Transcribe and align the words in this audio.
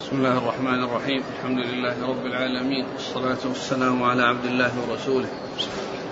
بسم 0.00 0.16
الله 0.16 0.38
الرحمن 0.38 0.84
الرحيم. 0.84 1.22
الحمد 1.38 1.58
لله 1.58 2.08
رب 2.08 2.26
العالمين. 2.26 2.84
والصلاة 2.92 3.48
والسلام 3.48 4.02
على 4.02 4.22
عبد 4.22 4.44
الله 4.44 4.70
ورسوله. 4.80 5.28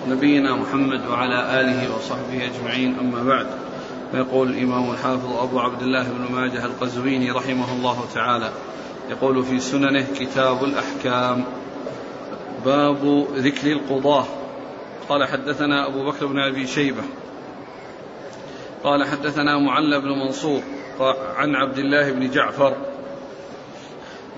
نبينا 0.09 0.55
محمد 0.55 1.05
وعلى 1.05 1.61
آله 1.61 1.95
وصحبه 1.95 2.45
أجمعين. 2.45 2.97
أما 2.99 3.23
بعد 3.23 3.47
فيقول 4.11 4.49
الإمام 4.49 4.91
الحافظ 4.91 5.37
أبو 5.37 5.59
عبد 5.59 5.81
الله 5.81 6.03
بن 6.03 6.35
ماجه 6.35 6.65
القزويني 6.65 7.31
رحمه 7.31 7.73
الله 7.73 8.05
تعالى 8.13 8.49
يقول 9.09 9.43
في 9.43 9.59
سننه 9.59 10.07
كتاب 10.19 10.63
الأحكام 10.63 11.43
باب 12.65 13.27
ذكر 13.35 13.71
القضاة. 13.71 14.25
قال 15.09 15.27
حدثنا 15.27 15.87
أبو 15.87 16.05
بكر 16.05 16.25
بن 16.25 16.39
أبي 16.39 16.67
شيبة. 16.67 17.03
قال 18.83 19.03
حدثنا 19.03 19.59
معل 19.59 20.01
بن 20.01 20.09
منصور 20.09 20.61
عن 21.37 21.55
عبد 21.55 21.77
الله 21.77 22.11
بن 22.11 22.31
جعفر 22.31 22.77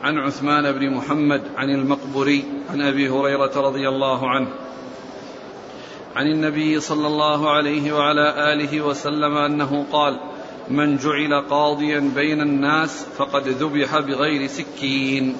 عن 0.04 0.18
عثمان 0.18 0.72
بن 0.72 0.90
محمد 0.90 1.42
عن 1.58 1.70
المقبري 1.70 2.46
عن 2.70 2.82
أبي 2.82 3.10
هريرة 3.10 3.52
رضي 3.56 3.90
الله 3.90 4.30
عنه. 4.30 4.48
عن 6.16 6.28
النبي 6.28 6.80
صلى 6.80 7.08
الله 7.08 7.52
عليه 7.52 7.94
وعلى 7.94 8.54
آله 8.54 8.82
وسلم 8.82 9.38
أنه 9.38 9.86
قال 9.92 10.20
من 10.70 10.98
جعل 10.98 11.46
قاضيا 11.50 12.12
بين 12.16 12.42
الناس 12.42 13.06
فقد 13.18 13.48
ذبح 13.48 14.00
بغير 14.00 14.48
سكين. 14.48 15.36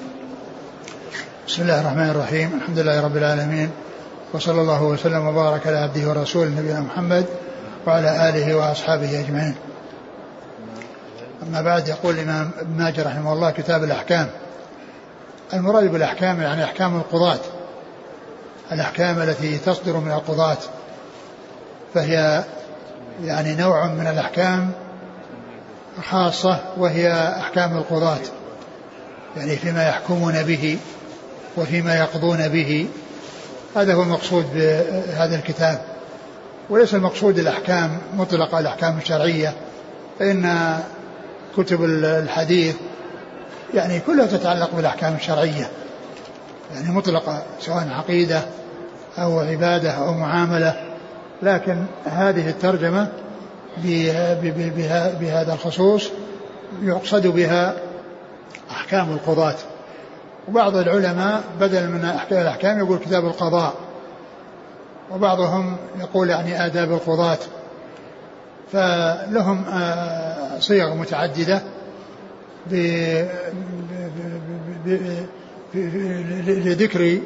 بسم 1.48 1.62
الله 1.62 1.80
الرحمن 1.80 2.10
الرحيم 2.10 2.60
الحمد 2.62 2.78
لله 2.78 3.04
رب 3.04 3.16
العالمين 3.16 3.70
وصلى 4.32 4.60
الله 4.60 4.82
وسلم 4.82 5.26
وبارك 5.26 5.66
على 5.66 5.76
عبده 5.76 6.08
ورسوله 6.08 6.48
نبينا 6.60 6.80
محمد 6.80 7.26
وعلى 7.86 8.28
آله 8.28 8.56
وأصحابه 8.56 9.20
أجمعين. 9.20 9.54
أما 11.42 11.62
بعد 11.62 11.88
يقول 11.88 12.14
الإمام 12.14 12.50
ابن 12.58 12.78
ماجه 12.78 13.02
رحمه 13.02 13.32
الله 13.32 13.50
كتاب 13.50 13.84
الأحكام. 13.84 14.30
المراد 15.54 15.92
بالأحكام 15.92 16.40
يعني 16.40 16.64
أحكام 16.64 16.96
القضاة. 16.96 17.38
الأحكام 18.72 19.22
التي 19.22 19.58
تصدر 19.58 19.96
من 19.96 20.12
القضاة. 20.12 20.56
فهي 21.94 22.44
يعني 23.24 23.54
نوع 23.54 23.86
من 23.86 24.06
الأحكام 24.06 24.70
خاصة 26.10 26.60
وهي 26.76 27.12
أحكام 27.40 27.76
القضاة. 27.76 28.20
يعني 29.36 29.56
فيما 29.56 29.88
يحكمون 29.88 30.42
به 30.42 30.78
وفيما 31.56 31.96
يقضون 31.96 32.48
به. 32.48 32.88
هذا 33.76 33.94
هو 33.94 34.02
المقصود 34.02 34.46
بهذا 34.54 35.36
الكتاب. 35.36 35.82
وليس 36.70 36.94
المقصود 36.94 37.38
الأحكام 37.38 37.98
مطلقة 38.16 38.58
الأحكام 38.58 38.98
الشرعية. 38.98 39.52
فإن 40.18 40.78
كتب 41.56 41.84
الحديث 41.84 42.74
يعني 43.74 44.00
كلها 44.00 44.26
تتعلق 44.26 44.74
بالأحكام 44.74 45.14
الشرعية. 45.14 45.70
يعني 46.74 46.90
مطلقة 46.90 47.42
سواء 47.60 47.88
عقيدة 47.90 48.42
أو 49.18 49.38
عبادة 49.40 49.90
أو 49.90 50.14
معاملة. 50.14 50.84
لكن 51.42 51.84
هذه 52.04 52.48
الترجمة 52.48 53.08
بهذا 55.20 55.52
الخصوص 55.52 56.08
يقصد 56.82 57.26
بها 57.26 57.74
أحكام 58.70 59.12
القضاة. 59.12 59.56
وبعض 60.48 60.76
العلماء 60.76 61.42
بدل 61.60 61.88
من 61.88 62.14
الأحكام 62.30 62.78
يقول 62.78 62.98
كتاب 62.98 63.24
القضاء. 63.24 63.74
وبعضهم 65.10 65.76
يقول 66.00 66.30
يعني 66.30 66.66
آداب 66.66 66.92
القضاة. 66.92 67.38
فلهم 68.72 69.64
صيغ 70.60 70.94
متعددة. 70.94 71.62
لذكر 76.46 77.20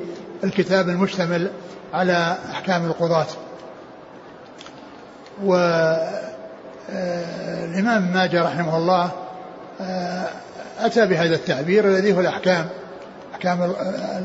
الكتاب 0.45 0.89
المشتمل 0.89 1.51
على 1.95 2.37
أحكام 2.51 2.85
القضاة. 2.85 3.27
والإمام 5.45 5.73
ماجه 8.15 8.43
رحمه 8.43 8.77
الله 8.77 9.11
أتى 10.79 11.07
بهذا 11.07 11.35
التعبير 11.35 11.85
الذي 11.85 12.13
هو 12.13 12.21
الأحكام 12.21 12.69
أحكام 13.35 13.75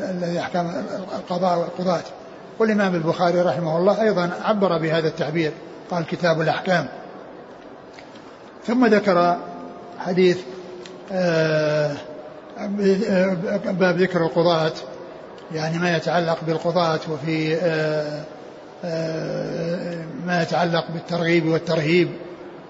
الذي 0.10 0.40
أحكام 0.40 0.86
القضاء 1.16 1.60
والقضاة. 1.60 2.04
والإمام 2.60 2.96
البخاري 2.96 3.42
رحمه 3.42 3.78
الله 3.78 4.02
أيضا 4.02 4.30
عبر 4.44 4.78
بهذا 4.78 5.08
التعبير 5.08 5.52
قال 5.92 6.06
كتاب 6.06 6.42
الأحكام. 6.42 6.88
ثم 8.66 8.86
ذكر 8.86 9.38
حديث 10.00 10.38
باب 13.66 13.98
ذكر 13.98 14.26
القضاة 14.26 14.74
يعني 15.54 15.78
ما 15.78 15.98
يتعلق 15.98 16.38
بالقضاة 16.48 17.00
وفي 17.10 17.58
ما 20.26 20.42
يتعلق 20.42 20.86
بالترغيب 20.94 21.46
والترهيب 21.46 22.10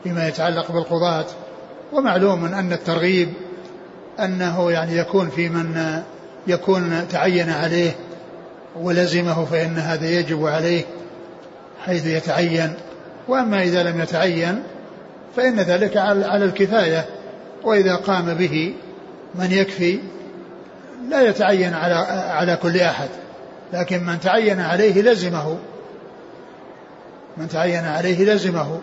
فيما 0.03 0.27
يتعلق 0.27 0.71
بالقضاة. 0.71 1.25
ومعلوم 1.93 2.45
أن 2.45 2.73
الترغيب 2.73 3.33
أنه 4.19 4.71
يعني 4.71 4.97
يكون 4.97 5.29
في 5.29 5.49
من 5.49 6.01
يكون 6.47 7.07
تعين 7.11 7.49
عليه 7.49 7.91
ولزمه 8.75 9.45
فإن 9.45 9.77
هذا 9.77 10.09
يجب 10.09 10.45
عليه 10.45 10.83
حيث 11.85 12.05
يتعين. 12.05 12.73
وأما 13.27 13.63
إذا 13.63 13.83
لم 13.83 14.01
يتعين 14.01 14.63
فإن 15.35 15.59
ذلك 15.59 15.97
على 15.97 16.45
الكفاية. 16.45 17.05
وإذا 17.63 17.95
قام 17.95 18.33
به 18.33 18.73
من 19.35 19.51
يكفي 19.51 19.99
لا 21.09 21.21
يتعين 21.21 21.73
على 21.73 21.95
على 22.29 22.55
كل 22.55 22.79
أحد. 22.79 23.09
لكن 23.73 24.03
من 24.03 24.19
تعين 24.19 24.59
عليه 24.59 25.01
لزمه. 25.01 25.57
من 27.37 27.47
تعين 27.47 27.85
عليه 27.85 28.33
لزمه. 28.33 28.79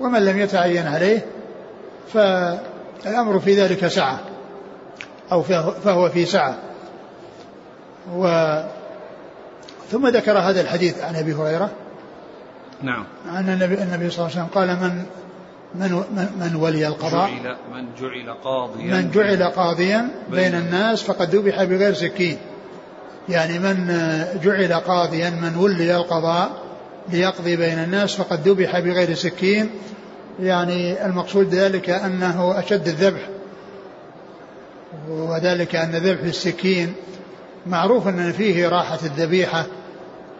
ومن 0.00 0.24
لم 0.24 0.38
يتعين 0.38 0.86
عليه 0.86 1.26
فالأمر 2.12 3.40
في 3.40 3.62
ذلك 3.62 3.86
سعة. 3.86 4.20
أو 5.32 5.42
فهو 5.84 6.08
في 6.08 6.24
سعة. 6.24 6.56
و 8.14 8.26
ثم 9.90 10.06
ذكر 10.06 10.38
هذا 10.38 10.60
الحديث 10.60 11.02
عن 11.02 11.16
أبي 11.16 11.34
هريرة. 11.34 11.70
نعم. 12.82 13.04
عن 13.28 13.48
النبي, 13.48 13.74
النبي 13.74 14.10
صلى 14.10 14.26
الله 14.26 14.36
عليه 14.36 14.46
وسلم 14.46 14.46
قال 14.54 14.68
من 14.68 15.04
من 15.78 16.28
من 16.40 16.56
ولي 16.56 16.86
القضاء؟ 16.86 17.30
جعل 17.30 17.56
من 17.74 17.86
جعل 18.00 18.36
قاضيا 18.44 18.94
من 18.94 19.10
جعل 19.10 19.42
قاضيا 19.42 20.08
بين 20.30 20.54
الناس 20.54 21.02
فقد 21.02 21.34
ذبح 21.34 21.62
بغير 21.62 21.94
سكين. 21.94 22.38
يعني 23.28 23.58
من 23.58 23.86
جعل 24.42 24.72
قاضيا 24.72 25.30
من 25.30 25.56
ولي 25.56 25.96
القضاء 25.96 26.50
ليقضي 27.08 27.56
بين 27.56 27.78
الناس 27.78 28.14
فقد 28.14 28.48
ذبح 28.48 28.78
بغير 28.78 29.14
سكين. 29.14 29.70
يعني 30.40 31.06
المقصود 31.06 31.54
ذلك 31.54 31.90
أنه 31.90 32.58
أشد 32.58 32.88
الذبح 32.88 33.28
وذلك 35.08 35.76
أن 35.76 35.90
ذبح 35.90 36.22
السكين 36.22 36.94
معروف 37.66 38.08
أن 38.08 38.32
فيه 38.32 38.68
راحة 38.68 38.98
الذبيحة 39.02 39.66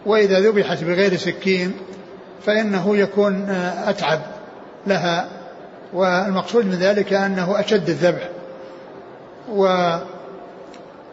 وإذا 0.05 0.39
ذبحت 0.39 0.83
بغير 0.83 1.17
سكين 1.17 1.73
فإنه 2.45 2.97
يكون 2.97 3.49
أتعب. 3.85 4.21
لها 4.87 5.27
والمقصود 5.93 6.65
من 6.65 6.75
ذلك 6.75 7.13
أنه 7.13 7.59
أشد 7.59 7.89
الذبح. 7.89 8.29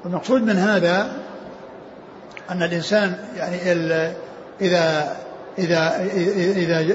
والمقصود 0.05 0.43
من 0.43 0.57
هذا 0.57 1.13
أن 2.51 2.63
الإنسان 2.63 3.17
يعني 3.37 3.57
إذا 4.61 5.17
إذا 5.59 6.07
إذا 6.57 6.87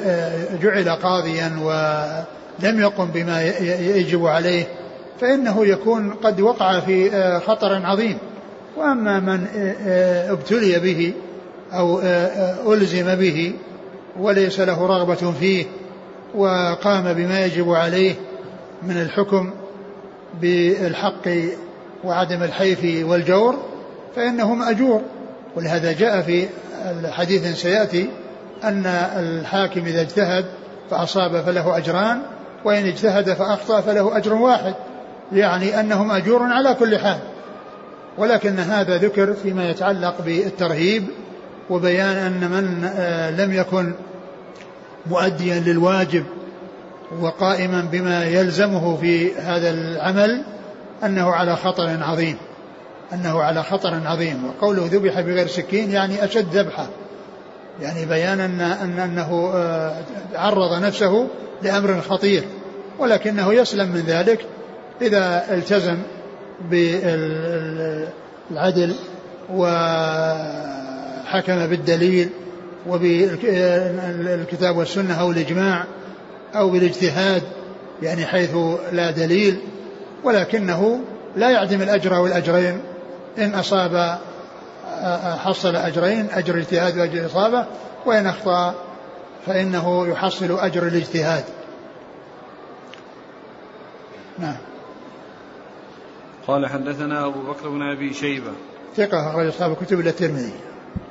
جعل 0.61 0.89
قاضيا 0.89 1.51
ولم 1.63 2.79
يقم 2.79 3.05
بما 3.05 3.43
يجب 3.97 4.25
عليه 4.25 4.67
فإنه 5.21 5.65
يكون 5.65 6.13
قد 6.13 6.41
وقع 6.41 6.79
في 6.79 7.11
خطر 7.47 7.85
عظيم. 7.85 8.17
وأما 8.77 9.19
من 9.19 9.47
ابتلي 10.29 10.79
به 10.79 11.13
أو 11.73 12.01
ألزم 12.73 13.15
به 13.15 13.53
وليس 14.19 14.59
له 14.59 14.87
رغبة 14.87 15.33
فيه 15.39 15.65
وقام 16.35 17.13
بما 17.13 17.45
يجب 17.45 17.71
عليه 17.71 18.15
من 18.83 19.01
الحكم 19.01 19.51
بالحق 20.41 21.29
وعدم 22.03 22.43
الحيف 22.43 23.09
والجور 23.09 23.55
فإنه 24.15 24.53
مأجور 24.55 25.01
ولهذا 25.55 25.91
جاء 25.91 26.21
في 26.21 26.47
حديث 27.11 27.61
سيأتي 27.61 28.09
أن 28.63 28.85
الحاكم 29.17 29.85
إذا 29.85 30.01
اجتهد 30.01 30.45
فأصاب 30.89 31.41
فله 31.41 31.77
أجران 31.77 32.21
وإن 32.65 32.85
اجتهد 32.85 33.33
فأخطأ 33.33 33.81
فله 33.81 34.17
أجر 34.17 34.33
واحد 34.33 34.73
يعني 35.31 35.79
أنه 35.79 36.03
مأجور 36.03 36.43
على 36.43 36.75
كل 36.79 36.97
حال. 36.97 37.19
ولكن 38.17 38.59
هذا 38.59 38.97
ذكر 38.97 39.33
فيما 39.33 39.69
يتعلق 39.69 40.21
بالترهيب 40.25 41.07
وبيان 41.69 42.17
أن 42.17 42.51
من 42.51 42.89
لم 43.37 43.53
يكن 43.53 43.93
مؤديا 45.05 45.59
للواجب 45.59 46.23
وقائما 47.21 47.81
بما 47.91 48.25
يلزمه 48.25 48.97
في 48.97 49.35
هذا 49.35 49.69
العمل 49.69 50.43
أنه 51.03 51.29
على 51.31 51.55
خطر 51.55 52.03
عظيم 52.03 52.37
أنه 53.13 53.41
على 53.41 53.63
خطر 53.63 54.01
عظيم. 54.05 54.45
وقوله 54.45 54.89
ذبح 54.91 55.19
بغير 55.19 55.47
سكين 55.47 55.91
يعني 55.91 56.25
أشد 56.25 56.57
ذبحة 56.57 56.87
يعني 57.81 58.05
بيان 58.05 58.39
أن 58.39 58.61
أن 58.61 58.99
أنه 58.99 59.51
آه، 59.55 60.01
عرض 60.35 60.83
نفسه 60.83 61.27
لأمر 61.61 62.01
خطير 62.01 62.43
ولكنه 62.99 63.53
يسلم 63.53 63.89
من 63.89 64.03
ذلك 64.07 64.45
إذا 65.01 65.45
التزم 65.51 65.97
بالعدل 68.51 68.95
وحكم 69.53 69.77
بالدليل 71.67 72.29
وبالكتاب 72.89 74.77
والسنة 74.77 75.21
أو 75.21 75.31
الإجماع 75.31 75.85
أو 76.55 76.69
بالاجتهاد 76.69 77.43
يعني 78.01 78.25
حيث 78.25 78.55
لا 78.91 79.11
دليل 79.11 79.59
ولكنه 80.23 80.99
لا 81.35 81.49
يعدم 81.49 81.81
الأجر 81.81 82.13
والأجرين. 82.13 82.81
إن 83.37 83.53
أصاب 83.53 84.19
حصل 85.43 85.75
أجرين 85.75 86.27
أجر 86.31 86.55
الاجتهاد 86.55 86.97
وأجر 86.97 87.13
الإصابة 87.13 87.65
وإن 88.05 88.27
أخطأ 88.27 88.75
فإنه 89.45 90.07
يحصل 90.07 90.59
أجر 90.59 90.87
الاجتهاد. 90.87 91.43
نعم. 94.39 94.57
قال 96.47 96.67
حدثنا 96.67 97.25
أبو 97.25 97.39
بكر 97.39 97.69
بن 97.69 97.81
أبي 97.81 98.13
شيبة. 98.13 98.51
ثقة 98.97 99.29
أخرج 99.29 99.47
أصحاب 99.47 99.71
الكتب 99.71 99.99
إلى 99.99 100.09
الترمذي. 100.09 100.53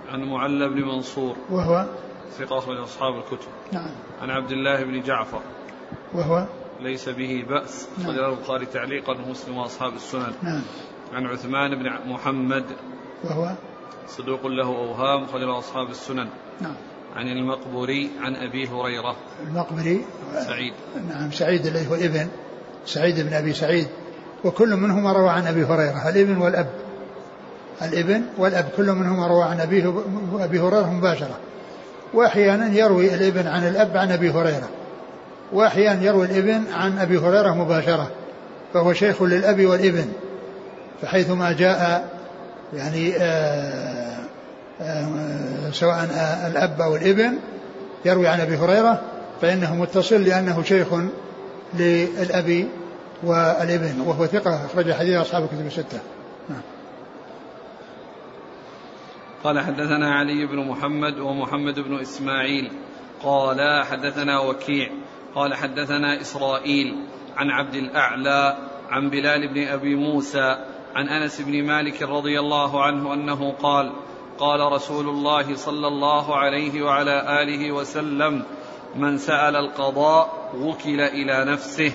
عن 0.09 0.23
معلى 0.23 0.69
بن 0.69 0.83
منصور. 0.83 1.37
وهو؟ 1.51 1.87
ثقة 2.39 2.59
أخرج 2.59 2.79
أصحاب 2.79 3.17
الكتب. 3.17 3.49
نعم. 3.73 3.91
عن 4.23 4.31
عبد 4.31 4.51
الله 4.51 4.85
بن 4.85 5.01
جعفر. 5.03 5.41
وهو؟ 6.15 6.47
ليس 6.81 7.09
به 7.09 7.45
بأس. 7.49 7.89
نعم. 7.99 8.11
أخرج 8.11 8.19
البخاري 8.19 8.67
تعليقا 8.67 9.13
ومسلم 9.13 9.57
وأصحاب 9.57 9.95
السنن. 9.95 10.33
نعم. 10.43 10.63
عن 11.15 11.27
عثمان 11.27 11.75
بن 11.75 12.11
محمد. 12.13 12.65
وهو؟ 13.25 13.51
صدوق 14.09 14.47
له 14.47 14.67
أوهام. 14.67 15.25
أخرج 15.25 15.43
أصحاب 15.43 15.91
السنن. 15.91 16.29
نعم. 16.61 16.75
عن 17.17 17.29
المقبوري 17.29 18.11
عن 18.21 18.37
أبي 18.37 18.69
هريرة. 18.69 19.17
المقبري؟ 19.47 20.05
سعيد. 20.47 20.73
نعم 21.09 21.31
سعيد 21.31 21.67
الذي 21.67 21.89
هو 21.91 21.95
ابن. 21.95 22.29
سعيد 22.87 23.21
بن 23.21 23.33
أبي 23.33 23.53
سعيد. 23.53 23.89
وكل 24.45 24.77
منهما 24.77 25.13
روى 25.13 25.31
عن 25.31 25.47
أبي 25.47 25.65
هريرة. 25.65 26.09
الابن 26.09 26.37
والأب. 26.37 26.88
الابن 27.83 28.23
والأب 28.39 28.69
كل 28.77 28.93
منهما 28.93 29.27
روى 29.27 29.45
عن 29.45 29.61
أبيه 29.61 29.93
أبي 30.41 30.61
هريرة 30.61 30.93
مباشرة. 30.93 31.39
وأحيانا 32.15 32.73
يروي 32.73 33.15
الابن 33.15 33.47
عن 33.47 33.69
الأب 33.69 33.97
عن 33.97 34.13
أبي 34.13 34.31
هريرة. 34.31 34.69
وأحيانا 35.53 36.03
يروي 36.03 36.27
الابن 36.27 36.63
عن 36.73 36.99
أبي 36.99 37.19
هريرة 37.19 37.55
مباشرة 37.55 38.11
فهو 38.75 38.93
شيخ 38.93 39.23
للأب 39.23 39.67
والابن. 39.67 40.07
فحيثما 41.03 41.53
جاء 41.53 42.09
يعني 42.75 43.17
آآ 43.17 44.19
آه، 44.81 44.83
آآ 44.83 45.07
آه، 45.69 45.71
سواء 45.73 46.05
الأب 46.47 46.81
أو 46.81 46.97
الابن 46.97 47.39
يروي 48.05 48.29
عن 48.29 48.41
أبي 48.41 48.57
هريرة 48.57 49.01
فإنه 49.43 49.75
متصل 49.75 50.23
لأنه 50.23 50.63
شيخ 50.63 50.89
للأب 51.75 52.67
والابن 53.23 54.01
وهو 54.01 54.27
ثقة 54.27 54.67
أخرج 54.67 54.93
حديث 54.93 55.17
أصحاب 55.17 55.43
الكتب 55.43 55.67
الستة 55.67 55.99
نعم. 56.49 56.61
قال 59.45 59.61
حدثنا 59.61 60.15
علي 60.15 60.47
بن 60.47 60.57
محمد 60.57 61.19
ومحمد 61.19 61.81
بن 61.81 62.01
إسماعيل. 62.01 62.71
قال 63.23 63.85
حدثنا 63.85 64.41
وكيع. 64.41 64.89
قال 65.35 65.55
حدثنا 65.55 66.21
إسرائيل 66.21 67.05
عن 67.37 67.51
عبد 67.51 67.75
الأعلى 67.75 68.57
عن 68.91 69.11
بلال 69.11 69.55
بن 69.55 69.69
أبي 69.69 69.95
موسى 69.95 70.57
عن 70.95 71.09
أنس 71.09 71.41
بن 71.41 71.65
مالك 71.65 72.03
رضي 72.03 72.41
الله 72.41 72.85
عنه 72.85 73.15
أنه 73.15 73.53
قال 73.53 73.93
قال 74.39 74.73
رسول 74.73 75.09
الله 75.09 75.57
صلى 75.57 75.87
الله 75.87 76.37
عليه 76.37 76.83
وعلى 76.83 77.43
آله 77.43 77.73
وسلم 77.73 78.43
من 78.97 79.19
سأل 79.19 79.57
القضاء 79.57 80.51
وكل 80.61 81.01
إلى 81.01 81.45
نفسه 81.53 81.93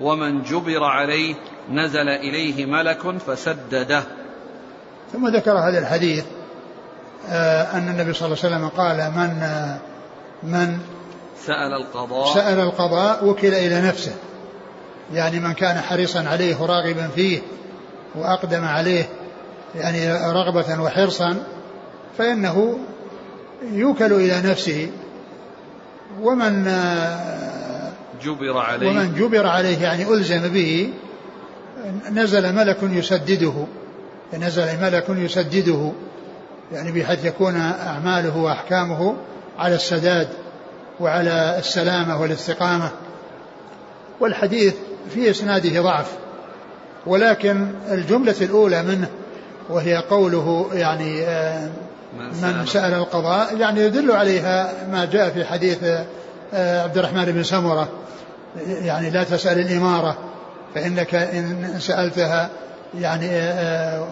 ومن 0.00 0.42
جبر 0.42 0.84
عليه 0.84 1.34
نزل 1.70 2.08
إليه 2.08 2.66
ملك 2.66 3.18
فسدده. 3.18 4.04
ثم 5.12 5.28
ذكر 5.28 5.52
هذا 5.52 5.78
الحديث 5.78 6.24
أن 7.74 7.88
النبي 7.88 8.12
صلى 8.12 8.26
الله 8.26 8.38
عليه 8.44 8.56
وسلم 8.56 8.68
قال 8.68 8.96
من 8.96 9.42
آه، 9.42 9.78
من 10.42 10.78
سأل 11.46 11.72
القضاء 11.72 12.34
سأل 12.34 12.58
القضاء 12.58 13.26
وكل 13.26 13.54
إلى 13.54 13.80
نفسه. 13.80 14.14
يعني 15.12 15.40
من 15.40 15.52
كان 15.52 15.80
حريصا 15.80 16.24
عليه 16.28 16.66
راغبا 16.66 17.08
فيه 17.14 17.40
وأقدم 18.14 18.64
عليه 18.64 19.08
يعني 19.74 20.12
رغبة 20.12 20.82
وحرصا 20.82 21.36
فإنه 22.18 22.78
يوكل 23.72 24.12
إلى 24.12 24.50
نفسه. 24.50 24.90
ومن 26.22 26.68
آه، 26.68 27.92
جبر 28.22 28.58
عليه. 28.58 28.88
ومن 28.88 29.14
جبر 29.14 29.46
عليه 29.46 29.78
يعني 29.78 30.08
ألزم 30.08 30.48
به 30.48 30.90
نزل 32.12 32.54
ملك 32.54 32.78
يسدده 32.82 33.66
نزل 34.34 34.80
ملك 34.80 35.04
يسدده. 35.08 35.92
يعني 36.72 36.92
بحيث 36.92 37.24
يكون 37.24 37.56
أعماله 37.56 38.36
وأحكامه 38.36 39.16
على 39.58 39.74
السداد 39.74 40.28
وعلى 41.00 41.56
السلامة 41.58 42.20
والاستقامة. 42.20 42.90
والحديث 44.20 44.74
في 45.14 45.30
إسناده 45.30 45.82
ضعف 45.82 46.12
ولكن 47.06 47.68
الجملة 47.90 48.34
الأولى 48.40 48.82
منه 48.82 49.08
وهي 49.68 49.96
قوله 49.96 50.70
يعني 50.72 51.22
آه، 51.22 51.68
من 52.18 52.66
سأل. 52.66 52.94
القضاء 52.94 53.56
يعني 53.56 53.80
يدل 53.80 54.12
عليها 54.12 54.72
ما 54.92 55.04
جاء 55.04 55.30
في 55.30 55.44
حديث 55.44 55.78
آه، 56.54 56.82
عبد 56.82 56.98
الرحمن 56.98 57.24
بن 57.24 57.42
سمرة. 57.42 57.88
يعني 58.66 59.10
لا 59.10 59.24
تسأل 59.24 59.58
الإمارة 59.58 60.18
فإنك 60.74 61.14
إن 61.14 61.74
سألتها 61.78 62.50
يعني 62.98 63.28
آه، 63.30 64.06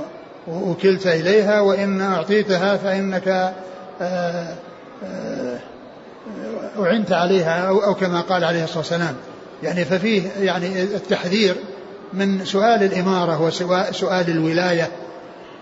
وكلت 0.49 1.06
إليها 1.06 1.61
وإن 1.61 2.00
أعطيتها 2.00 2.76
فإنك 2.76 3.55
أعنت 6.79 7.12
عليها 7.12 7.69
أو 7.69 7.94
كما 7.94 8.20
قال 8.20 8.44
عليه 8.44 8.64
الصلاة 8.64 8.79
والسلام. 8.79 9.14
يعني 9.62 9.85
ففيه 9.85 10.23
يعني 10.41 10.82
التحذير 10.82 11.55
من 12.12 12.44
سؤال 12.44 12.82
الإمارة 12.82 13.43
وسؤال 13.43 14.31
الولاية. 14.31 14.89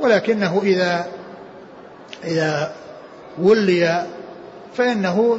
ولكنه 0.00 0.60
إذا 0.62 1.06
إذا 2.24 2.72
ولي 3.38 4.06
فإنه 4.74 5.38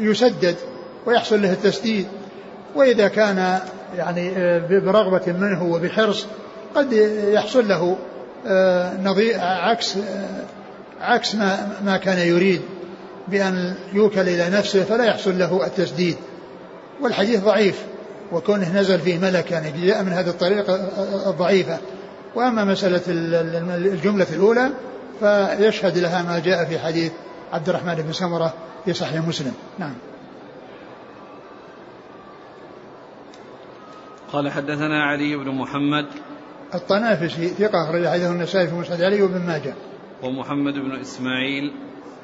يسدد 0.00 0.56
ويحصل 1.06 1.42
له 1.42 1.52
التسديد. 1.52 2.06
وإذا 2.74 3.08
كان 3.08 3.60
يعني 3.96 4.30
برغبة 4.68 5.32
منه 5.32 5.64
وبحرص 5.64 6.26
قد 6.74 6.92
يحصل 7.32 7.68
له 7.68 7.82
آه، 7.92 8.09
عكس 8.46 9.96
آه، 9.96 10.44
عكس 11.00 11.34
ما 11.34 11.72
ما 11.84 11.96
كان 11.96 12.18
يريد 12.18 12.62
بأن 13.28 13.74
يوكل 13.92 14.20
إلى 14.20 14.50
نفسه 14.50 14.84
فلا 14.84 15.04
يحصل 15.04 15.38
له 15.38 15.66
التسديد. 15.66 16.16
والحديث 17.00 17.44
ضعيف 17.44 17.84
وكونه 18.32 18.80
نزل 18.80 18.98
فيه 18.98 19.18
ملك 19.18 19.50
يعني 19.50 19.86
جاء 19.86 20.02
من 20.02 20.12
هذه 20.12 20.28
الطريقة 20.28 20.74
الضعيفة. 21.30 21.78
وأما 22.34 22.64
مسألة 22.64 23.02
الجملة 23.76 24.26
الأولى 24.32 24.70
فيشهد 25.20 25.98
لها 25.98 26.22
ما 26.22 26.38
جاء 26.38 26.64
في 26.64 26.78
حديث 26.78 27.12
عبد 27.52 27.68
الرحمن 27.68 27.94
بن 27.94 28.12
سمرة 28.12 28.54
في 28.84 28.92
صحيح 28.92 29.26
مسلم. 29.26 29.52
نعم. 29.78 29.94
قال 34.32 34.50
حدثنا 34.50 35.02
علي 35.04 35.36
بن 35.36 35.48
محمد 35.48 36.06
الطنافسي 36.74 37.48
ثقة 37.48 37.84
أخرج 37.84 38.06
حديثه 38.06 38.32
النسائي 38.32 38.68
في 38.68 38.74
مسند 38.74 39.02
علي 39.02 39.22
وابن 39.22 39.46
ماجه. 39.46 39.74
ومحمد 40.22 40.74
بن 40.74 41.00
إسماعيل. 41.00 41.72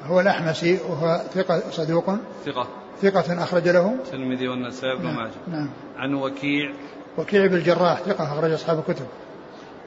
هو 0.03 0.19
الأحمسي 0.19 0.79
وهو 0.89 1.21
ثقة 1.33 1.61
صدوق. 1.71 2.05
ثقة. 2.45 2.67
ثقة 3.01 3.43
أخرج 3.43 3.67
له. 3.69 3.93
الترمذي 3.93 4.47
والنسائي 4.47 4.97
بن 4.97 5.03
نعم. 5.03 5.15
ماجه. 5.15 5.31
نعم. 5.47 5.69
عن 5.97 6.13
وكيع. 6.13 6.73
وكيع 7.17 7.47
بن 7.47 7.55
الجراح 7.55 7.99
ثقة 7.99 8.23
أخرج 8.23 8.51
أصحاب 8.51 8.79
الكتب. 8.79 9.05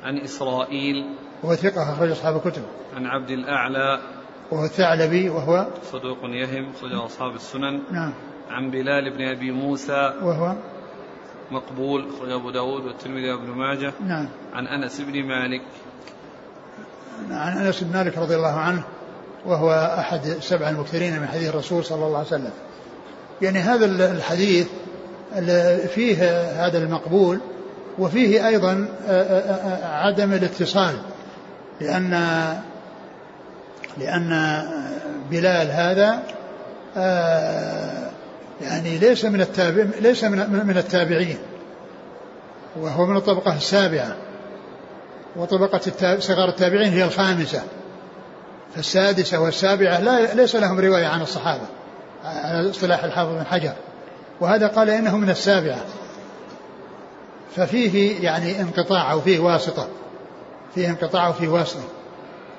عن 0.03 0.19
إسرائيل. 0.19 1.15
وهو 1.43 1.55
ثقة 1.55 1.93
أخرج 1.93 2.11
أصحاب 2.11 2.37
الكتب. 2.37 2.63
عن 2.97 3.07
عبد 3.07 3.31
الأعلى. 3.31 4.01
وهو 4.51 4.65
الثعلبي 4.65 5.29
وهو 5.29 5.67
صدوق 5.93 6.19
يهم 6.25 6.71
أخرج 6.71 6.93
أصحاب 6.93 7.35
السنن. 7.35 7.81
نعم. 7.91 8.13
عن 8.51 8.71
بلال 8.71 9.11
بن 9.11 9.23
أبي 9.23 9.51
موسى. 9.51 10.15
وهو 10.23 10.57
مقبول 11.51 12.09
أخرج 12.15 12.31
أبو 12.31 12.51
داود 12.51 12.85
والترمذي 12.85 13.33
وابن 13.33 13.51
ماجه. 13.51 13.93
نعم. 14.07 14.29
عن 14.53 14.67
أنس 14.67 15.01
بن 15.01 15.23
مالك. 15.23 15.63
عن 17.31 17.67
أنس 17.67 17.83
بن 17.83 17.93
مالك 17.93 18.19
رضي 18.19 18.37
الله 18.37 18.55
عنه 18.55 18.83
وهو 19.47 19.95
أحد 19.99 20.27
السبع 20.27 20.71
المكثرين 20.71 21.21
من 21.21 21.27
حديث 21.27 21.49
الرسول 21.49 21.85
صلى 21.85 22.07
الله 22.07 22.19
عليه 22.19 22.27
وسلم. 22.27 22.53
يعني 23.43 23.59
هذا 23.59 23.85
الحديث 24.13 24.69
فيه 25.95 26.17
هذا 26.67 26.79
المقبول 26.79 27.41
وفيه 27.99 28.49
أيضا 28.49 28.89
عدم 29.83 30.33
الاتصال 30.33 30.95
لأن 31.81 32.11
لأن 33.99 34.63
بلال 35.31 35.71
هذا 35.71 36.23
يعني 38.63 38.99
ليس 38.99 39.25
من 39.25 39.41
التابع 39.41 39.85
ليس 40.01 40.25
من 40.25 40.67
من 40.67 40.77
التابعين. 40.77 41.39
وهو 42.81 43.07
من 43.07 43.17
الطبقة 43.17 43.57
السابعة. 43.57 44.17
وطبقة 45.37 45.81
صغار 46.19 46.49
التابعين 46.49 46.93
هي 46.93 47.05
الخامسة. 47.05 47.63
فالسادسة 48.75 49.41
والسابعة 49.41 50.01
لا 50.01 50.35
ليس 50.35 50.57
لهم 50.57 50.81
رواية 50.81 51.07
عن 51.07 51.23
الصحابة. 51.23 51.67
على 52.25 52.71
اصطلاح 52.71 53.05
الحافظ 53.05 53.33
بن 53.33 53.45
حجر. 53.47 53.73
وهذا 54.41 54.67
قال 54.67 54.91
إنه 54.91 55.17
من 55.17 55.31
السابعة. 55.31 55.85
ففيه 57.57 58.25
يعني 58.25 58.61
انقطاع 58.61 59.13
أو 59.13 59.21
فيه 59.21 59.39
واسطة. 59.39 59.89
فيه 60.75 60.89
انقطاع 60.89 61.29
وفيه 61.29 61.49
واسطة. 61.49 61.85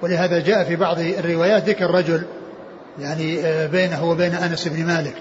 ولهذا 0.02 0.40
جاء 0.40 0.64
في 0.64 0.76
بعض 0.76 1.00
الروايات 1.00 1.70
ذكر 1.70 1.92
رجل 1.92 2.24
يعني 3.00 3.40
آه، 3.46 3.68
بينه 3.68 4.06
وبين 4.06 4.36
أنس 4.36 4.68
بن 4.68 4.86
مالك. 4.86 5.14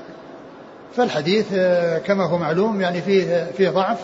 فالحديث 0.97 1.47
آه، 1.55 1.99
كما 1.99 2.25
هو 2.25 2.39
معلوم 2.39 2.81
يعني 2.81 3.03
فيه 3.03 3.51
فيه 3.57 3.69
ضعف 3.69 3.99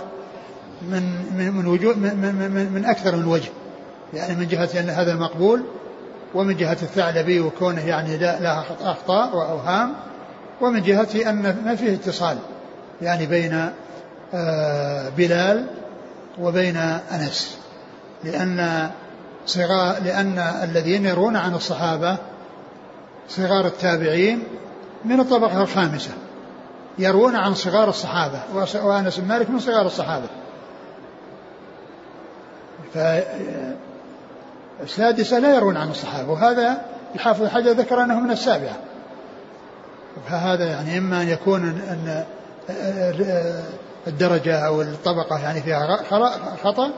من 0.82 1.02
من 1.38 1.52
من 1.52 1.66
وجوه 1.66 1.94
من, 1.94 2.16
من, 2.16 2.72
من 2.72 2.84
أكثر 2.84 3.16
من 3.16 3.24
وجه. 3.24 3.50
يعني 4.14 4.34
من 4.34 4.48
جهة 4.48 4.80
أن 4.80 4.90
هذا 4.90 5.14
مقبول 5.14 5.62
ومن 6.34 6.56
جهة 6.56 6.76
الثعلبي 6.82 7.40
وكونه 7.40 7.86
يعني 7.86 8.16
لا 8.16 8.60
أخطاء 8.84 9.36
وأوهام 9.36 9.92
ومن 10.60 10.82
جهة 10.82 11.30
أن 11.30 11.62
ما 11.64 11.76
فيه 11.76 11.94
اتصال 11.94 12.38
يعني 13.02 13.26
بين 13.26 13.70
آه، 14.34 15.08
بلال 15.08 15.66
وبين 16.38 16.76
أنس. 17.12 17.58
لأن 18.24 18.90
صغار 19.46 20.02
لأن 20.04 20.38
الذين 20.38 21.06
يرون 21.06 21.36
عن 21.36 21.54
الصحابة 21.54 22.16
صغار 23.28 23.66
التابعين 23.66 24.42
من 25.04 25.20
الطبقة 25.20 25.62
الخامسة. 25.62 26.10
يروون 26.98 27.36
عن 27.36 27.54
صغار 27.54 27.88
الصحابة 27.88 28.40
وأنس 28.82 29.18
بن 29.18 29.28
مالك 29.28 29.50
من 29.50 29.58
صغار 29.58 29.86
الصحابة. 29.86 30.26
فالسادسة 34.80 35.38
لا 35.38 35.54
يرون 35.54 35.76
عن 35.76 35.90
الصحابة 35.90 36.30
وهذا 36.32 36.80
الحافظ 37.14 37.42
الحجر 37.42 37.70
ذكر 37.70 38.02
أنه 38.02 38.20
من 38.20 38.30
السابعة. 38.30 38.76
فهذا 40.28 40.64
يعني 40.64 40.98
إما 40.98 41.22
أن 41.22 41.28
يكون 41.28 41.62
أن 41.62 42.24
الدرجة 44.06 44.58
أو 44.66 44.82
الطبقة 44.82 45.38
يعني 45.38 45.62
فيها 45.62 45.96
خطأ 46.64 46.90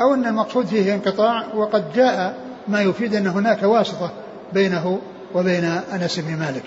أو 0.00 0.14
أن 0.14 0.26
المقصود 0.26 0.66
فيه 0.66 0.94
انقطاع 0.94 1.44
وقد 1.54 1.92
جاء 1.92 2.34
ما 2.68 2.80
يفيد 2.80 3.14
أن 3.14 3.26
هناك 3.26 3.62
واسطة 3.62 4.10
بينه 4.52 4.98
وبين 5.34 5.64
أنس 5.64 6.18
بن 6.18 6.36
مالك. 6.36 6.64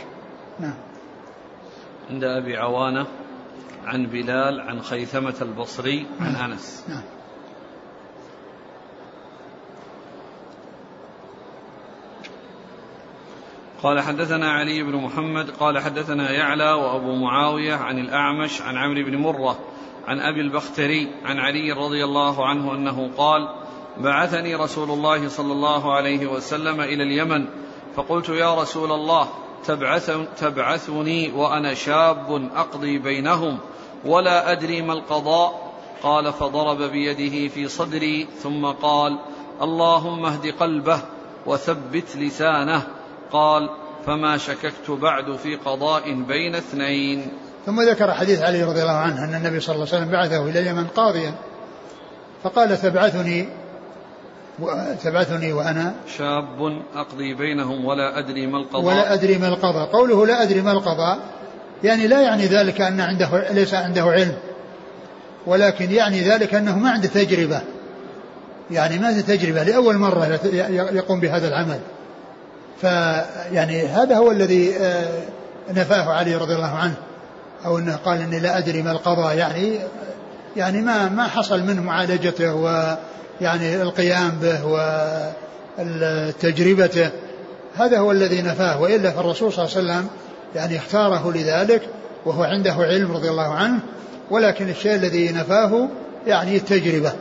نعم. 0.60 0.74
عند 2.10 2.24
أبي 2.24 2.58
عوانة 2.58 3.08
عن 3.86 4.06
بلال 4.06 4.62
عن 4.62 4.82
خيثمة 4.82 5.36
البصري 5.42 6.06
عن 6.20 6.34
نعم. 6.34 6.52
أنس 6.52 6.86
نعم. 6.90 7.02
قال 13.84 14.00
حدثنا 14.00 14.52
علي 14.52 14.84
بن 14.84 14.96
محمد 14.96 15.50
قال 15.50 15.80
حدثنا 15.80 16.32
يعلى 16.32 16.72
وأبو 16.72 17.16
معاوية 17.16 17.76
عن 17.76 18.00
الأعمش 18.00 18.62
عن 18.62 18.78
عمرو 18.78 19.04
بن 19.04 19.18
مرة 19.18 19.60
عن 20.08 20.20
أبي 20.20 20.42
البختري 20.42 21.12
عن 21.26 21.40
علي 21.40 21.72
رضي 21.72 22.04
الله 22.04 22.48
عنه 22.48 22.76
أنه 22.76 23.12
قال 23.18 23.50
بعثني 23.98 24.56
رسول 24.56 24.92
الله 24.92 25.28
صلى 25.28 25.54
الله 25.54 25.94
عليه 25.96 26.28
وسلم 26.28 26.82
إلى 26.82 27.04
اليمن 27.04 27.46
فقلت 27.96 28.30
يا 28.30 28.62
رسول 28.62 28.92
الله 28.92 29.28
تبعث 29.66 30.12
تبعثني 30.40 31.32
وأنا 31.32 31.74
شاب 31.74 32.50
أقضي 32.56 32.98
بينهم 32.98 33.58
ولا 34.06 34.52
أدري 34.52 34.82
ما 34.82 34.94
القضاء. 34.94 35.72
قال 36.04 36.34
فضرب 36.34 36.82
بيده 36.82 37.48
في 37.54 37.68
صدري 37.68 38.28
ثم 38.44 38.66
قال 38.66 39.20
اللهم 39.62 40.26
اهد 40.26 40.48
قلبه 40.60 41.02
وثبت 41.46 42.16
لسانه. 42.16 42.84
قال 43.32 43.70
فما 44.06 44.38
شككت 44.38 44.92
بعد 44.92 45.36
في 45.36 45.56
قضاء 45.56 46.14
بين 46.14 46.56
اثنين. 46.56 47.32
ثم 47.66 47.82
ذكر 47.82 48.14
حديث 48.14 48.42
علي 48.42 48.64
رضي 48.64 48.82
الله 48.82 48.98
عنه 48.98 49.24
أن 49.24 49.36
النبي 49.36 49.60
صلى 49.60 49.76
الله 49.76 49.88
عليه 49.88 49.98
وسلم 49.98 50.12
بعثه 50.12 50.50
إلى 50.50 50.60
اليمن 50.60 50.88
قاضيا. 50.88 51.36
فقال 52.44 52.78
تبعثني 52.82 53.61
تبعثني 55.04 55.54
وأنا 55.54 55.94
شاب 56.18 56.82
أقضي 56.96 57.34
بينهم 57.34 57.86
ولا 57.86 58.20
أدري 58.20 58.48
ما 58.48 58.58
القضاء. 58.58 58.86
ولا 58.86 59.14
أدري 59.14 59.38
ما 59.38 59.48
القضاء. 59.48 59.86
قوله 59.86 60.26
لا 60.26 60.44
أدري 60.44 60.62
ما 60.62 60.72
القضاء 60.72 61.20
يعني 61.84 62.08
لا 62.08 62.22
يعني 62.22 62.46
ذلك 62.46 62.82
أن 62.82 63.02
عنده 63.02 63.52
ليس 63.52 63.74
عنده 63.74 64.04
علم. 64.04 64.36
ولكن 65.48 65.92
يعني 65.92 66.22
ذلك 66.22 66.56
أنه 66.56 66.78
ما 66.78 66.90
عنده 66.92 67.08
تجربة. 67.08 67.62
يعني 68.72 69.00
ما 69.00 69.08
عنده 69.08 69.22
تجربة. 69.22 69.64
لأول 69.64 69.98
مرة 69.98 70.40
يقوم 70.92 71.20
بهذا 71.20 71.48
العمل. 71.48 71.80
فيعني 72.82 73.88
هذا 73.88 74.18
هو 74.18 74.32
الذي 74.32 74.76
آه، 74.76 75.22
نفاه 75.72 76.14
علي 76.14 76.36
رضي 76.36 76.56
الله 76.56 76.76
عنه. 76.76 76.96
أو 77.66 77.78
أنه 77.78 77.96
قال 77.96 78.22
إني 78.22 78.40
لا 78.40 78.58
أدري 78.58 78.82
ما 78.82 78.92
القضاء. 78.92 79.38
يعني 79.38 79.80
يعني 80.56 80.82
ما 80.82 81.10
ما 81.10 81.28
حصل 81.28 81.64
منه 81.64 81.82
معالجته 81.82 82.56
و 82.56 82.98
يعني 83.42 83.82
القيام 83.82 84.32
به 84.42 84.66
وتجربته 85.80 87.10
هذا 87.76 88.00
هو 88.00 88.12
الذي 88.12 88.42
نفاه. 88.42 88.82
وإلا 88.82 89.12
فالرسول 89.12 89.54
صلى 89.54 89.66
الله 89.66 89.78
عليه 89.78 89.88
وسلم 89.88 90.08
يعني 90.56 90.78
اختاره 90.78 91.32
لذلك 91.32 91.82
وهو 92.26 92.44
عنده 92.44 92.74
علم 92.74 93.12
رضي 93.12 93.30
الله 93.30 93.54
عنه 93.54 93.80
ولكن 94.32 94.70
الشيء 94.70 94.96
الذي 94.96 95.32
نفاه 95.32 95.88
يعني 96.28 96.56
التجربة 96.56 97.14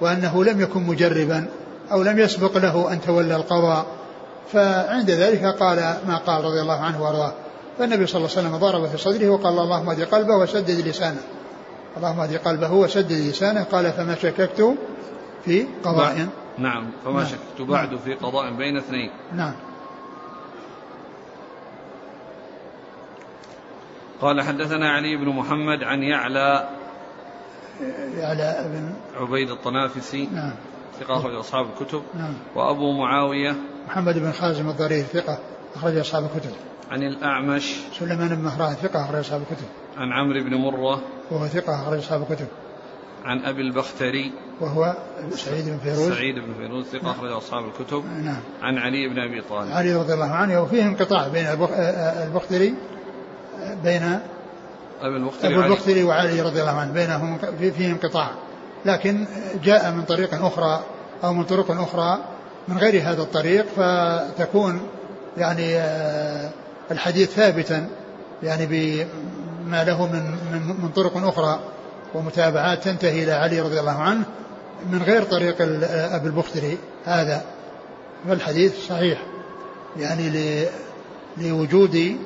وأنه 0.00 0.44
لم 0.44 0.60
يكن 0.60 0.82
مجربا 0.82 1.46
أو 1.92 2.02
لم 2.02 2.18
يسبق 2.18 2.58
له 2.58 2.92
أن 2.92 3.00
تولى 3.00 3.36
القضاء. 3.36 3.86
فعند 4.52 5.10
ذلك 5.10 5.44
قال 5.44 5.76
ما 6.08 6.16
قال 6.16 6.44
رضي 6.44 6.60
الله 6.60 6.80
عنه 6.80 7.02
وأرضاه. 7.02 7.32
فالنبي 7.78 8.06
صلى 8.06 8.16
الله 8.16 8.30
عليه 8.36 8.48
وسلم 8.48 8.56
ضرب 8.56 8.88
في 8.88 8.98
صدره 8.98 9.28
وقال 9.28 9.58
اللهم 9.58 9.90
اهد 9.90 10.04
قلبه 10.04 10.36
وسدد 10.36 10.88
لسانه. 10.88 11.20
اللهم 11.96 12.20
اهد 12.20 12.36
قلبه 12.36 12.72
وسدد 12.72 13.12
لسانه. 13.12 13.62
قال 13.72 13.92
فما 13.92 14.14
شككت 14.22 14.74
في 15.46 15.66
قضاء. 15.84 16.28
نعم 16.58 16.90
فما 17.04 17.12
نعم. 17.12 17.24
شككت 17.24 17.60
بعد 17.60 17.88
نعم. 17.88 17.98
في 17.98 18.14
قضاء 18.14 18.52
بين 18.52 18.76
اثنين. 18.76 19.10
نعم. 19.32 19.54
قال 24.20 24.42
حدثنا 24.42 24.90
علي 24.90 25.16
بن 25.16 25.28
محمد 25.28 25.82
عن 25.82 26.02
يعلى 26.02 26.68
يعلى 28.14 28.70
بن 28.72 28.94
عبيد 29.20 29.50
الطنافسي. 29.50 30.28
نعم. 30.32 30.52
ثقة 31.00 31.16
أخرج 31.16 31.34
أصحاب 31.34 31.66
الكتب. 31.66 32.02
نعم. 32.14 32.34
وأبو 32.54 32.92
معاوية. 32.92 33.56
محمد 33.88 34.18
بن 34.18 34.32
خازم 34.32 34.68
الضرير 34.68 35.04
ثقة 35.04 35.38
أخرج 35.76 35.96
أصحاب 35.96 36.24
الكتب. 36.24 36.52
عن 36.90 37.02
الأعمش. 37.02 37.76
سليمان 37.98 38.28
بن 38.28 38.42
مهران 38.42 38.74
ثقة 38.74 39.04
أخرج 39.04 39.18
أصحاب 39.18 39.42
الكتب. 39.42 39.66
عن 39.96 40.12
عمرو 40.12 40.44
بن 40.44 40.54
مرة. 40.54 41.02
وهو 41.30 41.46
ثقة 41.46 41.82
أخرج 41.82 41.98
أصحاب 41.98 42.22
الكتب. 42.22 42.46
عن 43.26 43.44
أبي 43.44 43.62
البختري. 43.62 44.32
وهو 44.60 44.96
سعيد 45.30 45.68
بن 45.68 45.78
فيروز. 45.78 46.12
سعيد 46.12 46.34
بن 46.34 46.54
فيروز 46.58 46.86
ثقة 46.86 47.10
أخرج 47.10 47.30
أصحاب 47.30 47.64
الكتب. 47.64 48.04
نعم. 48.24 48.40
عن 48.62 48.78
علي 48.78 49.08
بن 49.08 49.18
أبي 49.18 49.42
طالب. 49.50 49.72
علي 49.72 49.94
رضي 49.96 50.14
الله 50.14 50.30
عنه 50.30 50.62
وفيه 50.62 50.82
انقطاع 50.82 51.28
بين 51.28 51.46
البختري 52.26 52.74
بين 53.84 54.20
أبي 55.00 55.16
البختري 55.16 55.54
أبو 55.54 55.62
البختري 55.62 56.02
وعلي 56.04 56.40
رضي 56.40 56.60
الله 56.60 56.80
عنه 56.80 56.92
بينهم 56.92 57.38
فيه 57.58 57.92
انقطاع. 57.92 58.30
لكن 58.84 59.26
جاء 59.64 59.92
من 59.92 60.02
طريق 60.02 60.44
أخرى 60.44 60.84
أو 61.24 61.32
من 61.32 61.44
طرق 61.44 61.70
أخرى 61.70 62.18
من 62.68 62.78
غير 62.78 63.02
هذا 63.02 63.22
الطريق 63.22 63.66
فتكون 63.76 64.80
يعني 65.36 65.76
آه، 65.76 66.50
الحديث 66.90 67.30
ثابتا 67.30 67.88
يعني 68.42 68.66
بما 68.66 69.84
له 69.84 70.06
من 70.06 70.22
من, 70.52 70.82
من 70.82 70.88
طرق 70.88 71.16
أخرى. 71.16 71.60
ومتابعات 72.16 72.84
تنتهي 72.84 73.24
إلى 73.24 73.32
علي 73.32 73.60
رضي 73.60 73.80
الله 73.80 74.02
عنه 74.02 74.24
من 74.92 75.02
غير 75.02 75.22
طريق 75.22 75.56
أبي 75.90 76.26
البختري 76.26 76.78
هذا 77.04 77.44
فالحديث 78.28 78.86
صحيح. 78.88 79.22
يعني 79.96 80.66
لوجود 81.36 82.16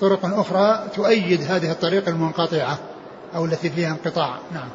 طرق 0.00 0.20
أخرى 0.24 0.88
تؤيد 0.94 1.42
هذه 1.42 1.70
الطريق 1.70 2.08
المنقطعة 2.08 2.78
أو 3.34 3.44
التي 3.44 3.70
فيها 3.70 3.90
انقطاع. 3.90 4.38
نعم. 4.54 4.68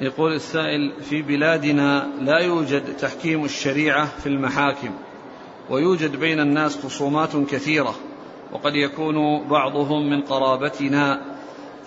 يقول 0.00 0.32
السائل 0.32 0.92
في 1.02 1.22
بلادنا 1.22 2.06
لا 2.20 2.38
يوجد 2.38 2.96
تحكيم 2.96 3.44
الشريعة 3.44 4.08
في 4.22 4.28
المحاكم 4.28 4.90
ويوجد 5.70 6.16
بين 6.16 6.40
الناس 6.40 6.78
خصومات 6.84 7.36
كثيرة. 7.36 7.94
وقد 8.52 8.74
يكون 8.74 9.48
بعضهم 9.48 10.10
من 10.10 10.22
قرابتنا 10.22 11.20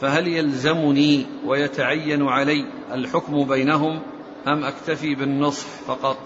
فهل 0.01 0.27
يلزمني 0.27 1.25
ويتعين 1.45 2.27
علي 2.27 2.65
الحكم 2.93 3.43
بينهم 3.43 4.01
أم 4.47 4.63
أكتفي 4.63 5.15
بالنصح 5.15 5.67
فقط؟ 5.87 6.17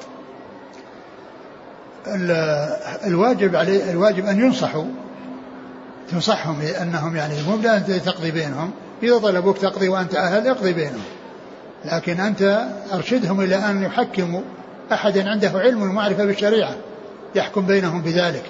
الواجب 3.08 3.56
عليه 3.56 3.92
الواجب 3.92 4.26
أن 4.26 4.40
ينصحوا 4.40 4.86
تنصحهم 6.12 6.62
أنهم 6.82 7.16
يعني 7.16 7.34
مو 7.48 7.58
بلا 7.58 7.80
تقضي 7.80 8.32
بينهم 8.32 8.72
إذا 9.04 9.18
طلبوك 9.18 9.58
تقضي 9.58 9.90
وأنت 9.90 10.16
أهل 10.16 10.48
اقضي 10.48 10.74
بينهم. 10.74 11.04
لكن 11.86 12.20
أنت 12.20 12.68
أرشدهم 12.94 13.42
إلى 13.42 13.56
أن 13.56 13.84
يحكموا 13.84 14.42
أحدا 14.92 15.30
عنده 15.30 15.52
علم 15.56 15.82
ومعرفة 15.82 16.26
بالشريعة 16.26 16.76
يحكم 17.36 17.66
بينهم 17.66 18.02
بذلك. 18.02 18.44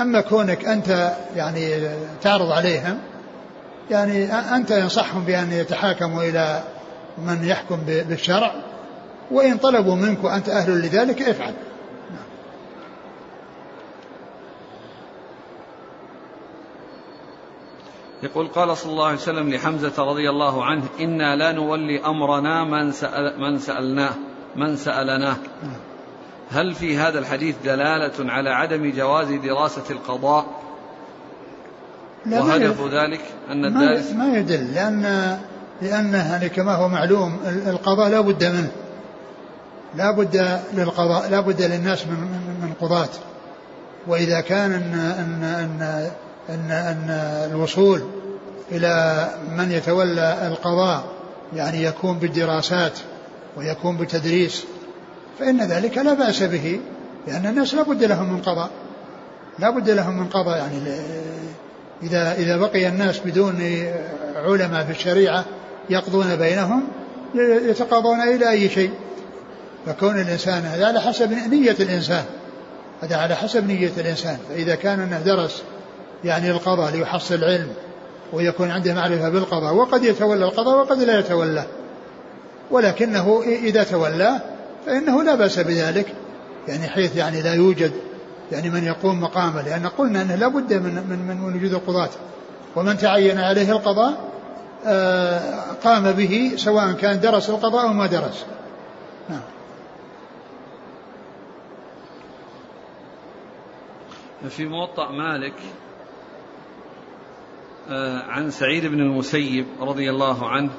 أما 0.00 0.20
كونك 0.20 0.64
أنت 0.64 1.12
يعني 1.36 1.90
تعرض 2.22 2.50
عليهم 2.50 2.98
يعني 3.90 4.32
أنت 4.32 4.70
ينصحهم 4.70 5.24
بأن 5.24 5.52
يتحاكموا 5.52 6.22
إلى 6.22 6.62
من 7.18 7.44
يحكم 7.44 7.76
بالشرع 7.86 8.54
وإن 9.30 9.56
طلبوا 9.56 9.94
منك 9.94 10.24
وأنت 10.24 10.48
أهل 10.48 10.72
لذلك 10.72 11.22
افعل. 11.22 11.54
يقول 18.22 18.48
قال 18.48 18.76
صلى 18.76 18.92
الله 18.92 19.06
عليه 19.06 19.16
وسلم 19.16 19.50
لحمزة 19.50 20.04
رضي 20.04 20.30
الله 20.30 20.64
عنه 20.64 20.84
إنا 21.00 21.36
لا 21.36 21.52
نولي 21.52 22.04
أمرنا 22.04 22.64
من, 22.64 22.92
سأل 22.92 23.40
من 23.40 23.58
سألناه 23.58 24.14
من 24.56 24.76
سألناه. 24.76 25.36
هل 26.52 26.74
في 26.74 26.96
هذا 26.96 27.18
الحديث 27.18 27.54
دلالة 27.64 28.32
على 28.32 28.50
عدم 28.50 28.92
جواز 28.92 29.32
دراسة 29.32 29.84
القضاء؟ 29.90 30.46
وهدف 32.26 32.80
ذلك 32.80 33.20
أن 33.50 33.64
الدارس 33.64 34.10
ما 34.10 34.38
يدل 34.38 34.74
لأن 34.74 35.38
لأن 35.82 36.14
يعني 36.14 36.48
كما 36.48 36.74
هو 36.74 36.88
معلوم 36.88 37.38
القضاء 37.66 38.08
لا 38.08 38.20
بد 38.20 38.44
منه. 38.44 38.70
لا 39.94 40.10
بد 40.10 40.60
للقضاء 40.74 41.30
لا 41.30 41.40
بد 41.40 41.62
للناس 41.62 42.06
من 42.06 42.20
من 42.62 42.72
قضاة. 42.80 43.08
وإذا 44.06 44.40
كان 44.40 44.72
أن 44.72 44.94
أن 44.94 45.42
أن 45.44 46.10
أن, 46.48 46.70
أن 46.70 47.10
الوصول 47.52 48.02
إلى 48.72 49.26
من 49.56 49.72
يتولى 49.72 50.46
القضاء 50.46 51.04
يعني 51.56 51.82
يكون 51.84 52.18
بالدراسات 52.18 52.98
ويكون 53.56 53.96
بالتدريس 53.96 54.64
فإن 55.40 55.60
ذلك 55.60 55.98
لا 55.98 56.14
بأس 56.14 56.42
به 56.42 56.80
لأن 57.26 57.46
الناس 57.46 57.74
لا 57.74 57.82
بد 57.82 58.04
لهم 58.04 58.32
من 58.32 58.42
قضاء. 58.42 58.70
لا 59.58 59.70
بد 59.70 59.90
لهم 59.90 60.18
من 60.18 60.26
قضاء 60.26 60.56
يعني 60.56 60.78
إذا 62.02 62.32
إذا 62.32 62.56
بقي 62.56 62.88
الناس 62.88 63.20
بدون 63.24 63.60
علماء 64.36 64.84
في 64.84 64.90
الشريعة 64.90 65.44
يقضون 65.90 66.36
بينهم 66.36 66.82
يتقاضون 67.68 68.20
إلى 68.20 68.50
أي 68.50 68.68
شيء. 68.68 68.90
فكون 69.86 70.20
الإنسان 70.20 70.62
هذا 70.62 70.86
على 70.86 71.00
حسب 71.00 71.32
نية 71.32 71.76
الإنسان. 71.80 72.24
هذا 73.02 73.16
على 73.16 73.34
حسب 73.34 73.66
نية 73.66 73.92
الإنسان. 73.98 74.38
فإذا 74.48 74.74
كان 74.74 75.00
أنه 75.00 75.18
درس 75.18 75.62
يعني 76.24 76.50
القضاء 76.50 76.90
ليحصل 76.92 77.44
علم 77.44 77.68
ويكون 78.32 78.70
عنده 78.70 78.94
معرفة 78.94 79.28
بالقضاء 79.28 79.74
وقد 79.74 80.04
يتولى 80.04 80.44
القضاء 80.44 80.78
وقد 80.78 81.02
لا 81.02 81.18
يتولى. 81.18 81.64
ولكنه 82.70 83.42
إذا 83.46 83.82
تولاه 83.82 84.40
فإنه 84.86 85.22
لا 85.22 85.34
بأس 85.34 85.58
بذلك. 85.58 86.14
يعني 86.68 86.88
حيث 86.88 87.16
يعني 87.16 87.42
لا 87.42 87.54
يوجد 87.54 87.92
يعني 88.52 88.70
من 88.70 88.84
يقوم 88.84 89.20
مقامه 89.20 89.62
لأن 89.62 89.86
قلنا 89.86 90.22
أنه 90.22 90.34
لا 90.34 90.48
بد 90.48 90.72
من, 90.72 90.94
من, 90.94 91.26
من 91.28 91.54
وجود 91.54 91.72
القضاة. 91.74 92.10
ومن 92.76 92.98
تعين 92.98 93.38
عليه 93.38 93.72
القضاء 93.72 94.30
آه 94.86 95.72
قام 95.84 96.12
به 96.12 96.52
سواء 96.56 96.92
كان 96.92 97.20
درس 97.20 97.50
القضاء 97.50 97.86
أو 97.86 97.92
ما 97.92 98.06
درس. 98.06 98.46
نعم. 99.28 99.40
في 104.48 104.66
موطأ 104.66 105.10
مالك 105.10 105.54
آه، 107.88 108.22
عن 108.22 108.50
سعيد 108.50 108.86
بن 108.86 109.00
المسيب 109.00 109.66
رضي 109.80 110.10
الله 110.10 110.48
عنه 110.48 110.70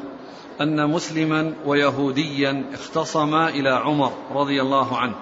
أن 0.62 0.90
مسلما 0.90 1.54
ويهوديا 1.66 2.64
اختصما 2.74 3.50
إلى 3.50 3.70
عمر 3.70 4.12
رضي 4.34 4.62
الله 4.62 4.98
عنه 4.98 5.16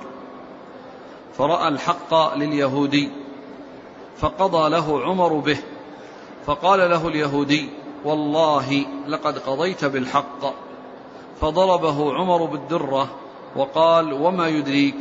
فرأى 1.38 1.68
الحق 1.68 2.36
لليهودي 2.36 3.10
فقضى 4.18 4.70
له 4.70 5.04
عمر 5.04 5.34
به 5.34 5.58
فقال 6.46 6.80
له 6.80 7.08
اليهودي 7.08 7.70
والله 8.06 8.86
لقد 9.08 9.38
قضيت 9.38 9.86
بالحق. 9.86 10.54
فضربه 11.42 12.14
عمر 12.14 12.46
بالدرة 12.46 13.10
وقال 13.56 14.14
وما 14.14 14.48
يدريك؟ 14.48 14.96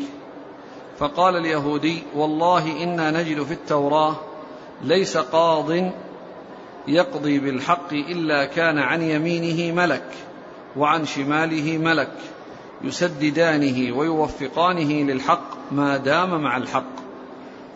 فقال 0.98 1.36
اليهودي 1.36 2.02
والله 2.16 2.82
إنا 2.82 3.10
نجد 3.10 3.42
في 3.42 3.52
التوراة 3.52 4.16
ليس 4.82 5.16
قاض 5.16 5.90
يقضي 6.88 7.38
بالحق 7.38 7.92
إلا 7.92 8.44
كان 8.44 8.78
عن 8.78 9.02
يمينه 9.02 9.74
ملك. 9.74 10.27
وعن 10.78 11.06
شماله 11.06 11.78
ملك 11.78 12.12
يسددانه 12.82 13.96
ويوفقانه 13.96 14.92
للحق 15.12 15.72
ما 15.72 15.96
دام 15.96 16.42
مع 16.42 16.56
الحق. 16.56 16.98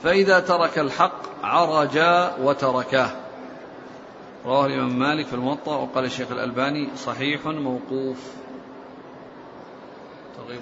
فإذا 0.02 0.40
ترك 0.40 0.78
الحق 0.78 1.22
عرجا 1.42 2.36
وتركاه 2.42 3.10
رواه 4.46 4.66
الإمام 4.66 4.98
مالك 4.98 5.26
في 5.26 5.34
الموطأ 5.34 5.76
وقال 5.76 6.04
الشيخ 6.04 6.30
الألباني 6.30 6.88
صحيح 6.96 7.46
موقوف. 7.46 8.18
ترغيب 10.36 10.60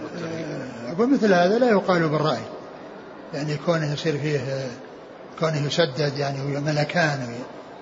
أقول 0.86 1.12
مثل 1.12 1.32
هذا 1.32 1.58
لا 1.58 1.70
يقال 1.70 2.08
بالرأي. 2.08 2.42
يعني 3.34 3.56
كونه 3.66 3.92
يصير 3.92 4.18
فيه 4.18 4.66
كونه 5.40 5.66
يسدد 5.66 6.18
يعني 6.18 6.60
ملكان 6.60 7.34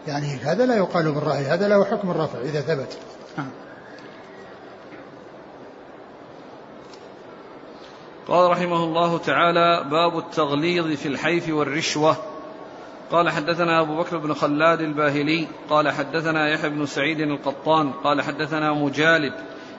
يعني 0.07 0.37
هذا 0.37 0.67
لا 0.67 0.77
يقال 0.77 1.13
بالرأي. 1.13 1.45
هذا 1.45 1.69
له 1.69 1.85
حكم 1.85 2.11
الرفع 2.11 2.39
إذا 2.41 2.61
ثبت. 2.61 2.99
نعم. 3.39 3.51
قال 8.29 8.51
رحمه 8.51 8.85
الله 8.85 9.19
تعالى 9.19 9.85
باب 9.91 10.19
التغليظ 10.19 10.93
في 10.93 11.09
الحيف 11.09 11.49
والرشوة. 11.49 12.17
قال 13.11 13.31
حدثنا 13.31 13.81
أبو 13.81 13.97
بكر 13.97 14.19
بن 14.19 14.35
خلاد 14.35 14.81
الباهلي 14.81 15.47
قال 15.71 15.89
حدثنا 15.89 16.49
يحيى 16.49 16.71
بن 16.71 16.87
سعيد 16.87 17.21
القطان 17.21 17.93
قال 17.93 18.23
حدثنا 18.23 18.73
مجالد 18.73 19.33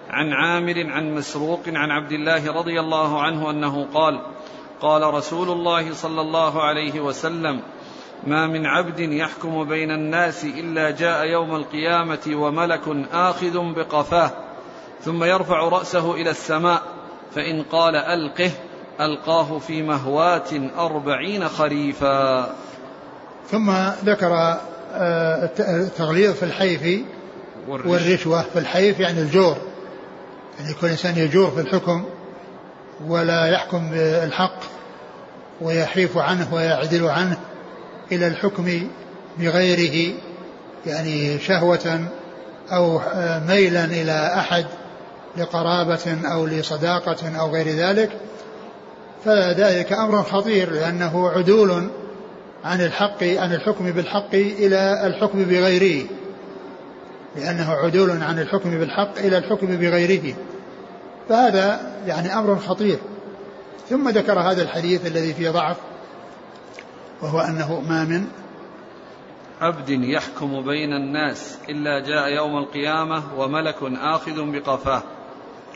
عن 0.10 0.34
عامر 0.34 0.92
عن 0.92 1.16
مسروق 1.16 1.62
عن 1.68 1.92
عبد 1.92 2.12
الله 2.12 2.52
رضي 2.52 2.80
الله 2.80 3.22
عنه 3.22 3.50
أنه 3.50 3.88
قال 3.94 4.22
قال 4.82 5.14
رسول 5.14 5.50
الله 5.50 5.94
صلى 5.94 6.22
الله 6.22 6.64
عليه 6.64 7.00
وسلم 7.00 7.62
ما 8.28 8.48
من 8.48 8.66
عبد 8.66 9.00
يحكم 9.00 9.64
بين 9.64 9.92
الناس 9.92 10.46
إلا 10.46 10.92
جاء 10.92 11.26
يوم 11.26 11.56
القيامة 11.56 12.32
وملك 12.34 13.08
آخذ 13.12 13.74
بقفاه 13.76 14.32
ثم 15.02 15.24
يرفع 15.24 15.60
رأسه 15.60 16.14
إلى 16.14 16.30
السماء 16.30 16.99
فإن 17.36 17.64
قال 17.64 17.96
ألقه 17.96 18.52
ألقاه 19.02 19.60
في 19.60 19.82
مهوات 19.82 20.50
أربعين 20.78 21.48
خريفا. 21.48 22.50
ثم 23.52 23.72
ذكر 24.06 24.58
آه، 24.94 25.50
التغليظ 25.60 26.34
في 26.34 26.44
الحيف 26.44 27.02
والرشوة. 27.68 28.42
في 28.42 28.60
الحيف 28.60 29.00
يعني 29.00 29.22
الجور. 29.22 29.58
يعني 30.60 30.72
يكون 30.72 30.86
الإنسان 30.86 31.18
يجور 31.18 31.52
في 31.52 31.62
الحكم 31.62 32.06
ولا 33.08 33.46
يحكم 33.46 33.90
بالحق 33.90 34.60
ويحيف 35.62 36.18
عنه 36.18 36.54
ويعدل 36.54 37.08
عنه 37.08 37.38
إلى 38.12 38.28
الحكم 38.28 38.88
بغيره 39.38 40.14
يعني 40.86 41.40
شهوة 41.40 42.08
أو 42.72 43.02
ميلا 43.48 43.86
إلى 43.86 44.34
أحد. 44.38 44.66
لقرابة 45.38 46.18
أو 46.26 46.46
لصداقة 46.46 47.40
أو 47.40 47.52
غير 47.52 47.68
ذلك 47.68 48.12
فذلك 49.26 49.94
أمر 49.94 50.24
خطير 50.24 50.72
لأنه 50.72 51.30
عدول 51.30 51.90
عن 52.64 52.82
الحق 52.82 53.24
عن 53.24 53.54
الحكم 53.54 53.92
بالحق 53.92 54.34
إلى 54.34 55.08
الحكم 55.08 55.44
بغيره. 55.44 56.06
لأنه 57.36 57.72
عدول 57.72 58.24
عن 58.24 58.40
الحكم 58.40 58.80
بالحق 58.80 59.18
إلى 59.18 59.38
الحكم 59.38 59.68
بغيره. 59.68 60.36
فهذا 61.30 61.96
يعني 62.06 62.34
أمر 62.34 62.56
خطير. 62.56 63.00
ثم 63.90 64.10
ذكر 64.10 64.40
هذا 64.40 64.62
الحديث 64.62 65.06
الذي 65.06 65.34
فيه 65.34 65.50
ضعف 65.50 65.78
وهو 67.22 67.40
أنه 67.40 67.82
ما 67.90 68.04
من 68.04 68.26
عبد 69.62 69.90
يحكم 69.90 70.62
بين 70.62 70.94
الناس 70.94 71.58
إلا 71.70 72.00
جاء 72.00 72.30
يوم 72.36 72.58
القيامة 72.58 73.24
وملك 73.38 73.78
آخذ 74.02 74.52
بقفاه. 74.52 75.04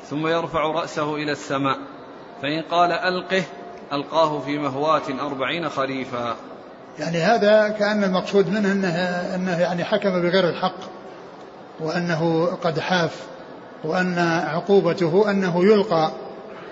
ثم 0.10 0.28
يرفع 0.28 0.60
رأسه 0.60 1.16
إلى 1.16 1.32
السماء 1.32 1.78
فإن 2.42 2.62
قال 2.62 2.92
ألقه 2.92 3.44
ألقاه 3.94 4.40
في 4.40 4.58
مهوات 4.58 5.10
أربعين 5.10 5.70
خريفا. 5.70 6.36
يعني 7.00 7.18
هذا 7.18 7.70
كأن 7.70 8.04
المقصود 8.04 8.50
منه 8.50 8.72
أنه, 8.72 8.96
أنه 9.36 9.60
يعني 9.60 9.84
حكم 9.84 10.22
بغير 10.22 10.50
الحق 10.50 10.76
وأنه 11.80 12.46
قد 12.64 12.80
حاف 12.80 13.24
وأن 13.84 14.20
عقوبته 14.48 15.32
أنه 15.32 15.66
يلقى 15.66 16.12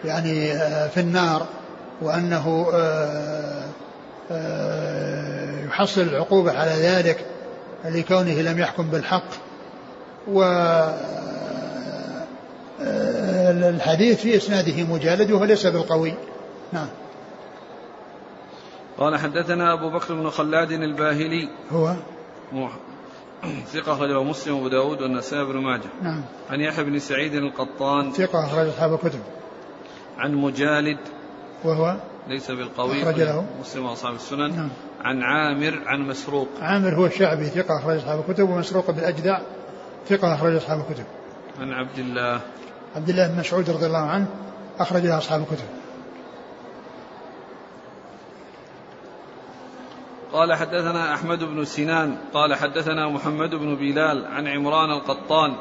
يعني 0.05 0.51
آه، 0.51 0.87
في 0.87 0.99
النار 0.99 1.45
وأنه 2.01 2.67
آه، 2.73 3.63
آه، 4.31 5.65
يحصل 5.65 6.01
العقوبة 6.01 6.59
على 6.59 6.71
ذلك 6.71 7.25
لكونه 7.85 8.41
لم 8.41 8.59
يحكم 8.59 8.87
بالحق. 8.87 9.29
و 10.27 10.41
الحديث 13.69 14.21
في 14.21 14.37
إسناده 14.37 14.83
مجالد 14.83 15.31
وهو 15.31 15.43
ليس 15.43 15.67
بالقوي 15.67 16.13
نعم 16.73 16.87
قال 18.97 19.17
حدثنا 19.17 19.73
أبو 19.73 19.89
بكر 19.89 20.13
بن 20.13 20.29
خلاد 20.29 20.71
الباهلي 20.71 21.49
هو 21.71 21.95
ثقة 23.73 23.93
أخرجه 23.93 24.23
مسلم 24.23 24.55
وأبو 24.55 24.67
داود 24.67 25.01
والنسائي 25.01 25.45
بن 25.45 25.57
ماجه. 25.57 25.89
نعم. 26.01 26.23
عن 26.49 26.61
يحيى 26.61 26.83
بن 26.83 26.99
سعيد 26.99 27.33
القطان. 27.33 28.11
ثقة 28.11 28.45
أخرج 28.45 28.67
أصحاب 28.67 28.93
الكتب. 28.93 29.19
عن 30.17 30.35
مجالد. 30.35 30.97
وهو 31.63 31.95
ليس 32.27 32.51
بالقوي 32.51 33.03
أخرج 33.03 33.21
له 33.21 33.45
مسلم 33.59 33.85
وأصحاب 33.85 34.15
السنن. 34.15 34.55
نعم. 34.55 34.69
عن 35.01 35.23
عامر 35.23 35.81
عن 35.85 36.07
مسروق. 36.07 36.47
عامر 36.61 36.95
هو 36.95 37.05
الشعبي 37.05 37.45
ثقة 37.45 37.79
أخرج 37.79 37.97
أصحاب 37.97 38.23
الكتب 38.29 38.49
ومسروق 38.49 38.91
بالأجدع 38.91 39.39
ثقة 40.09 40.35
أخرج 40.35 40.55
أصحاب 40.55 40.79
الكتب. 40.79 41.05
عن 41.59 41.71
عبد 41.71 41.99
الله. 41.99 42.41
عبد 42.95 43.09
الله 43.09 43.27
بن 43.27 43.39
مسعود 43.39 43.69
رضي 43.69 43.85
الله 43.85 44.05
عنه 44.05 44.27
أخرج 44.79 45.01
له 45.05 45.17
أصحاب 45.17 45.41
الكتب. 45.41 45.65
قال 50.33 50.53
حدثنا 50.53 51.13
أحمد 51.13 51.43
بن 51.43 51.65
سنان 51.65 52.17
قال 52.33 52.55
حدثنا 52.55 53.09
محمد 53.09 53.55
بن 53.55 53.75
بلال 53.75 54.25
عن 54.25 54.47
عمران 54.47 54.91
القطان 54.91 55.55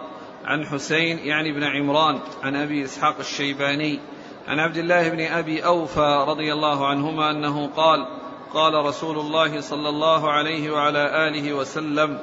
عن 0.44 0.66
حسين 0.66 1.18
يعني 1.18 1.52
بن 1.52 1.64
عمران 1.64 2.18
عن 2.42 2.56
أبي 2.56 2.84
إسحاق 2.84 3.16
الشيباني 3.18 4.00
عن 4.48 4.58
عبد 4.58 4.76
الله 4.76 5.08
بن 5.08 5.20
أبي 5.20 5.64
أوفى 5.64 6.24
رضي 6.28 6.52
الله 6.52 6.86
عنهما 6.86 7.30
أنه 7.30 7.66
قال 7.76 8.06
قال 8.54 8.74
رسول 8.74 9.18
الله 9.18 9.60
صلى 9.60 9.88
الله 9.88 10.30
عليه 10.30 10.70
وعلى 10.70 11.28
آله 11.28 11.52
وسلم 11.52 12.18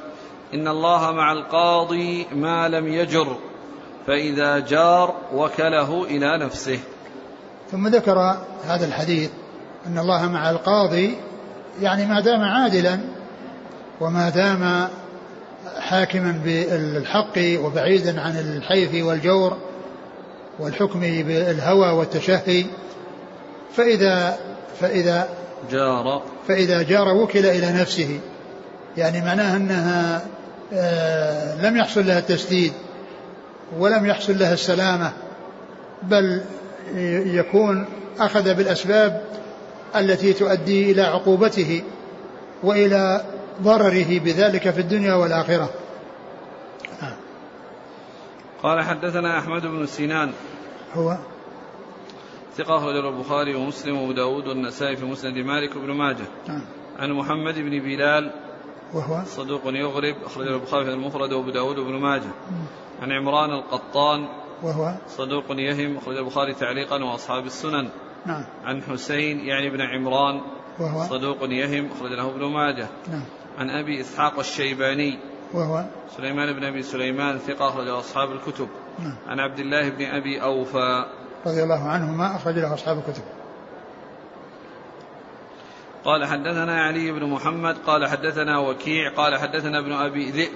إن 0.53 0.67
الله 0.67 1.11
مع 1.11 1.31
القاضي 1.31 2.27
ما 2.31 2.69
لم 2.69 2.87
يجر 2.87 3.37
فإذا 4.07 4.59
جار 4.59 5.15
وكله 5.33 6.03
إلى 6.03 6.45
نفسه. 6.45 6.79
ثم 7.71 7.87
ذكر 7.87 8.37
هذا 8.67 8.85
الحديث 8.85 9.29
أن 9.87 9.97
الله 9.97 10.27
مع 10.27 10.49
القاضي 10.49 11.15
يعني 11.81 12.05
ما 12.05 12.19
دام 12.19 12.41
عادلا 12.41 12.99
وما 14.01 14.29
دام 14.29 14.87
حاكما 15.79 16.41
بالحق 16.45 17.37
وبعيدا 17.37 18.21
عن 18.21 18.37
الحيف 18.37 19.05
والجور 19.05 19.57
والحكم 20.59 20.99
بالهوى 20.99 21.89
والتشهي 21.89 22.65
فإذا 23.73 24.37
فإذا 24.79 25.29
جار. 25.71 26.21
فإذا 26.47 26.81
جار 26.81 27.07
وكل 27.07 27.45
إلى 27.45 27.81
نفسه 27.81 28.19
يعني 28.97 29.21
معناه 29.21 29.55
أنها 29.55 30.21
آه 30.73 31.61
لم 31.61 31.77
يحصل 31.77 32.07
لها 32.07 32.19
التسديد. 32.19 32.73
ولم 33.77 34.05
يحصل 34.05 34.39
لها 34.39 34.53
السلامة 34.53 35.13
بل 36.03 36.41
يكون 37.25 37.85
أخذ 38.19 38.53
بالأسباب 38.53 39.21
التي 39.95 40.33
تؤدي 40.33 40.91
إلى 40.91 41.01
عقوبته 41.01 41.83
وإلى 42.63 43.25
ضرره 43.61 44.19
بذلك 44.19 44.69
في 44.69 44.81
الدنيا 44.81 45.13
والآخرة. 45.13 45.69
قال 48.63 48.83
حدثنا 48.83 49.39
أحمد 49.39 49.61
بن 49.61 49.85
سنان. 49.85 50.31
هو؟ 50.93 51.17
ثقة 52.57 52.77
أخرجه 52.77 53.09
البخاري 53.09 53.55
ومسلم 53.55 53.97
وأبو 53.97 54.11
داود 54.11 54.47
والنسائي 54.47 54.95
في 54.95 55.05
مسند 55.05 55.37
مالك 55.37 55.77
بن 55.77 55.91
ماجه. 55.91 56.25
نعم. 56.47 56.61
عن 56.99 57.11
محمد 57.11 57.55
بن 57.55 57.79
بلال 57.79 58.31
وهو 58.93 59.23
صدوق 59.25 59.61
يغرب 59.65 60.15
أخرجه 60.25 60.55
البخاري 60.55 60.85
في 60.85 60.91
المفرد 60.91 61.33
وأبو 61.33 61.49
داود 61.49 61.77
وابن 61.77 61.93
ماجه. 61.93 62.31
عن 63.01 63.11
عمران 63.11 63.51
القطان 63.51 64.27
وهو 64.63 64.93
صدوق 65.07 65.43
يهم 65.49 65.97
أخرج 65.97 66.17
البخاري 66.17 66.53
تعليقا 66.53 67.03
وأصحاب 67.03 67.45
السنن. 67.45 67.89
نعم. 68.25 68.45
عن 68.63 68.83
حسين 68.83 69.39
يعني 69.39 69.69
بن 69.69 69.81
عمران 69.81 70.41
وهو 70.79 71.03
صدوق 71.03 71.37
يهم 71.43 71.89
أخرج 71.97 72.11
له 72.11 72.29
ابن 72.29 72.45
ماجه. 72.45 72.87
نعم. 73.11 73.23
عن 73.57 73.69
أبي 73.69 74.01
إسحاق 74.01 74.39
الشيباني 74.39 75.19
وهو 75.53 75.85
سليمان 76.17 76.53
بن 76.53 76.63
أبي 76.63 76.83
سليمان 76.83 77.37
ثقة 77.37 77.69
أخرج 77.69 77.87
أصحاب 77.87 78.31
الكتب. 78.31 78.67
نعم. 78.99 79.15
عن 79.27 79.39
عبد 79.39 79.59
الله 79.59 79.89
بن 79.89 80.05
أبي 80.05 80.41
أوفى. 80.41 81.05
رضي 81.45 81.63
الله 81.63 81.83
عنهما 81.89 82.35
أخرج 82.35 82.55
له 82.55 82.73
أصحاب 82.73 82.97
الكتب. 82.97 83.23
قال 86.07 86.25
حدثنا 86.25 86.81
علي 86.81 87.11
بن 87.11 87.23
محمد 87.25 87.75
قال 87.87 88.07
حدثنا 88.07 88.59
وكيع 88.59 89.13
قال 89.17 89.37
حدثنا 89.39 89.79
ابن 89.79 89.91
أبي 89.91 90.31
ذئب 90.31 90.51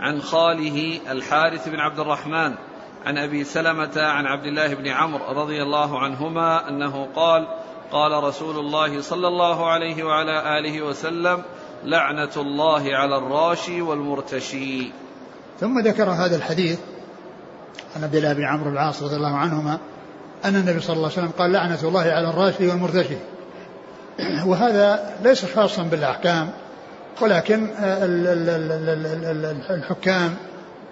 عن 0.00 0.22
خاله 0.22 1.00
الحارث 1.10 1.68
بن 1.68 1.80
عبد 1.80 1.98
الرحمن 1.98 2.54
عن 3.04 3.18
أبي 3.18 3.44
سلمة 3.44 3.92
عن 3.96 4.26
عبد 4.26 4.46
الله 4.46 4.74
بن 4.74 4.88
عمرو 4.88 5.42
رضي 5.42 5.62
الله 5.62 5.98
عنهما 5.98 6.68
أنه 6.68 7.08
قال 7.16 7.46
قال 7.92 8.24
رسول 8.24 8.58
الله 8.58 9.00
صلى 9.00 9.28
الله 9.28 9.70
عليه 9.70 10.04
وعلى 10.04 10.58
آله 10.58 10.82
وسلم 10.82 11.42
لعنة 11.84 12.32
الله 12.36 12.96
على 12.96 13.16
الراشي 13.16 13.82
والمرتشي. 13.82 14.92
ثم 15.60 15.80
ذكر 15.80 16.10
هذا 16.10 16.36
الحديث 16.36 16.78
عن 17.96 18.04
عبد 18.04 18.14
الله 18.14 18.32
بن 18.32 18.44
عمرو 18.44 18.70
العاص 18.70 19.02
رضي 19.02 19.16
الله 19.16 19.36
عنهما 19.36 19.78
أن 20.44 20.56
النبي 20.56 20.80
صلى 20.80 20.96
الله 20.96 21.10
عليه 21.10 21.18
وسلم 21.18 21.32
قال 21.38 21.52
لعنة 21.52 21.78
الله 21.82 22.02
على 22.02 22.30
الراشي 22.30 22.68
والمرتشي. 22.68 23.16
وهذا 24.50 25.10
ليس 25.24 25.44
خاصا 25.44 25.82
بالأحكام 25.82 26.50
ولكن 27.20 27.68
الحكام 29.70 30.34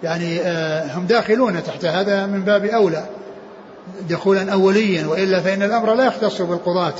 يعني 0.03 0.41
آه، 0.41 0.97
هم 0.97 1.05
داخلون 1.05 1.63
تحت 1.63 1.85
هذا 1.85 2.25
من 2.25 2.41
باب 2.41 2.65
أولى 2.65 3.05
دخولا 4.09 4.53
أوليا 4.53 5.07
وإلا 5.07 5.39
فإن 5.39 5.63
الأمر 5.63 5.93
لا 5.93 6.05
يختص 6.05 6.41
بالقضاة 6.41 6.93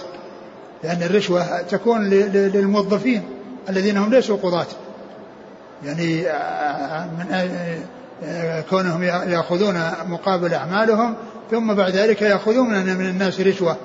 لأن 0.84 1.04
الرشوة 1.04 1.62
تكون 1.62 2.10
للموظفين 2.10 3.24
الذين 3.70 3.98
هم 3.98 4.12
ليسوا 4.12 4.38
قضاة. 4.38 4.68
يعني 5.86 6.28
آه، 6.28 7.06
من 7.06 7.50
آه، 8.24 8.62
كونهم 8.62 9.04
يأخذون 9.04 9.82
مقابل 10.06 10.54
أعمالهم 10.54 11.16
ثم 11.52 11.74
بعد 11.74 11.92
ذلك 11.92 12.22
يأخذون 12.22 12.86
من 12.86 13.06
الناس 13.06 13.40
رشوة. 13.40 13.78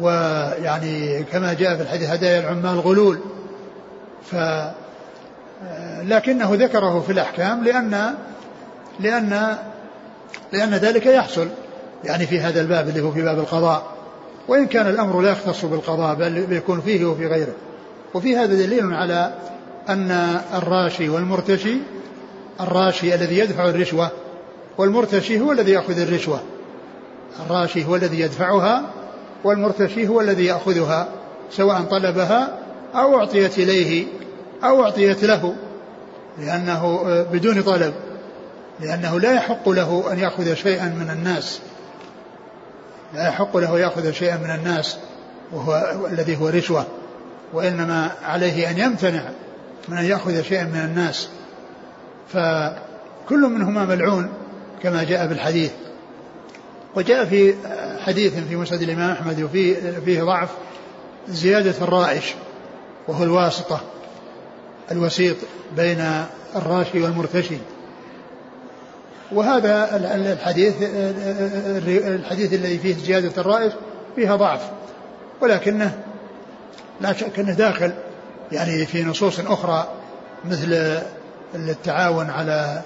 ويعني 0.00 1.22
كما 1.22 1.52
جاء 1.52 1.76
في 1.76 1.82
الحديث 1.82 2.10
هدايا 2.10 2.40
العمال 2.40 2.80
غلول. 2.80 3.18
ف 4.30 4.36
لكنه 6.02 6.50
ذكره 6.54 7.00
في 7.00 7.12
الأحكام 7.12 7.64
لأن 7.64 8.14
لأن 9.00 9.56
لأن 10.52 10.74
ذلك 10.74 11.06
يحصل 11.06 11.48
يعني 12.04 12.26
في 12.26 12.40
هذا 12.40 12.60
الباب 12.60 12.88
اللي 12.88 13.00
هو 13.00 13.12
في 13.12 13.22
باب 13.22 13.38
القضاء. 13.38 13.94
وإن 14.48 14.66
كان 14.66 14.86
الأمر 14.86 15.20
لا 15.20 15.30
يختص 15.30 15.64
بالقضاء 15.64 16.14
بل 16.14 16.52
يكون 16.52 16.80
فيه 16.80 17.04
وفي 17.04 17.26
غيره. 17.26 17.54
وفي 18.14 18.36
هذا 18.36 18.54
دليل 18.54 18.94
على 18.94 19.34
أن 19.88 20.40
الراشي 20.54 21.08
والمرتشي 21.08 21.76
الراشي 22.60 23.14
الذي 23.14 23.38
يدفع 23.38 23.68
الرشوة 23.68 24.10
والمرتشي 24.78 25.40
هو 25.40 25.52
الذي 25.52 25.72
يأخذ 25.72 25.98
الرشوة. 25.98 26.40
الراشي 27.46 27.84
هو 27.84 27.96
الذي 27.96 28.20
يدفعها 28.20 28.82
والمرتشي 29.44 30.08
هو 30.08 30.20
الذي 30.20 30.44
يأخذها 30.44 31.08
سواء 31.50 31.82
طلبها 31.82 32.58
أو 32.94 33.18
أعطيت 33.18 33.58
إليه 33.58 34.06
أو 34.64 34.84
أعطيت 34.84 35.24
له 35.24 35.54
لأنه 36.38 37.02
آه، 37.06 37.22
بدون 37.22 37.62
طلب 37.62 37.94
لأنه 38.80 39.20
لا 39.20 39.32
يحق 39.32 39.68
له 39.68 40.12
أن 40.12 40.18
يأخذ 40.18 40.54
شيئا 40.54 40.84
من 40.88 41.10
الناس. 41.10 41.60
لا 43.14 43.28
يحق 43.28 43.56
له 43.56 43.78
يأخذ 43.78 44.12
شيئا 44.12 44.36
من 44.36 44.50
الناس 44.50 44.96
وهو 45.52 45.96
الذي 46.12 46.36
هو 46.36 46.48
رشوة 46.48 46.86
وإنما 47.52 48.10
عليه 48.24 48.70
أن 48.70 48.78
يمتنع 48.78 49.22
من 49.88 49.96
أن 49.96 50.04
يأخذ 50.04 50.42
شيئا 50.42 50.64
من 50.64 50.80
الناس. 50.80 51.28
فكل 52.32 53.40
منهما 53.40 53.84
ملعون 53.84 54.28
كما 54.82 55.04
جاء 55.04 55.26
بالحديث. 55.26 55.72
وجاء 56.96 57.24
في 57.24 57.54
حديث 58.00 58.34
في 58.34 58.56
مسند 58.56 58.82
الإمام 58.82 59.10
أحمد 59.10 59.42
وفيه 59.42 59.74
فيه 60.04 60.22
ضعف 60.22 60.48
زيادة 61.28 61.74
الرائش 61.82 62.34
وهو 63.08 63.24
الواسطة 63.24 63.80
الوسيط 64.90 65.36
بين 65.76 66.24
الراشي 66.56 67.02
والمرتشي. 67.02 67.58
وهذا 69.32 69.96
الحديث 70.32 70.74
الحديث 72.06 72.52
الذي 72.52 72.78
فيه 72.78 72.94
زيادة 72.94 73.40
الرائش 73.40 73.72
فيها 74.16 74.36
ضعف 74.36 74.60
ولكنه 75.40 75.98
لا 77.00 77.12
شك 77.12 77.38
أنه 77.38 77.52
داخل 77.52 77.92
يعني 78.52 78.86
في 78.86 79.04
نصوص 79.04 79.40
أخرى 79.40 79.88
مثل 80.44 80.98
التعاون 81.54 82.30
على 82.30 82.82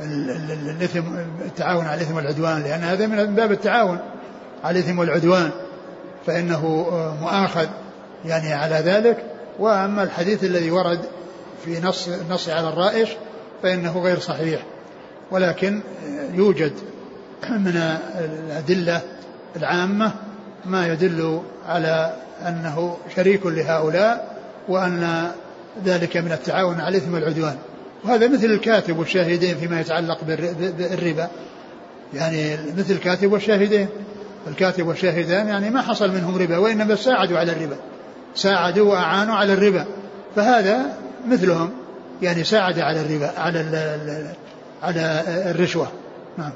الإثم 0.00 1.02
التعاون 1.44 1.86
على 1.86 2.00
الإثم 2.00 2.16
والعدوان 2.16 2.62
لأن 2.62 2.80
هذا 2.80 3.06
من 3.06 3.34
باب 3.34 3.52
التعاون 3.52 3.98
على 4.64 4.78
الإثم 4.78 4.98
والعدوان 4.98 5.50
فإنه 6.26 6.86
مؤاخذ 7.20 7.66
يعني 8.24 8.52
على 8.52 8.74
ذلك. 8.74 9.24
وأما 9.58 10.02
الحديث 10.02 10.44
الذي 10.44 10.70
ورد 10.70 11.00
في 11.64 11.80
نص 11.80 12.08
النص 12.08 12.48
على 12.48 12.68
الرائش 12.68 13.08
فإنه 13.62 13.98
غير 13.98 14.18
صحيح. 14.18 14.62
ولكن 15.30 15.80
يوجد 16.34 16.72
من 17.50 17.96
الأدلة 18.46 19.00
العامة 19.56 20.12
ما 20.66 20.86
يدل 20.86 21.42
على 21.68 22.16
أنه 22.46 22.96
شريك 23.16 23.46
لهؤلاء 23.46 24.36
وأن 24.68 25.30
ذلك 25.84 26.16
من 26.16 26.32
التعاون 26.32 26.80
على 26.80 26.98
الإثم 26.98 27.14
والعدوان. 27.14 27.56
وهذا 28.04 28.28
مثل 28.28 28.46
الكاتب 28.46 28.98
والشاهدين 28.98 29.56
فيما 29.56 29.80
يتعلق 29.80 30.18
بالربا. 30.24 31.28
يعني 32.14 32.56
مثل 32.76 32.94
الكاتب 32.94 33.32
والشاهدين. 33.32 33.88
الكاتب 34.46 34.86
والشاهدان 34.86 35.48
يعني 35.48 35.70
ما 35.70 35.82
حصل 35.82 36.10
منهم 36.10 36.38
ربا 36.38 36.56
وإنما 36.56 36.94
ساعدوا 36.94 37.38
على 37.38 37.52
الربا. 37.52 37.76
ساعدوا 38.34 38.90
وأعانوا 38.90 39.34
على 39.34 39.52
الربا. 39.52 39.86
فهذا 40.36 40.98
مثلهم. 41.28 41.70
يعني 42.22 42.44
ساعد 42.44 42.78
على 42.78 43.00
الربا 43.00 43.32
على 43.38 43.58
على 44.82 45.22
الرشوة. 45.50 45.88
نعم. 46.38 46.52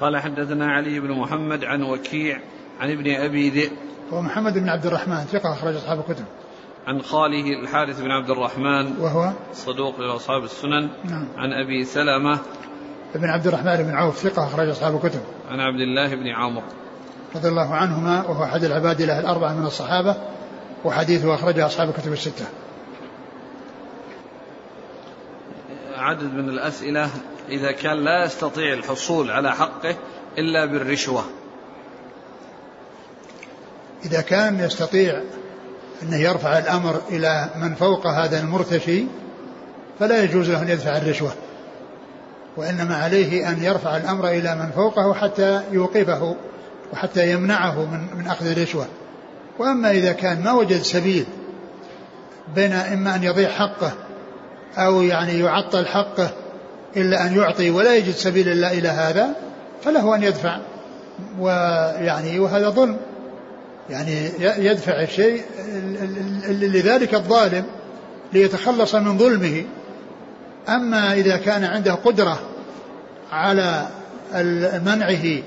قال 0.00 0.16
حدثنا 0.16 0.72
علي 0.72 1.00
بن 1.00 1.10
محمد 1.10 1.64
عن 1.64 1.82
وكيع 1.82 2.40
عن 2.80 2.90
ابن 2.90 3.14
أبي 3.14 3.50
ذئب. 3.50 3.72
هو 4.12 4.22
محمد 4.22 4.58
بن 4.58 4.68
عبد 4.68 4.86
الرحمن 4.86 5.24
ثقة 5.32 5.52
أخرج 5.52 5.74
أصحاب 5.74 5.98
الكتب. 5.98 6.24
عن 6.86 7.02
خاله 7.02 7.60
الحارث 7.62 8.00
بن 8.00 8.10
عبد 8.10 8.30
الرحمن 8.30 8.98
وهو؟ 8.98 9.32
صدوق 9.52 10.00
لأصحاب 10.00 10.44
السنن. 10.44 10.88
نعم. 11.04 11.28
عن 11.36 11.52
أبي 11.52 11.84
سلمة 11.84 12.38
بن 13.14 13.28
عبد 13.28 13.46
الرحمن 13.46 13.76
بن 13.76 13.94
عوف 13.94 14.18
ثقة 14.18 14.46
أخرج 14.46 14.68
أصحاب 14.68 14.96
الكتب. 14.96 15.20
عن 15.50 15.60
عبد 15.60 15.80
الله 15.80 16.14
بن 16.14 16.28
عمرو 16.28 16.64
رضي 17.34 17.48
الله 17.48 17.74
عنهما 17.74 18.26
وهو 18.28 18.44
أحد 18.44 18.64
العباد 18.64 19.02
له 19.02 19.20
الأربعة 19.20 19.54
من 19.54 19.66
الصحابة 19.66 20.16
وحديثه 20.84 21.34
أخرجه 21.34 21.66
أصحاب 21.66 21.88
الكتب 21.88 22.12
الستة. 22.12 22.44
عدد 25.96 26.34
من 26.34 26.48
الأسئلة 26.48 27.10
إذا 27.48 27.72
كان 27.72 27.96
لا 27.96 28.24
يستطيع 28.24 28.72
الحصول 28.72 29.30
على 29.30 29.52
حقه 29.52 29.96
إلا 30.38 30.66
بالرشوة. 30.66 31.24
إذا 34.04 34.20
كان 34.20 34.60
يستطيع 34.60 35.22
أنه 36.02 36.16
يرفع 36.16 36.58
الأمر 36.58 37.00
إلى 37.10 37.50
من 37.56 37.74
فوق 37.74 38.06
هذا 38.06 38.40
المرتشي 38.40 39.04
فلا 40.00 40.22
يجوز 40.22 40.50
له 40.50 40.62
أن 40.62 40.68
يدفع 40.68 40.96
الرشوة 40.96 41.30
وإنما 42.56 42.96
عليه 42.96 43.48
أن 43.48 43.62
يرفع 43.62 43.96
الأمر 43.96 44.28
إلى 44.28 44.54
من 44.54 44.70
فوقه 44.70 45.14
حتى 45.14 45.62
يوقفه 45.72 46.36
وحتى 46.92 47.32
يمنعه 47.32 47.84
من, 47.84 48.18
من 48.18 48.26
أخذ 48.26 48.46
الرشوة. 48.46 48.86
وأما 49.58 49.90
إذا 49.90 50.12
كان 50.12 50.42
ما 50.44 50.52
وجد 50.52 50.82
سبيل 50.82 51.26
بين 52.54 52.72
إما 52.72 53.14
أن 53.14 53.22
يضيع 53.22 53.48
حقه 53.48 53.92
أو 54.78 55.02
يعني 55.02 55.38
يعطل 55.38 55.86
حقه 55.86 56.30
إلا 56.96 57.26
أن 57.26 57.36
يعطي 57.36 57.70
ولا 57.70 57.96
يجد 57.96 58.14
سبيل 58.14 58.48
إلا 58.48 58.72
إلى 58.72 58.88
هذا 58.88 59.28
فله 59.82 60.14
أن 60.14 60.22
يدفع 60.22 60.58
ويعني 61.38 62.38
وهذا 62.38 62.68
ظلم. 62.68 62.96
يعني 63.90 64.30
يدفع 64.40 65.02
الشيء 65.02 65.42
لذلك 66.48 67.14
الظالم 67.14 67.64
ليتخلص 68.32 68.94
من 68.94 69.18
ظلمه. 69.18 69.64
أما 70.68 71.12
إذا 71.12 71.36
كان 71.36 71.64
عنده 71.64 71.94
قدرة 71.94 72.40
على 73.32 73.88
منعه 74.84 75.42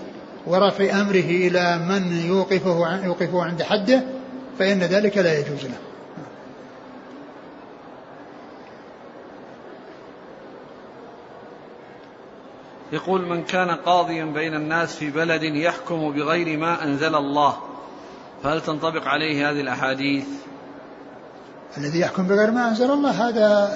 ورفع 0.47 1.01
أمره 1.01 1.29
إلى 1.29 1.77
من 1.77 2.25
يوقفه 2.27 3.05
يوقفه 3.05 3.43
عند 3.43 3.63
حده 3.63 4.03
فإن 4.59 4.79
ذلك 4.79 5.17
لا 5.17 5.39
يجوز 5.39 5.63
له. 5.63 5.77
يقول 12.91 13.25
من 13.25 13.43
كان 13.43 13.69
قاضيا 13.69 14.25
بين 14.25 14.53
الناس 14.53 14.95
في 14.95 15.09
بلد 15.09 15.43
يحكم 15.43 16.11
بغير 16.11 16.57
ما 16.57 16.83
أنزل 16.83 17.15
الله 17.15 17.57
فهل 18.43 18.61
تنطبق 18.61 19.07
عليه 19.07 19.49
هذه 19.49 19.61
الأحاديث؟ 19.61 20.25
الذي 21.77 21.99
يحكم 21.99 22.27
بغير 22.27 22.51
ما 22.51 22.67
أنزل 22.67 22.91
الله 22.91 23.29
هذا 23.29 23.71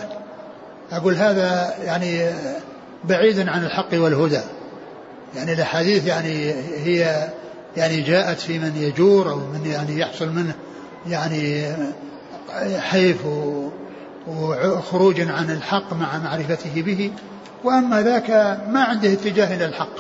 أقول 0.92 1.16
هذا 1.16 1.74
يعني 1.84 2.30
بعيدا 3.04 3.52
عن 3.52 3.64
الحق 3.64 3.94
والهدى. 3.94 4.42
يعني 5.36 5.54
الأحاديث 5.54 6.08
يعني 6.08 6.54
هي 6.84 7.30
يعني 7.78 8.02
جاءت 8.02 8.40
في 8.40 8.60
من 8.60 8.76
يجور 8.76 9.30
أو 9.30 9.36
من 9.36 9.66
يعني 9.66 10.00
يحصل 10.00 10.30
منه 10.30 10.56
يعني 11.08 11.76
حيف 12.78 13.18
وخروج 14.28 15.22
عن 15.22 15.52
الحق 15.52 15.94
مع 15.94 16.18
معرفته 16.18 16.82
به. 16.82 17.12
وأما 17.64 18.02
ذاك 18.02 18.30
ما 18.70 18.84
عنده 18.84 19.14
اتجاه 19.14 19.56
إلى 19.56 19.66
الحق 19.66 19.96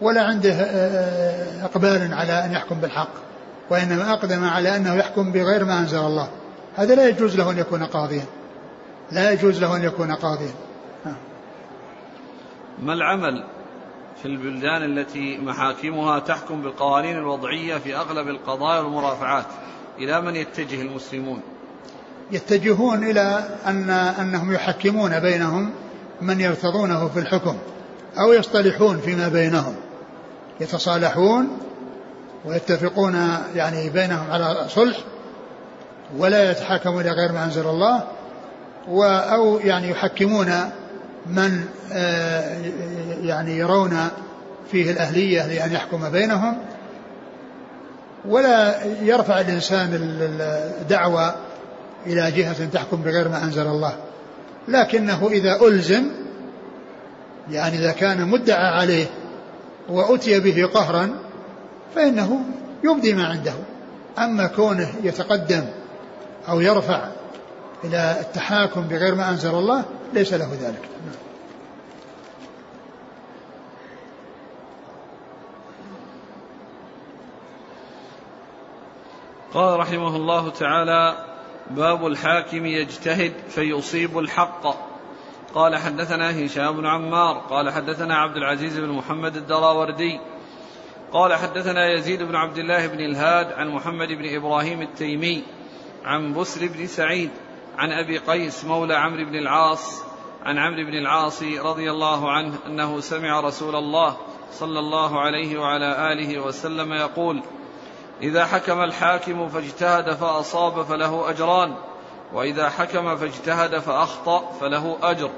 ولا 0.00 0.22
عنده 0.22 0.54
إقبال 1.64 2.14
على 2.14 2.44
أن 2.44 2.52
يحكم 2.52 2.80
بالحق. 2.80 3.26
وإنما 3.70 4.12
أقدم 4.12 4.44
على 4.44 4.76
أنه 4.76 4.94
يحكم 4.94 5.32
بغير 5.32 5.64
ما 5.64 5.78
أنزل 5.78 5.98
الله. 5.98 6.28
هذا 6.76 6.94
لا 6.94 7.08
يجوز 7.08 7.36
له 7.36 7.50
أن 7.50 7.58
يكون 7.58 7.82
قاضيا. 7.82 8.24
لا 9.12 9.32
يجوز 9.32 9.60
له 9.60 9.76
أن 9.76 9.82
يكون 9.82 10.12
قاضيا. 10.12 10.54
ما 12.82 12.92
العمل 12.92 13.44
في 14.22 14.28
البلدان 14.28 14.98
التي 14.98 15.38
محاكمها 15.38 16.18
تحكم 16.18 16.62
بالقوانين 16.62 17.16
الوضعية 17.16 17.78
في 17.78 17.96
أغلب 17.96 18.28
القضايا 18.28 18.80
والمرافعات؟ 18.80 19.46
إلى 19.98 20.20
من 20.20 20.36
يتجه 20.36 20.82
المسلمون؟ 20.82 21.40
يتجهون 22.30 23.10
إلى 23.10 23.48
أن 23.66 23.90
أنهم 23.90 24.52
يحكمون 24.52 25.20
بينهم 25.20 25.70
من 26.20 26.40
يرتضونه 26.40 27.08
في 27.08 27.18
الحكم 27.18 27.56
أو 28.18 28.32
يصطلحون 28.32 28.98
فيما 28.98 29.28
بينهم. 29.28 29.76
يتصالحون 30.60 31.58
ويتفقون 32.44 33.14
يعني 33.54 33.90
بينهم 33.90 34.30
على 34.30 34.66
صلح 34.68 34.96
ولا 36.16 36.50
يتحاكمون 36.50 37.00
إلى 37.00 37.10
غير 37.10 37.32
ما 37.32 37.44
أنزل 37.44 37.66
الله 37.66 38.02
أو 39.34 39.58
يعني 39.58 39.90
يحكمون 39.90 40.52
من 41.26 41.64
آه، 41.92 42.58
يعني 43.22 43.58
يرون 43.58 43.98
فيه 44.70 44.90
الأهلية 44.90 45.46
لأن 45.46 45.72
يحكم 45.72 46.10
بينهم. 46.10 46.58
ولا 48.24 48.84
يرفع 49.02 49.40
الإنسان 49.40 49.88
الدعوة 50.80 51.34
إلى 52.06 52.30
جهة 52.30 52.66
تحكم 52.72 53.02
بغير 53.02 53.28
ما 53.28 53.44
أنزل 53.44 53.66
الله. 53.66 53.94
لكنه 54.68 55.28
إذا 55.30 55.60
ألزم 55.66 56.04
يعني 57.50 57.78
إذا 57.78 57.92
كان 57.92 58.28
مدعى 58.28 58.66
عليه 58.66 59.06
وأتي 59.88 60.40
به 60.40 60.66
قهرا 60.66 61.10
فإنه 61.96 62.44
يبدي 62.84 63.14
ما 63.14 63.26
عنده. 63.26 63.54
أما 64.18 64.46
كونه 64.46 64.94
يتقدم 65.02 65.64
أو 66.48 66.60
يرفع 66.60 67.08
إلى 67.84 68.16
التحاكم 68.20 68.80
بغير 68.80 69.14
ما 69.14 69.30
أنزل 69.30 69.54
الله 69.54 69.84
ليس 70.12 70.32
له 70.32 70.50
ذلك. 70.60 70.88
قال 79.54 79.80
رحمه 79.80 80.16
الله 80.16 80.50
تعالى 80.50 81.16
باب 81.70 82.06
الحاكم 82.06 82.66
يجتهد 82.66 83.32
فيصيب 83.48 84.18
الحق. 84.18 84.66
قال 85.54 85.76
حدثنا 85.76 86.46
هشام 86.46 86.76
بن 86.76 86.86
عمار 86.86 87.38
قال 87.38 87.70
حدثنا 87.70 88.16
عبد 88.16 88.36
العزيز 88.36 88.78
بن 88.78 88.88
محمد 88.88 89.36
الدراوردي 89.36 90.20
قال 91.12 91.34
حدثنا 91.34 91.92
يزيد 91.92 92.22
بن 92.22 92.36
عبد 92.36 92.58
الله 92.58 92.86
بن 92.86 93.00
الهاد 93.00 93.52
عن 93.52 93.68
محمد 93.68 94.08
بن 94.08 94.36
إبراهيم 94.36 94.82
التيمي 94.82 95.42
عن 96.04 96.34
بسر 96.34 96.66
بن 96.66 96.86
سعيد 96.86 97.30
عن 97.78 97.92
أبي 97.92 98.18
قيس 98.18 98.64
مولى 98.64 98.94
عمرو 98.94 99.24
بن 99.24 99.34
العاص 99.34 100.02
عن 100.44 100.58
عمرو 100.58 100.84
بن 100.84 100.94
العاص 100.94 101.42
رضي 101.42 101.90
الله 101.90 102.30
عنه 102.30 102.54
أنه 102.66 103.00
سمع 103.00 103.40
رسول 103.40 103.76
الله 103.76 104.16
صلى 104.52 104.78
الله 104.78 105.20
عليه 105.20 105.58
وعلى 105.58 106.12
آله 106.12 106.40
وسلم 106.40 106.92
يقول 106.92 107.42
إذا 108.22 108.44
حكم 108.44 108.82
الحاكم 108.82 109.48
فاجتهد 109.48 110.14
فأصاب 110.14 110.82
فله 110.82 111.30
أجران 111.30 111.74
وإذا 112.32 112.68
حكم 112.68 113.16
فاجتهد 113.16 113.78
فأخطأ 113.78 114.52
فله 114.60 114.96
أجر. 115.02 115.30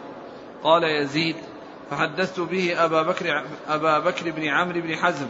قال 0.62 0.84
يزيد 0.84 1.36
فحدثت 1.90 2.40
به 2.40 2.84
أبا 2.84 3.02
بكر 3.02 3.44
أبا 3.68 3.98
بكر 3.98 4.30
بن 4.30 4.48
عمرو 4.48 4.80
بن 4.80 4.96
حزم 4.96 5.26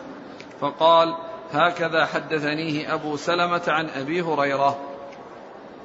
فقال 0.60 1.14
هكذا 1.52 2.06
حدثنيه 2.06 2.94
أبو 2.94 3.16
سلمة 3.16 3.62
عن 3.68 3.88
أبي 3.88 4.22
هريرة. 4.22 4.78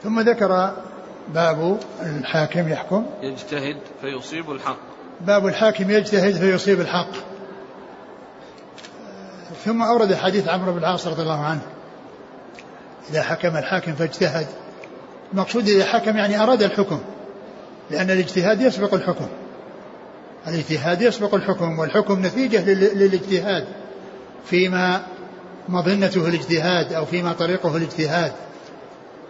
ثم 0.03 0.19
ذكر 0.19 0.73
باب 1.33 1.79
الحاكم 2.01 2.69
يحكم. 2.69 3.05
يجتهد 3.21 3.77
فيصيب 4.01 4.51
الحق. 4.51 4.77
باب 5.21 5.47
الحاكم 5.47 5.91
يجتهد 5.91 6.33
فيصيب 6.33 6.81
الحق. 6.81 7.11
ثم 9.65 9.81
أورد 9.81 10.13
حديث 10.13 10.47
عمرو 10.47 10.71
بن 10.71 10.77
العاص 10.77 11.07
رضي 11.07 11.21
الله 11.21 11.45
عنه. 11.45 11.61
إذا 13.09 13.23
حكم 13.23 13.57
الحاكم 13.57 13.95
فاجتهد. 13.95 14.47
المقصود 15.33 15.67
إذا 15.67 15.85
حكم 15.85 16.17
يعني 16.17 16.43
أراد 16.43 16.63
الحكم 16.63 16.99
لأن 17.91 18.11
الاجتهاد 18.11 18.61
يسبق 18.61 18.93
الحكم. 18.93 19.27
الاجتهاد 20.47 21.01
يسبق 21.01 21.35
الحكم 21.35 21.79
والحكم 21.79 22.25
نتيجة 22.25 22.73
للاجتهاد. 22.73 23.67
فيما 24.45 25.01
مظنته 25.69 26.27
الاجتهاد 26.27 26.93
أو 26.93 27.05
فيما 27.05 27.33
طريقه 27.33 27.77
الاجتهاد. 27.77 28.31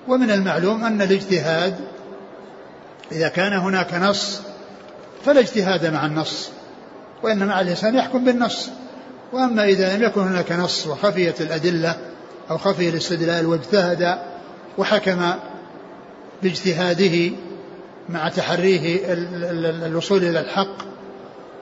ومن 0.07 0.31
المعلوم 0.31 0.83
أن 0.83 1.01
الاجتهاد 1.01 1.75
إذا 3.11 3.27
كان 3.27 3.53
هناك 3.53 3.93
نص 3.93 4.41
فلا 5.25 5.39
اجتهاد 5.39 5.85
مع 5.85 6.05
النص 6.05 6.49
وإنما 7.23 7.61
الإنسان 7.61 7.95
يحكم 7.95 8.25
بالنص. 8.25 8.69
وأما 9.33 9.65
إذا 9.65 9.97
لم 9.97 10.03
يكن 10.03 10.21
هناك 10.21 10.51
نص 10.51 10.87
وخفيت 10.87 11.41
الأدلة 11.41 11.95
أو 12.51 12.57
خفي 12.57 12.89
الاستدلال 12.89 13.45
واجتهد 13.45 14.17
وحكم 14.77 15.33
باجتهاده 16.43 17.31
مع 18.09 18.29
تحريه 18.29 19.05
الوصول 19.85 20.23
إلى 20.23 20.39
الحق 20.39 20.77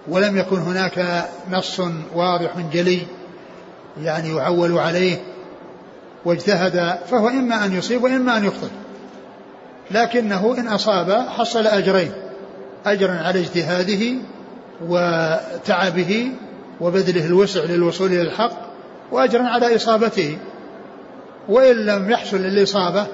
ولم 0.07 0.37
يكن 0.37 0.57
هناك 0.57 1.25
نص 1.51 1.81
واضح 2.15 2.57
جلي 2.73 3.01
يعني 4.03 4.35
يعول 4.35 4.77
عليه 4.77 5.17
واجتهد 6.25 6.97
فهو 7.07 7.27
إما 7.27 7.65
أن 7.65 7.73
يصيب 7.73 8.03
وإما 8.03 8.37
أن 8.37 8.45
يخطئ. 8.45 8.69
لكنه 9.91 10.55
إن 10.57 10.67
أصاب 10.67 11.11
حصل 11.11 11.67
أجرين 11.67 12.11
أجرا 12.85 13.11
على 13.11 13.39
اجتهاده 13.39 14.15
وتعبه 14.87 16.31
وبذله 16.81 17.25
الوسع 17.25 17.63
للوصول 17.63 18.11
إلى 18.11 18.21
الحق 18.21 18.51
وأجرا 19.11 19.43
على 19.43 19.75
إصابته. 19.75 20.37
وإن 21.49 21.75
لم 21.75 22.11
يحصل 22.11 22.37
الإصابة 22.37 23.07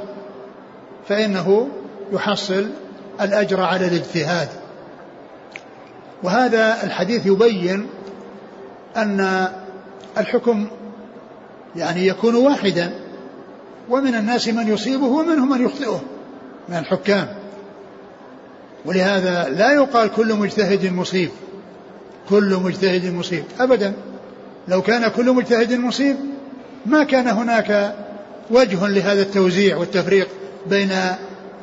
فإنه 1.08 1.68
يحصل 2.14 2.70
الأجر 3.22 3.62
على 3.62 3.88
الاجتهاد. 3.88 4.50
وهذا 6.24 6.84
الحديث 6.84 7.26
يبين 7.26 7.88
أن 8.98 9.48
الحكم 10.18 10.68
يعني 11.76 12.08
يكون 12.08 12.36
واحدا 12.36 12.94
ومن 13.90 14.16
الناس 14.16 14.48
من 14.48 14.68
يصيبه 14.68 15.06
ومنهم 15.06 15.50
من 15.50 15.66
يخطئه 15.66 16.02
من 16.70 16.78
الحكام. 16.78 17.28
ولهذا 18.86 19.50
لا 19.50 19.72
يقال 19.74 20.12
كل 20.12 20.34
مجتهد 20.34 20.94
مصيب 20.94 21.30
كل 22.30 22.60
مجتهد 22.64 23.14
مصيب 23.14 23.44
أبدا. 23.60 23.94
لو 24.68 24.82
كان 24.82 25.08
كل 25.08 25.32
مجتهد 25.32 25.74
مصيب 25.74 26.16
ما 26.86 27.04
كان 27.04 27.28
هناك 27.28 27.96
وجه 28.52 28.88
لهذا 28.88 29.22
التوزيع 29.22 29.78
والتفريق 29.78 30.28
بين 30.70 30.92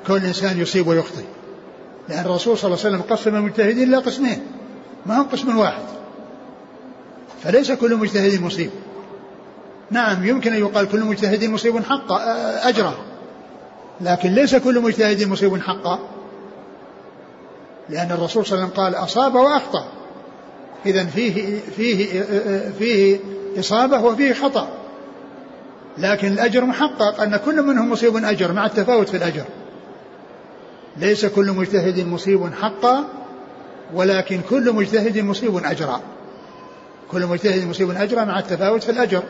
كل 0.06 0.24
إنسان 0.24 0.60
يصيب 0.60 0.86
ويخطئ. 0.86 1.24
لأن 2.08 2.24
الرسول 2.24 2.58
صلى 2.58 2.74
الله 2.74 2.84
عليه 2.84 2.96
وسلم 2.96 3.16
قسم 3.16 3.36
المجتهدين 3.36 3.88
إلى 3.88 3.96
قسمين 3.96 4.40
ما 5.06 5.20
هم 5.20 5.24
قسم 5.24 5.58
واحد. 5.58 5.82
فليس 7.44 7.72
كل 7.72 7.96
مجتهد 7.96 8.42
مصيب. 8.42 8.70
نعم 9.90 10.26
يمكن 10.26 10.52
أن 10.52 10.58
يقال 10.58 10.88
كل 10.88 11.00
مجتهد 11.00 11.44
مصيب 11.44 11.84
حق 11.84 12.12
أجره 12.66 12.96
لكن 14.00 14.30
ليس 14.30 14.56
كل 14.56 14.80
مجتهد 14.80 15.28
مصيب 15.28 15.60
حقا. 15.60 15.98
لأن 17.88 18.12
الرسول 18.12 18.46
صلى 18.46 18.58
الله 18.58 18.64
عليه 18.64 18.72
وسلم 18.72 18.84
قال 18.84 18.94
أصاب 18.94 19.34
وأخطأ. 19.34 19.88
إذا 20.86 21.04
فيه 21.04 21.60
فيه 21.76 22.22
فيه 22.78 23.18
إصابة 23.58 24.00
وفيه 24.00 24.32
خطأ. 24.32 24.68
لكن 25.98 26.32
الأجر 26.32 26.64
محقق 26.64 27.20
أن 27.20 27.36
كل 27.36 27.62
منهم 27.62 27.90
مصيب 27.90 28.16
أجر 28.16 28.52
مع 28.52 28.66
التفاوت 28.66 29.08
في 29.08 29.16
الأجر. 29.16 29.44
ليس 30.96 31.26
كل 31.26 31.52
مجتهد 31.52 32.06
مصيب 32.06 32.50
حقا 32.62 33.04
ولكن 33.94 34.40
كل 34.50 34.72
مجتهد 34.72 35.18
مصيب 35.18 35.56
أجرا. 35.64 36.00
كل 37.10 37.26
مجتهد 37.26 37.68
مصيب 37.68 37.90
أجرا 37.90 38.24
مع 38.24 38.38
التفاوت 38.38 38.82
في 38.82 38.90
الأجر. 38.90 39.22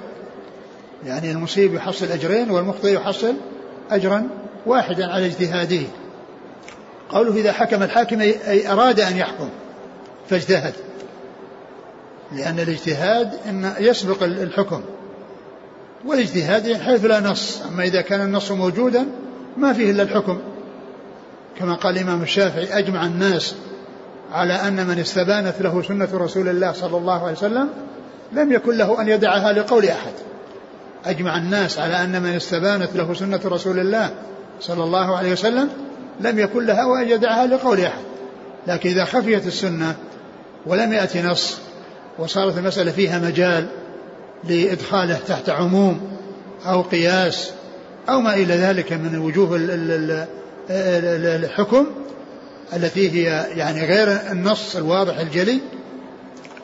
يعني 1.06 1.30
المصيب 1.30 1.74
يحصل 1.74 2.06
أجرين 2.06 2.50
والمخطئ 2.50 2.94
يحصل 2.94 3.34
أجرا 3.90 4.28
واحدا 4.66 5.06
على 5.12 5.26
اجتهاده. 5.26 5.82
قوله 7.08 7.36
إذا 7.36 7.52
حكم 7.52 7.82
الحاكم 7.82 8.20
أي 8.20 8.72
أراد 8.72 9.00
أن 9.00 9.16
يحكم 9.16 9.48
فاجتهد. 10.30 10.74
لأن 12.32 12.60
الاجتهاد 12.60 13.32
إن 13.48 13.72
يسبق 13.78 14.22
الحكم. 14.22 14.82
والاجتهاد 16.04 16.76
حيث 16.76 17.04
لا 17.04 17.20
نص. 17.20 17.62
أما 17.62 17.84
إذا 17.84 18.00
كان 18.00 18.20
النص 18.20 18.50
موجودا 18.50 19.06
ما 19.56 19.72
فيه 19.72 19.90
إلا 19.90 20.02
الحكم. 20.02 20.38
كما 21.58 21.74
قال 21.74 21.96
الإمام 21.96 22.22
الشافعي 22.22 22.78
أجمع 22.78 23.06
الناس 23.06 23.54
على 24.34 24.54
أن 24.54 24.86
من 24.86 24.98
استبانت 24.98 25.54
له 25.60 25.82
سنة 25.82 26.08
رسول 26.14 26.48
الله 26.48 26.72
صلى 26.72 26.96
الله 26.96 27.22
عليه 27.22 27.32
وسلم 27.32 27.68
لم 28.32 28.52
يكن 28.52 28.76
له 28.76 29.00
أن 29.00 29.08
يدعها 29.08 29.52
لقول 29.52 29.84
أحد. 29.84 30.12
أجمع 31.04 31.38
الناس 31.38 31.78
على 31.78 32.02
أن 32.04 32.22
من 32.22 32.30
استبانت 32.30 32.90
له 32.94 33.14
سنة 33.14 33.40
رسول 33.44 33.78
الله 33.78 34.10
صلى 34.60 34.84
الله 34.84 35.16
عليه 35.16 35.32
وسلم 35.32 35.68
لم 36.20 36.38
يكن 36.38 36.66
له 36.66 37.02
أن 37.02 37.08
يدعها 37.08 37.46
لقول 37.46 37.80
أحد. 37.80 38.02
لكن 38.66 38.90
إذا 38.90 39.04
خفيت 39.04 39.46
السنة 39.46 39.96
ولم 40.66 40.92
يأتي 40.92 41.22
نص 41.22 41.58
وصارت 42.18 42.58
المسألة 42.58 42.90
فيها 42.90 43.18
مجال 43.18 43.66
لإدخاله 44.48 45.18
تحت 45.28 45.50
عموم 45.50 46.00
أو 46.66 46.82
قياس 46.82 47.50
أو 48.08 48.20
ما 48.20 48.34
إلى 48.34 48.54
ذلك 48.54 48.92
من 48.92 49.18
وجوه 49.18 49.50
الحكم 51.36 51.86
التي 52.72 53.10
هي 53.10 53.46
يعني 53.56 53.86
غير 53.86 54.08
النص 54.30 54.76
الواضح 54.76 55.18
الجلي 55.18 55.60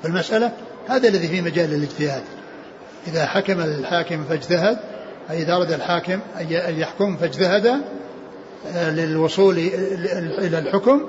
في 0.03 0.09
المسألة 0.09 0.53
هذا 0.89 1.09
الذي 1.09 1.29
في 1.29 1.41
مجال 1.41 1.75
الاجتهاد. 1.75 2.23
إذا 3.07 3.27
حكم 3.27 3.61
الحاكم 3.61 4.25
فاجتهد 4.25 4.79
أي 5.31 5.43
إذا 5.43 5.53
أراد 5.57 5.73
الحاكم 5.73 6.21
أن 6.41 6.79
يحكم 6.79 7.17
فاجتهد 7.17 7.67
آه، 8.75 8.91
للوصول 8.91 9.59
إلى 10.39 10.59
الحكم 10.59 11.01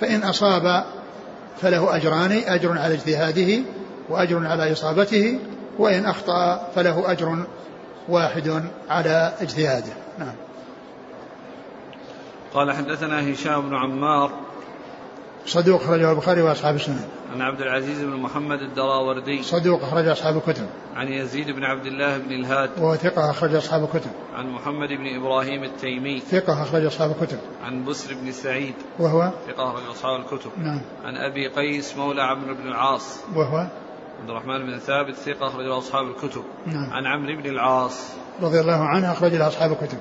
فإن 0.00 0.22
أصاب 0.22 0.84
فله 1.62 1.96
أجران 1.96 2.32
أجر 2.46 2.78
على 2.78 2.94
اجتهاده 2.94 3.62
وأجر 4.08 4.46
على 4.46 4.72
إصابته 4.72 5.38
وإن 5.78 6.06
أخطأ 6.06 6.68
فله 6.74 7.10
أجر 7.10 7.44
واحد 8.08 8.62
على 8.90 9.32
اجتهاده. 9.40 9.92
نعم. 10.18 10.34
قال 12.54 12.72
حدثنا 12.72 13.32
هشام 13.32 13.68
بن 13.68 13.76
عمار 13.76 14.30
صدوق 15.46 15.82
أخرجه 15.82 16.10
البخاري 16.10 16.42
وأصحاب 16.42 16.74
السنن. 16.74 17.04
عن 17.32 17.42
عبد 17.42 17.60
العزيز 17.60 18.02
بن 18.02 18.16
محمد 18.16 18.60
الدراوردي. 18.60 19.42
صدوق 19.42 19.82
أخرج 19.82 20.08
أصحاب 20.08 20.36
الكتب. 20.36 20.66
عن 20.96 21.08
يزيد 21.08 21.50
بن 21.50 21.64
عبد 21.64 21.86
الله 21.86 22.18
بن 22.18 22.32
الهاد. 22.32 22.70
وهو 22.78 22.96
ثقة 22.96 23.30
أخرج 23.30 23.54
أصحاب 23.54 23.84
الكتب. 23.84 24.10
عن 24.34 24.50
محمد 24.50 24.88
بن 24.88 25.20
إبراهيم 25.20 25.64
التيمي. 25.64 26.20
ثقة 26.20 26.62
أخرج 26.62 26.84
أصحاب 26.84 27.10
الكتب. 27.10 27.38
عن 27.64 27.84
بسر 27.84 28.14
بن 28.14 28.32
سعيد. 28.32 28.74
وهو 28.98 29.30
ثقة 29.46 29.70
أخرج 29.70 29.82
أصحاب 29.90 30.20
الكتب. 30.20 30.50
نعم. 30.58 30.80
عن 31.04 31.16
أبي 31.16 31.48
قيس 31.48 31.96
مولى 31.96 32.22
عمرو 32.22 32.54
بن 32.54 32.68
العاص. 32.68 33.20
وهو 33.36 33.56
عبد 34.20 34.30
الرحمن 34.30 34.66
بن 34.66 34.78
ثابت 34.78 35.14
ثقة 35.14 35.46
أخرج 35.46 35.66
أصحاب 35.66 36.04
الكتب. 36.06 36.44
نعم. 36.66 36.90
عن 36.92 37.06
عمرو 37.06 37.42
بن 37.42 37.50
العاص. 37.50 38.12
رضي 38.42 38.60
الله 38.60 38.84
عنه 38.84 39.12
أخرج 39.12 39.34
أصحاب 39.34 39.72
الكتب. 39.72 39.98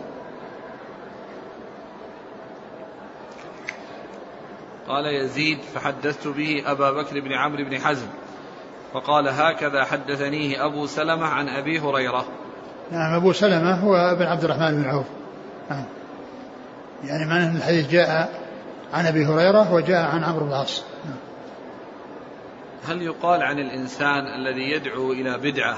قال 4.88 5.06
يزيد 5.06 5.60
فحدثت 5.76 6.28
به 6.28 6.64
أبا 6.66 6.92
بكر 6.92 7.20
بن 7.20 7.34
عمرو 7.34 7.64
بن 7.64 7.80
حزم 7.80 8.08
فقال 8.94 9.28
هكذا 9.28 9.84
حدثنيه 9.84 10.66
أبو 10.66 10.86
سلمة 10.86 11.26
عن 11.26 11.50
أبي 11.50 11.80
هريرة. 11.80 12.26
نعم 12.92 13.14
أبو 13.14 13.34
سلمة 13.34 13.74
هو 13.74 13.96
ابن 13.96 14.26
عبد 14.26 14.44
الرحمن 14.44 14.82
بن 14.82 14.90
عوف. 14.90 15.06
نعم. 15.70 15.86
يعني 17.04 17.26
معنى 17.26 17.46
أن 17.46 17.56
الحديث 17.56 17.90
جاء 17.90 18.40
عن 18.94 19.06
أبي 19.06 19.26
هريرة 19.26 19.74
وجاء 19.74 20.06
عن 20.06 20.24
عمرو 20.24 20.46
بن 20.46 20.52
العاص. 20.52 20.84
نعم. 21.06 21.18
هل 22.88 23.02
يقال 23.02 23.44
عن 23.44 23.60
الإنسان 23.60 24.28
الذي 24.28 24.72
يدعو 24.72 25.12
إلى 25.12 25.38
بدعة 25.38 25.78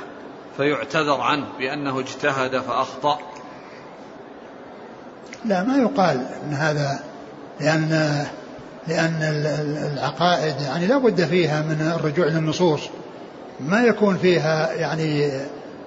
فيعتذر 0.57 1.21
عنه 1.21 1.45
بأنه 1.59 1.99
اجتهد 1.99 2.57
فأخطأ؟ 2.57 3.19
لا 5.45 5.63
ما 5.63 5.77
يقال 5.77 6.25
أن 6.43 6.53
هذا 6.53 6.99
لأن 7.59 8.25
لأن 8.87 9.19
العقائد 9.93 10.61
يعني 10.61 10.87
لا 10.87 10.97
بد 10.97 11.25
فيها 11.25 11.61
من 11.61 11.93
الرجوع 11.99 12.25
للنصوص 12.25 12.81
ما 13.59 13.83
يكون 13.83 14.17
فيها 14.17 14.73
يعني 14.73 15.31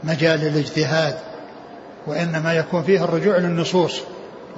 مجال 0.05 0.41
للاجتهاد 0.41 1.15
وإنما 2.07 2.55
يكون 2.55 2.83
فيها 2.83 3.05
الرجوع 3.05 3.39
للنصوص 3.39 4.01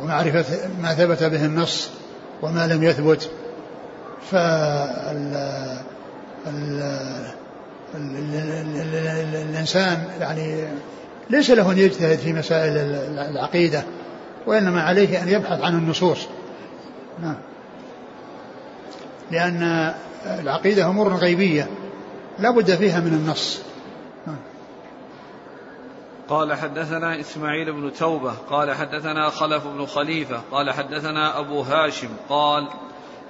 ومعرفة 0.02 0.44
ما 0.82 0.94
ثبت 0.94 1.22
به 1.22 1.44
النص 1.44 1.88
وما 2.42 2.66
لم 2.66 2.82
يثبت. 2.82 3.30
فال 4.30 5.80
الإنسان 9.34 10.04
يعني 10.20 10.64
ليس 11.30 11.50
له 11.50 11.72
أن 11.72 11.78
يجتهد 11.78 12.18
في 12.18 12.32
مسائل 12.32 12.72
العقيدة 13.30 13.82
وإنما 14.46 14.82
عليه 14.82 15.22
أن 15.22 15.28
يبحث 15.28 15.60
عن 15.60 15.78
النصوص. 15.78 16.18
نعم. 17.22 17.36
لأن 19.30 19.94
العقيدة 20.26 20.86
أمور 20.86 21.14
غيبية 21.14 21.70
لا 22.38 22.50
بد 22.50 22.74
فيها 22.74 23.00
من 23.00 23.12
النص. 23.12 23.62
قال 26.30 26.54
حدثنا 26.54 27.20
إسماعيل 27.20 27.72
بن 27.72 27.92
توبة 27.92 28.32
قال 28.50 28.74
حدثنا 28.74 29.30
خلف 29.30 29.66
بن 29.66 29.86
خليفة 29.86 30.40
قال 30.52 30.70
حدثنا 30.70 31.38
أبو 31.38 31.60
هاشم 31.60 32.08
قال 32.28 32.68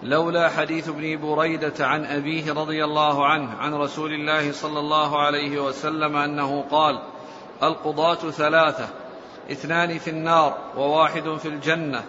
لولا 0.02 0.48
حديث 0.48 0.88
ابن 0.88 1.20
بريدة 1.20 1.86
عن 1.86 2.04
أبيه 2.04 2.52
رضي 2.52 2.84
الله 2.84 3.26
عنه 3.26 3.54
عن 3.58 3.74
رسول 3.74 4.12
الله 4.12 4.52
صلى 4.52 4.78
الله 4.78 5.22
عليه 5.22 5.60
وسلم 5.60 6.16
أنه 6.16 6.64
قال 6.70 6.98
القضاة 7.62 8.30
ثلاثة 8.30 8.88
اثنان 9.52 9.98
في 9.98 10.10
النار 10.10 10.58
وواحد 10.76 11.36
في 11.38 11.48
الجنة 11.48 12.04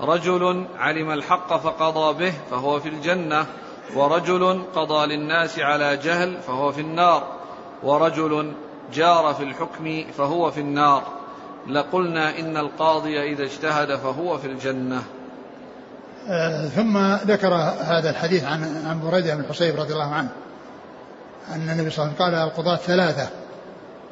رجل 0.00 0.66
علم 0.78 1.10
الحق 1.10 1.56
فقضى 1.56 2.24
به 2.24 2.34
فهو 2.50 2.80
في 2.80 2.88
الجنة 2.88 3.46
ورجل 3.94 4.62
قضى 4.74 5.06
للناس 5.06 5.58
على 5.58 5.96
جهل 5.96 6.36
فهو 6.46 6.72
في 6.72 6.80
النار 6.80 7.26
ورجل 7.82 8.52
جار 8.94 9.34
في 9.34 9.42
الحكم 9.44 10.04
فهو 10.18 10.50
في 10.50 10.60
النار. 10.60 11.02
لقلنا 11.68 12.38
إن 12.38 12.56
القاضي 12.56 13.32
إذا 13.32 13.42
اجتهد 13.42 13.96
فهو 13.96 14.38
في 14.38 14.46
الجنة. 14.46 15.02
آه 16.28 16.68
ثم 16.68 16.98
ذكر 17.14 17.54
هذا 17.80 18.10
الحديث 18.10 18.44
عن 18.44 18.86
عن 18.86 19.10
بريدة 19.10 19.34
بن 19.34 19.40
الحصيب 19.40 19.76
رضي 19.80 19.92
الله 19.92 20.14
عنه 20.14 20.28
أن 21.48 21.70
النبي 21.70 21.90
صلى 21.90 22.04
الله 22.04 22.14
عليه 22.20 22.24
وسلم 22.24 22.24
قال 22.24 22.34
القضاة 22.34 22.76
ثلاثة 22.76 23.28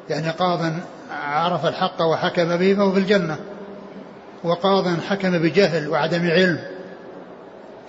يعني 0.09 0.29
قاض 0.29 0.59
عرف 1.11 1.65
الحق 1.65 2.01
وحكم 2.01 2.57
به 2.57 2.75
فهو 2.75 2.91
في 2.91 2.99
الجنة. 2.99 3.39
وقاض 4.43 4.99
حكم 4.99 5.37
بجهل 5.37 5.89
وعدم 5.89 6.29
علم 6.29 6.59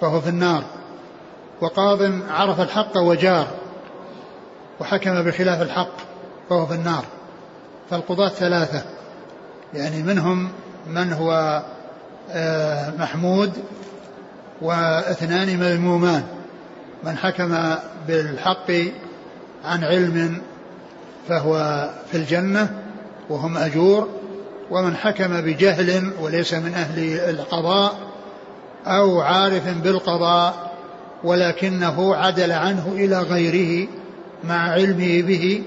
فهو 0.00 0.20
في 0.20 0.28
النار. 0.28 0.64
وقاض 1.60 1.98
عرف 2.30 2.60
الحق 2.60 2.96
وجار 2.96 3.46
وحكم 4.80 5.22
بخلاف 5.22 5.62
الحق 5.62 5.96
فهو 6.48 6.66
في 6.66 6.74
النار. 6.74 7.04
فالقضاة 7.90 8.28
ثلاثة 8.28 8.82
يعني 9.74 10.02
منهم 10.02 10.48
من 10.86 11.12
هو 11.12 11.62
آه، 12.30 12.90
محمود 12.98 13.52
واثنان 14.62 15.58
مذمومان. 15.58 16.22
من 17.04 17.16
حكم 17.16 17.74
بالحق 18.08 18.70
عن 19.64 19.84
علم 19.84 20.42
فهو 21.28 21.84
في 22.10 22.16
الجنة 22.16 22.82
وهم 23.30 23.56
أجور. 23.56 24.08
ومن 24.70 24.96
حكم 24.96 25.40
بجهل 25.40 26.12
وليس 26.20 26.54
من 26.54 26.74
أهل 26.74 27.18
القضاء 27.30 27.94
أو 28.86 29.20
عارف 29.20 29.68
بالقضاء 29.68 30.74
ولكنه 31.24 32.16
عدل 32.16 32.52
عنه 32.52 32.92
إلى 32.92 33.18
غيره 33.18 33.88
مع 34.44 34.70
علمه 34.70 35.22
به 35.22 35.62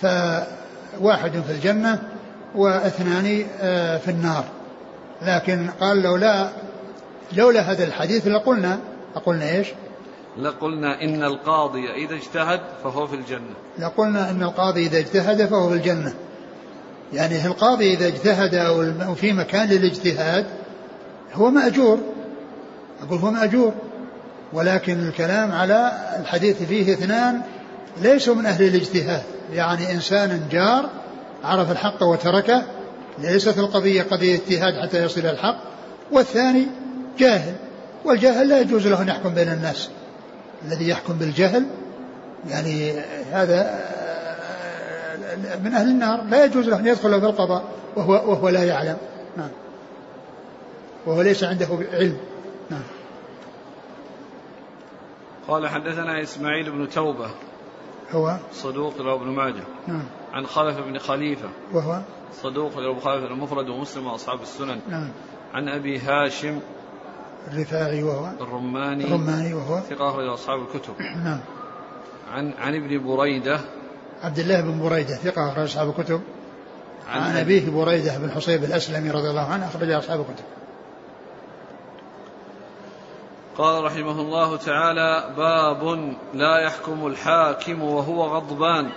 فواحد 0.00 1.32
في 1.46 1.52
الجنة 1.52 2.02
واثنان 2.54 3.46
آه، 3.60 3.98
في 3.98 4.10
النار. 4.10 4.44
لكن 5.22 5.70
قال 5.80 6.02
لولا 6.02 6.48
لولا 7.32 7.60
هذا 7.60 7.84
الحديث 7.84 8.26
لقلنا. 8.26 8.78
لقلنا 9.16 9.50
إيش؟ 9.50 9.68
لقلنا 10.38 11.02
إن 11.02 11.24
القاضي 11.24 11.90
إذا 11.90 12.14
اجتهد 12.14 12.60
فهو 12.84 13.06
في 13.06 13.16
الجنة. 13.16 13.54
لقلنا 13.78 14.30
إن 14.30 14.42
القاضي 14.42 14.86
إذا 14.86 14.98
اجتهد 14.98 15.46
فهو 15.46 15.68
في 15.68 15.74
الجنة. 15.74 16.14
يعني 17.12 17.46
القاضي 17.46 17.94
إذا 17.94 18.06
اجتهد 18.06 18.54
أو 18.54 19.14
في 19.14 19.32
مكان 19.32 19.68
للاجتهاد 19.68 20.46
هو 21.34 21.50
مأجور. 21.50 21.98
أقول 23.02 23.18
هو 23.18 23.30
مأجور. 23.30 23.72
ولكن 24.52 25.08
الكلام 25.08 25.52
على 25.52 25.92
الحديث 26.20 26.62
فيه 26.62 26.92
اثنان 26.92 27.40
ليسوا 28.02 28.34
من 28.34 28.46
أهل 28.46 28.64
الاجتهاد. 28.64 29.22
يعني 29.52 29.92
إنسان 29.92 30.42
جار 30.50 30.90
عرف 31.44 31.70
الحق 31.70 32.02
وتركه 32.02 32.62
ليست 33.18 33.58
القضية 33.58 34.02
قضية 34.02 34.34
اجتهاد 34.34 34.74
حتى 34.82 35.04
يصل 35.04 35.20
إلى 35.20 35.30
الحق. 35.30 35.56
والثاني 36.12 36.66
جاهل. 37.18 37.54
والجاهل 38.04 38.48
لا 38.48 38.60
يجوز 38.60 38.86
له 38.86 39.02
أن 39.02 39.08
يحكم 39.08 39.34
بين 39.34 39.48
الناس. 39.48 39.88
الذي 40.66 40.88
يحكم 40.88 41.14
بالجهل 41.14 41.64
يعني 42.50 42.92
هذا 43.32 43.80
من 45.36 45.74
أهل 45.74 45.88
النار 45.90 46.22
لا 46.22 46.44
يجوز 46.44 46.68
له 46.68 46.78
أن 46.78 46.86
يدخل 46.86 47.20
في 47.20 47.26
القضاء 47.26 47.64
وهو, 47.96 48.12
وهو 48.12 48.48
لا 48.48 48.64
يعلم. 48.64 48.96
نعم. 49.36 49.50
وهو 51.06 51.22
ليس 51.22 51.44
عنده 51.44 51.68
علم. 51.92 52.16
نعم. 52.70 52.82
قال 55.48 55.68
حدثنا 55.68 56.22
إسماعيل 56.22 56.70
بن 56.70 56.88
توبة 56.88 57.30
هو؟ 58.10 58.36
صدوق 58.52 59.00
له 59.00 59.14
ابن 59.14 59.26
ماجه. 59.26 59.64
نعم. 59.86 60.04
عن 60.32 60.46
خلف 60.46 60.78
بن 60.78 60.98
خليفة 60.98 61.48
وهو؟ 61.72 62.00
صدوق 62.42 62.78
له 62.78 63.00
خلف 63.00 63.24
المفرد 63.24 63.68
ومسلم 63.68 64.06
وأصحاب 64.06 64.42
السنن. 64.42 64.80
نعم. 64.88 65.08
عن 65.54 65.68
أبي 65.68 65.98
هاشم 65.98 66.60
الرفاعي 67.52 68.02
وهو؟ 68.02 68.30
الرماني 68.40 69.04
الرماني 69.04 69.54
وهو؟ 69.54 69.80
ثقة 69.80 70.10
أخرج 70.10 70.28
أصحاب 70.28 70.60
الكتب. 70.62 70.94
نعم. 71.24 71.40
عن 72.32 72.52
عن 72.58 72.74
ابن 72.74 73.06
بريدة 73.06 73.60
عبد 74.22 74.38
الله 74.38 74.60
بن 74.60 74.80
بريدة 74.88 75.14
ثقة 75.14 75.52
أخرج 75.52 75.64
أصحاب 75.64 75.88
الكتب. 75.88 76.20
عن, 77.08 77.22
عن 77.22 77.36
أبيه 77.36 77.70
بريدة 77.70 78.18
بن 78.18 78.30
حصيب 78.30 78.64
الأسلمي 78.64 79.10
رضي 79.10 79.30
الله 79.30 79.46
عنه 79.52 79.66
أخرج 79.66 79.90
أصحاب 79.90 80.20
الكتب. 80.20 80.44
قال 83.58 83.84
رحمه 83.84 84.20
الله 84.20 84.56
تعالى 84.56 85.34
باب 85.36 86.14
لا 86.34 86.58
يحكم 86.58 87.06
الحاكم 87.06 87.82
وهو 87.82 88.22
غضبان. 88.24 88.90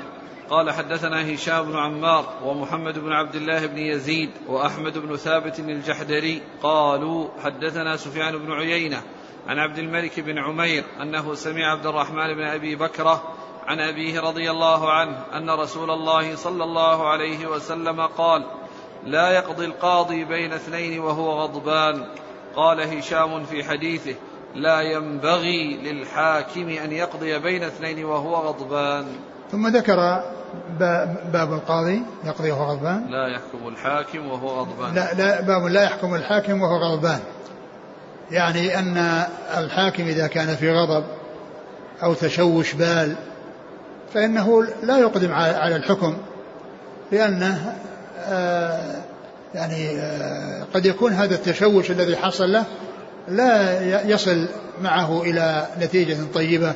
قال 0.49 0.71
حدثنا 0.71 1.33
هشام 1.33 1.65
بن 1.65 1.77
عمار 1.77 2.25
ومحمد 2.43 2.99
بن 2.99 3.11
عبد 3.11 3.35
الله 3.35 3.65
بن 3.65 3.77
يزيد 3.77 4.29
وأحمد 4.47 4.97
بن 4.97 5.15
ثابت 5.15 5.59
الجحدري 5.59 6.41
قالوا 6.63 7.27
حدثنا 7.43 7.97
سفيان 7.97 8.37
بن 8.37 8.51
عيينة 8.51 9.01
عن 9.47 9.59
عبد 9.59 9.77
الملك 9.77 10.19
بن 10.19 10.37
عمير 10.37 10.83
أنه 11.01 11.35
سمع 11.35 11.71
عبد 11.71 11.85
الرحمن 11.85 12.33
بن 12.33 12.43
أبي 12.43 12.75
بكرة 12.75 13.34
عن 13.67 13.79
أبيه 13.79 14.21
رضي 14.21 14.51
الله 14.51 14.91
عنه 14.91 15.17
أن 15.33 15.49
رسول 15.49 15.91
الله 15.91 16.35
صلى 16.35 16.63
الله 16.63 17.09
عليه 17.09 17.47
وسلم 17.47 18.01
قال 18.01 18.45
لا 19.05 19.29
يقضي 19.29 19.65
القاضي 19.65 20.25
بين 20.25 20.53
اثنين 20.53 20.99
وهو 20.99 21.41
غضبان. 21.41 22.05
قال 22.55 22.97
هشام 22.97 23.45
في 23.45 23.63
حديثه 23.63 24.15
لا 24.55 24.81
ينبغي 24.81 25.77
للحاكم 25.77 26.69
أن 26.69 26.91
يقضي 26.91 27.39
بين 27.39 27.63
اثنين 27.63 28.05
وهو 28.05 28.35
غضبان. 28.35 29.05
ثم 29.51 29.67
ذكر 29.67 30.23
باب 31.33 31.53
القاضي 31.53 32.01
يقضي 32.23 32.51
وهو 32.51 32.71
غضبان. 32.71 33.07
لا 33.09 33.27
يحكم 33.27 33.67
الحاكم 33.67 34.27
وهو 34.27 34.47
غضبان. 34.47 34.95
لا, 34.95 35.13
لا 35.13 35.41
باب 35.41 35.65
لا 35.65 35.83
يحكم 35.83 36.15
الحاكم 36.15 36.61
وهو 36.61 36.77
غضبان. 36.77 37.19
يعني 38.31 38.79
أن 38.79 38.97
الحاكم 39.57 40.03
إذا 40.03 40.27
كان 40.27 40.55
في 40.55 40.71
غضب 40.71 41.03
أو 42.03 42.13
تشوش 42.13 42.73
بال 42.73 43.15
فإنه 44.13 44.63
لا 44.83 44.97
يقدم 44.97 45.31
على 45.33 45.75
الحكم 45.75 46.17
لأنه 47.11 47.75
آه 48.25 49.01
يعني 49.55 49.99
آه 49.99 50.63
قد 50.73 50.85
يكون 50.85 51.13
هذا 51.13 51.35
التشوش 51.35 51.91
الذي 51.91 52.17
حصل 52.17 52.51
له 52.51 52.65
لا 53.27 54.01
يصل 54.09 54.47
معه 54.81 55.21
إلى 55.21 55.67
نتيجة 55.81 56.17
طيبة 56.33 56.73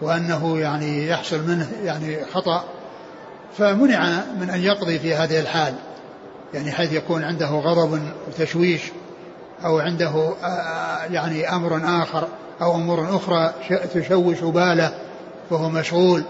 وأنه 0.00 0.58
يعني 0.58 1.08
يحصل 1.08 1.40
منه 1.48 1.68
يعني 1.84 2.16
خطأ. 2.34 2.64
فمنع 3.58 4.20
من 4.40 4.50
أن 4.50 4.60
يقضي 4.60 4.98
في 4.98 5.14
هذه 5.14 5.40
الحال 5.40 5.74
يعني 6.54 6.72
حيث 6.72 6.92
يكون 6.92 7.24
عنده 7.24 7.46
غضب 7.46 8.00
وتشويش 8.28 8.82
أو 9.64 9.78
عنده 9.78 10.34
يعني 11.10 11.48
أمر 11.48 12.02
آخر 12.02 12.28
أو 12.62 12.74
أمور 12.74 13.16
أخرى 13.16 13.52
تشوش 13.94 14.40
باله 14.40 14.92
وهو 15.50 15.68
مشغول. 15.68 16.22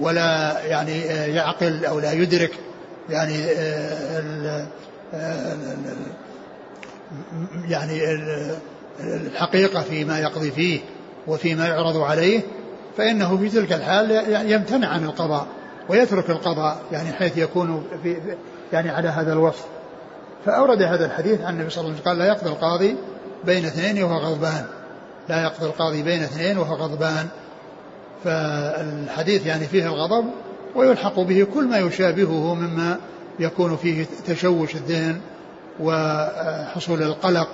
ولا 0.00 0.60
يعني 0.64 1.00
يعقل 1.34 1.84
أو 1.84 2.00
لا 2.00 2.12
يدرك 2.12 2.50
يعني 3.10 3.46
يعني 7.68 8.00
الحقيقة 9.00 9.80
فيما 9.80 10.18
يقضي 10.18 10.50
فيه 10.50 10.80
وفيما 11.26 11.66
يعرض 11.66 11.96
عليه 11.96 12.40
فإنه 12.96 13.36
في 13.36 13.48
تلك 13.48 13.72
الحال 13.72 14.10
يمتنع 14.50 14.88
عن 14.88 15.04
القضاء 15.04 15.46
ويترك 15.88 16.30
القضاء 16.30 16.78
يعني 16.92 17.12
حيث 17.12 17.36
يكون 17.36 17.84
في 18.02 18.16
يعني 18.72 18.90
على 18.90 19.08
هذا 19.08 19.32
الوصف. 19.32 19.64
فأورد 20.46 20.82
هذا 20.82 21.06
الحديث 21.06 21.40
عن 21.40 21.54
النبي 21.54 21.70
صلى 21.70 21.80
الله 21.80 21.90
عليه 21.90 22.00
وسلم 22.00 22.10
قال 22.10 22.18
لا 22.18 22.26
يقضي 22.26 22.50
القاضي 22.50 22.96
بين 23.44 23.64
اثنين 23.64 24.02
وهو 24.02 24.18
غضبان. 24.18 24.64
لا 25.28 25.42
يقضي 25.42 25.66
القاضي 25.66 26.02
بين 26.02 26.22
اثنين 26.22 26.58
وهو 26.58 26.74
غضبان. 26.74 27.28
فالحديث 28.24 29.46
يعني 29.46 29.66
فيه 29.66 29.86
الغضب 29.86 30.24
ويلحق 30.74 31.20
به 31.20 31.46
كل 31.54 31.64
ما 31.64 31.78
يشابهه 31.78 32.54
مما 32.54 32.96
يكون 33.40 33.76
فيه 33.76 34.06
تشوش 34.26 34.74
الذهن 34.74 35.20
وحصول 35.80 37.02
القلق 37.02 37.48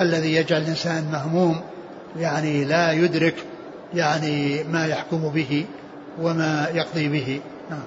الذي 0.00 0.34
يجعل 0.34 0.62
الإنسان 0.62 1.04
مهموم 1.12 1.60
يعني 2.18 2.64
لا 2.64 2.92
يدرك 2.92 3.34
يعني 3.94 4.64
ما 4.64 4.86
يحكم 4.86 5.28
به 5.28 5.66
وما 6.20 6.68
يقضي 6.74 7.08
به. 7.08 7.40
نعم. 7.70 7.82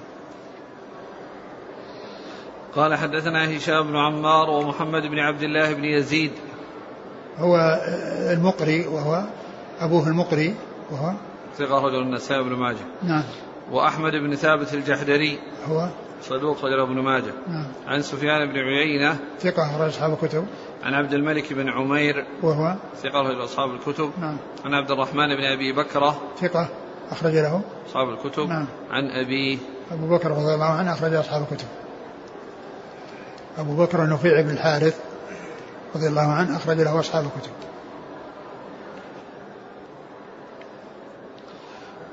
قال 2.74 2.94
حدثنا 2.94 3.56
هشام 3.56 3.86
بن 3.86 3.96
عمار 3.96 4.50
ومحمد 4.50 5.02
بن 5.02 5.18
عبد 5.18 5.42
الله 5.42 5.74
بن 5.74 5.84
يزيد. 5.84 6.30
هو 7.38 7.80
المقري 8.30 8.86
وهو 8.86 9.22
أبوه 9.80 10.08
المقري 10.08 10.54
وهو 10.90 11.12
ثقة 11.58 11.86
رجل 11.86 12.02
النسائي 12.02 12.42
بن 12.42 12.52
ماجه. 12.52 12.84
نعم. 13.02 13.24
وأحمد 13.72 14.12
بن 14.12 14.34
ثابت 14.34 14.74
الجحدري. 14.74 15.38
هو؟ 15.68 15.88
صدوق 16.22 16.64
رجل 16.64 16.80
ابن 16.80 16.98
ماجه. 16.98 17.32
نعم. 17.48 17.66
عن 17.86 18.02
سفيان 18.02 18.52
بن 18.52 18.58
عيينة. 18.58 19.16
ثقة 19.40 19.70
أخرج 19.70 19.88
أصحاب 19.88 20.12
الكتب. 20.12 20.46
عن 20.82 20.94
عبد 20.94 21.12
الملك 21.12 21.52
بن 21.52 21.68
عمير. 21.68 22.26
وهو؟ 22.42 22.74
ثقة 23.02 23.20
رجل 23.20 23.44
أصحاب 23.44 23.70
الكتب. 23.70 24.10
نعم. 24.20 24.36
عن 24.64 24.74
عبد 24.74 24.90
الرحمن 24.90 25.36
بن 25.36 25.44
أبي 25.44 25.72
بكرة. 25.72 26.20
ثقة 26.40 26.68
أخرج 27.10 27.32
له. 27.32 27.62
أصحاب 27.88 28.08
الكتب. 28.08 28.48
نعم. 28.48 28.66
عن 28.90 29.10
أبيه 29.10 29.58
أبو 29.92 30.06
بكر 30.06 30.30
رضي 30.30 30.54
الله 30.54 30.70
عنه 30.70 30.92
أخرج 30.92 31.14
أصحاب 31.14 31.42
الكتب. 31.42 31.66
أبو 33.58 33.76
بكر 33.76 34.04
النفيع 34.04 34.40
بن 34.40 34.50
الحارث 34.50 35.00
رضي 35.94 36.06
الله 36.08 36.32
عنه 36.32 36.56
أخرج 36.56 36.80
له 36.80 37.00
أصحاب 37.00 37.24
الكتب. 37.24 37.50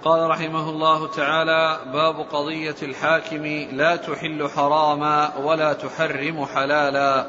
قال 0.04 0.30
رحمه 0.30 0.70
الله 0.70 1.08
تعالى 1.08 1.80
باب 1.93 2.20
قضية 2.20 2.76
الحاكم 2.84 3.45
لا 3.72 3.95
تحل 3.95 4.50
حراما 4.50 5.38
ولا 5.38 5.74
تحرم 5.74 6.45
حلالا. 6.45 7.28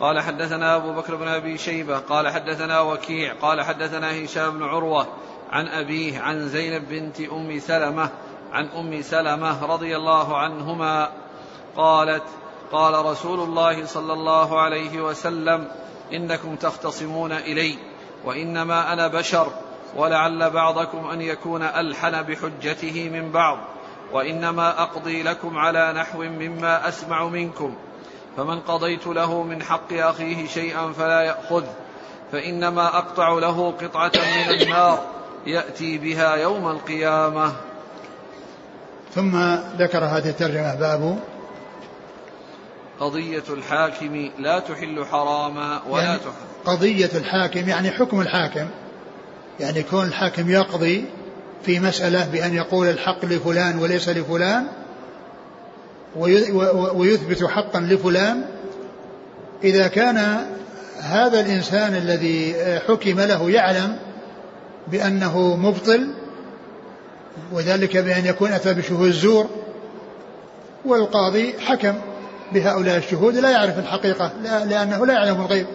قال 0.00 0.20
حدثنا 0.20 0.76
أبو 0.76 0.92
بكر 0.92 1.16
بن 1.16 1.28
أبي 1.28 1.58
شيبة 1.58 1.98
قال 1.98 2.28
حدثنا 2.28 2.80
وكيع 2.80 3.34
قال 3.34 3.62
حدثنا 3.62 4.24
هشام 4.24 4.58
بن 4.58 4.62
عروة 4.62 5.06
عن 5.50 5.68
أبيه 5.68 6.20
عن 6.20 6.48
زينب 6.48 6.88
بنت 6.88 7.20
أم 7.20 7.58
سلمة 7.58 8.10
عن 8.52 8.68
أم 8.68 9.02
سلمة 9.02 9.66
رضي 9.66 9.96
الله 9.96 10.36
عنهما 10.36 11.10
قالت 11.76 12.22
قال 12.72 13.06
رسول 13.06 13.40
الله 13.40 13.86
صلى 13.86 14.12
الله 14.12 14.60
عليه 14.60 15.00
وسلم 15.02 15.68
إنكم 16.12 16.56
تختصمون 16.56 17.32
إلي 17.32 17.78
وإنما 18.24 18.92
أنا 18.92 19.08
بشر 19.08 19.52
ولعل 19.96 20.50
بعضكم 20.50 21.10
أن 21.10 21.20
يكون 21.20 21.62
ألحن 21.62 22.22
بحجته 22.22 23.10
من 23.12 23.32
بعض 23.32 23.58
وإنما 24.12 24.82
أقضي 24.82 25.22
لكم 25.22 25.58
على 25.58 25.92
نحو 25.92 26.22
مما 26.22 26.88
أسمع 26.88 27.24
منكم. 27.24 27.74
فمن 28.36 28.60
قضيت 28.60 29.06
له 29.06 29.42
من 29.42 29.62
حق 29.62 29.92
أخيه 29.92 30.46
شيئا 30.46 30.92
فلا 30.92 31.20
ياخذ 31.20 31.64
فإنما 32.32 32.98
أقطع 32.98 33.28
له 33.28 33.70
قطعة 33.70 34.12
من 34.16 34.62
النار 34.62 35.04
يأتي 35.46 35.98
بها 35.98 36.34
يوم 36.34 36.70
القيامة. 36.70 37.52
ثم 39.14 39.54
ذكر 39.78 40.04
هذه 40.04 40.28
الترجمة 40.28 40.74
باب 40.74 41.18
قضية 43.00 43.44
الحاكم 43.50 44.30
لا 44.38 44.58
تحل 44.58 45.04
حراما 45.04 45.80
ولا 45.88 46.02
يعني 46.02 46.18
تحل. 46.18 46.72
قضية 46.72 47.10
الحاكم 47.14 47.68
يعني 47.68 47.90
حكم 47.90 48.20
الحاكم. 48.20 48.68
يعني 49.60 49.82
كون 49.82 50.04
الحاكم 50.04 50.50
يقضي 50.50 51.04
في 51.62 51.80
مسألة 51.80 52.28
بأن 52.32 52.54
يقول 52.54 52.88
الحق 52.88 53.24
لفلان 53.24 53.78
وليس 53.78 54.08
لفلان 54.08 54.66
ويثبت 56.94 57.44
حقا 57.44 57.80
لفلان. 57.80 58.42
إذا 59.64 59.86
كان 59.86 60.46
هذا 61.00 61.40
الإنسان 61.40 61.94
الذي 61.94 62.54
حكم 62.88 63.20
له 63.20 63.50
يعلم 63.50 63.96
بأنه 64.88 65.56
مبطل 65.56 66.08
وذلك 67.52 67.96
بأن 67.96 68.26
يكون 68.26 68.52
أتى 68.52 68.74
بشهود 68.74 69.06
الزور 69.06 69.46
والقاضي 70.84 71.54
حكم 71.60 71.94
بهؤلاء 72.52 72.96
الشهود 72.96 73.36
لا 73.36 73.50
يعرف 73.50 73.78
الحقيقة 73.78 74.32
لأنه 74.42 75.06
لا 75.06 75.14
يعلم 75.14 75.40
الغيب. 75.40 75.66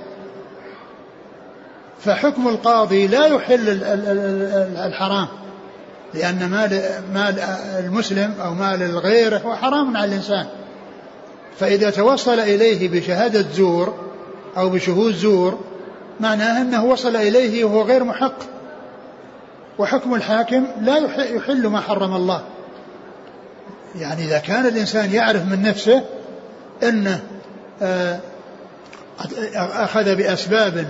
فحكم 1.99 2.47
القاضي 2.47 3.07
لا 3.07 3.25
يحل 3.25 3.69
الحرام 4.77 5.27
لأن 6.13 6.49
مال 6.49 6.81
مال 7.13 7.39
المسلم 7.79 8.33
أو 8.41 8.53
مال 8.53 8.83
الغير 8.83 9.37
هو 9.37 9.55
حرام 9.55 9.97
على 9.97 10.05
الإنسان. 10.05 10.45
فإذا 11.59 11.89
توصل 11.89 12.39
إليه 12.39 12.89
بشهادة 12.89 13.45
زور 13.53 13.93
أو 14.57 14.69
بشهود 14.69 15.13
زور 15.13 15.59
معناه 16.19 16.61
أنه 16.61 16.85
وصل 16.85 17.15
إليه 17.15 17.63
وهو 17.63 17.81
غير 17.81 18.03
محق. 18.03 18.37
وحكم 19.77 20.15
الحاكم 20.15 20.67
لا 20.81 20.97
يحل 21.23 21.67
ما 21.67 21.79
حرم 21.79 22.15
الله. 22.15 22.43
يعني 23.95 24.23
إذا 24.23 24.37
كان 24.37 24.65
الإنسان 24.65 25.11
يعرف 25.11 25.45
من 25.45 25.61
نفسه 25.61 26.03
أنه 26.83 27.19
آه 27.81 28.19
أخذ 29.55 30.15
بأسباب 30.15 30.85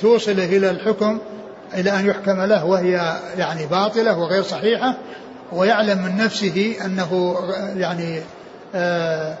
توصله 0.00 0.44
إلى 0.44 0.70
الحكم 0.70 1.18
إلى 1.74 1.90
أن 1.90 2.06
يحكم 2.06 2.42
له 2.42 2.64
وهي 2.64 3.20
يعني 3.38 3.66
باطلة 3.66 4.18
وغير 4.18 4.42
صحيحة 4.42 4.96
ويعلم 5.52 6.02
من 6.02 6.16
نفسه 6.16 6.74
أنه 6.84 7.36
يعني 7.76 8.20
آه، 8.74 9.36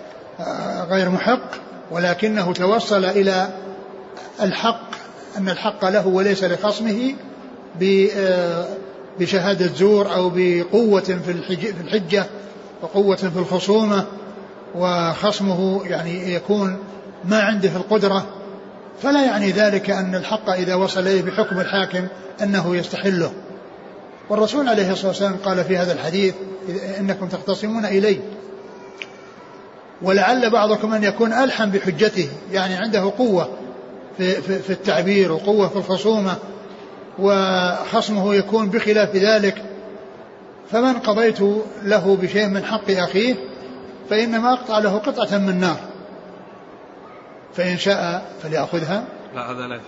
غير 0.90 1.10
محق 1.10 1.50
ولكنه 1.90 2.52
توصل 2.52 3.04
إلى 3.04 3.48
الحق 4.42 4.80
أن 5.36 5.48
الحق 5.48 5.84
له 5.84 6.06
وليس 6.06 6.44
لخصمه 6.44 7.14
آه، 8.16 8.66
بشهادة 9.20 9.66
زور 9.66 10.14
أو 10.14 10.32
بقوة 10.34 11.00
في 11.00 11.70
الحجة 11.80 12.24
وقوة 12.82 13.16
في 13.16 13.36
الخصومة 13.36 14.06
وخصمه 14.74 15.86
يعني 15.86 16.34
يكون 16.34 16.78
ما 17.28 17.42
عنده 17.42 17.76
القدرة 17.76 18.26
فلا 19.02 19.24
يعني 19.24 19.50
ذلك 19.50 19.90
أن 19.90 20.14
الحق 20.14 20.50
إذا 20.50 20.74
وصل 20.74 21.00
إليه 21.00 21.22
بحكم 21.22 21.60
الحاكم 21.60 22.06
أنه 22.42 22.76
يستحله. 22.76 23.32
والرسول 24.28 24.68
عليه 24.68 24.92
الصلاة 24.92 25.08
والسلام 25.08 25.36
قال 25.44 25.64
في 25.64 25.76
هذا 25.76 25.92
الحديث 25.92 26.34
إنكم 27.00 27.28
تختصمون 27.28 27.84
إلي. 27.84 28.20
ولعل 30.02 30.50
بعضكم 30.50 30.94
أن 30.94 31.04
يكون 31.04 31.32
ألحم 31.32 31.70
بحجته 31.70 32.28
يعني 32.52 32.74
عنده 32.74 33.12
قوة 33.18 33.48
في, 34.18 34.32
في, 34.42 34.58
في 34.58 34.70
التعبير 34.70 35.32
وقوة 35.32 35.68
في 35.68 35.76
الخصومة 35.76 36.36
وخصمه 37.18 38.34
يكون 38.34 38.70
بخلاف 38.70 39.16
ذلك. 39.16 39.62
فمن 40.70 40.92
قضيت 40.92 41.40
له 41.82 42.16
بشيء 42.22 42.46
من 42.46 42.64
حق 42.64 42.90
أخيه 42.90 43.34
فإنما 44.10 44.52
أقطع 44.52 44.78
له 44.78 44.98
قطعة 44.98 45.38
من 45.38 45.60
نار. 45.60 45.93
فإن 47.56 47.78
شاء 47.78 48.26
فليأخذها. 48.42 49.04
لا 49.34 49.50
هذا 49.50 49.66
لا 49.66 49.80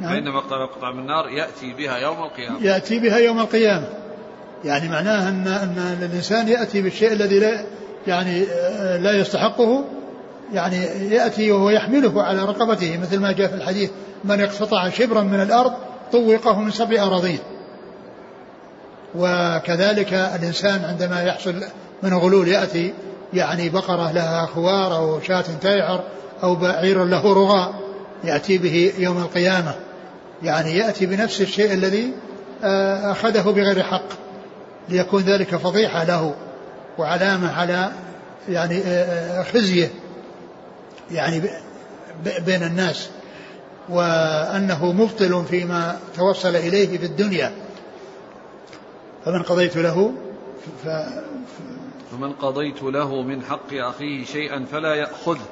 نعم. 0.00 0.10
فإنما 0.10 0.38
اقترب 0.38 0.68
قطع 0.68 0.92
من 0.92 0.98
النار 0.98 1.28
يأتي 1.28 1.72
بها 1.72 1.98
يوم 1.98 2.22
القيامة. 2.22 2.62
يأتي 2.62 2.98
بها 2.98 3.18
يوم 3.18 3.40
القيامة. 3.40 3.88
يعني 4.64 4.88
معناه 4.88 5.28
أن 5.28 5.48
أن 5.48 5.98
الإنسان 6.02 6.48
يأتي 6.48 6.82
بالشيء 6.82 7.12
الذي 7.12 7.38
لا 7.38 7.64
يعني 8.06 8.44
لا 8.98 9.12
يستحقه. 9.12 9.84
يعني 10.52 10.76
يأتي 11.14 11.52
وهو 11.52 11.70
يحمله 11.70 12.22
على 12.22 12.44
رقبته 12.44 12.98
مثل 13.02 13.20
ما 13.20 13.32
جاء 13.32 13.48
في 13.48 13.54
الحديث 13.54 13.90
من 14.24 14.40
اقتطع 14.40 14.88
شبرا 14.88 15.22
من 15.22 15.40
الأرض 15.40 15.72
طوقه 16.12 16.60
من 16.60 16.70
سبع 16.70 17.06
أراضين. 17.06 17.38
وكذلك 19.14 20.12
الإنسان 20.12 20.84
عندما 20.84 21.22
يحصل 21.22 21.54
من 22.02 22.14
غلول 22.14 22.48
يأتي 22.48 22.94
يعني 23.34 23.68
بقرة 23.68 24.12
لها 24.12 24.46
خوار 24.46 24.96
أو 24.96 25.20
شاة 25.20 25.44
تيعر 25.60 26.04
أو 26.44 26.54
بعير 26.54 27.04
له 27.04 27.34
رغاء 27.34 27.74
يأتي 28.24 28.58
به 28.58 28.92
يوم 28.98 29.18
القيامة. 29.18 29.74
يعني 30.42 30.76
يأتي 30.76 31.06
بنفس 31.06 31.40
الشيء 31.40 31.72
الذي 31.72 32.12
آه، 32.64 33.12
أخذه 33.12 33.42
بغير 33.42 33.82
حق. 33.82 34.08
ليكون 34.88 35.22
ذلك 35.22 35.56
فضيحة 35.56 36.04
له 36.04 36.34
وعلامة 36.98 37.52
على 37.52 37.92
يعني 38.48 38.78
آه، 38.78 39.40
آه، 39.40 39.42
خزيه 39.42 39.90
يعني 41.10 41.42
بين 42.46 42.62
الناس. 42.62 43.08
وأنه 43.88 44.92
مبطل 44.92 45.44
فيما 45.50 45.98
توصل 46.16 46.56
إليه 46.56 46.98
في 46.98 47.06
الدنيا. 47.06 47.52
فمن 49.24 49.42
قضيت 49.42 49.76
له 49.76 50.12
فمن 52.12 52.32
قضيت 52.32 52.82
له 52.82 53.22
من 53.22 53.42
حق 53.42 53.72
أخيه 53.72 54.24
شيئا 54.24 54.64
فلا 54.72 54.94
يأخذه. 54.94 55.46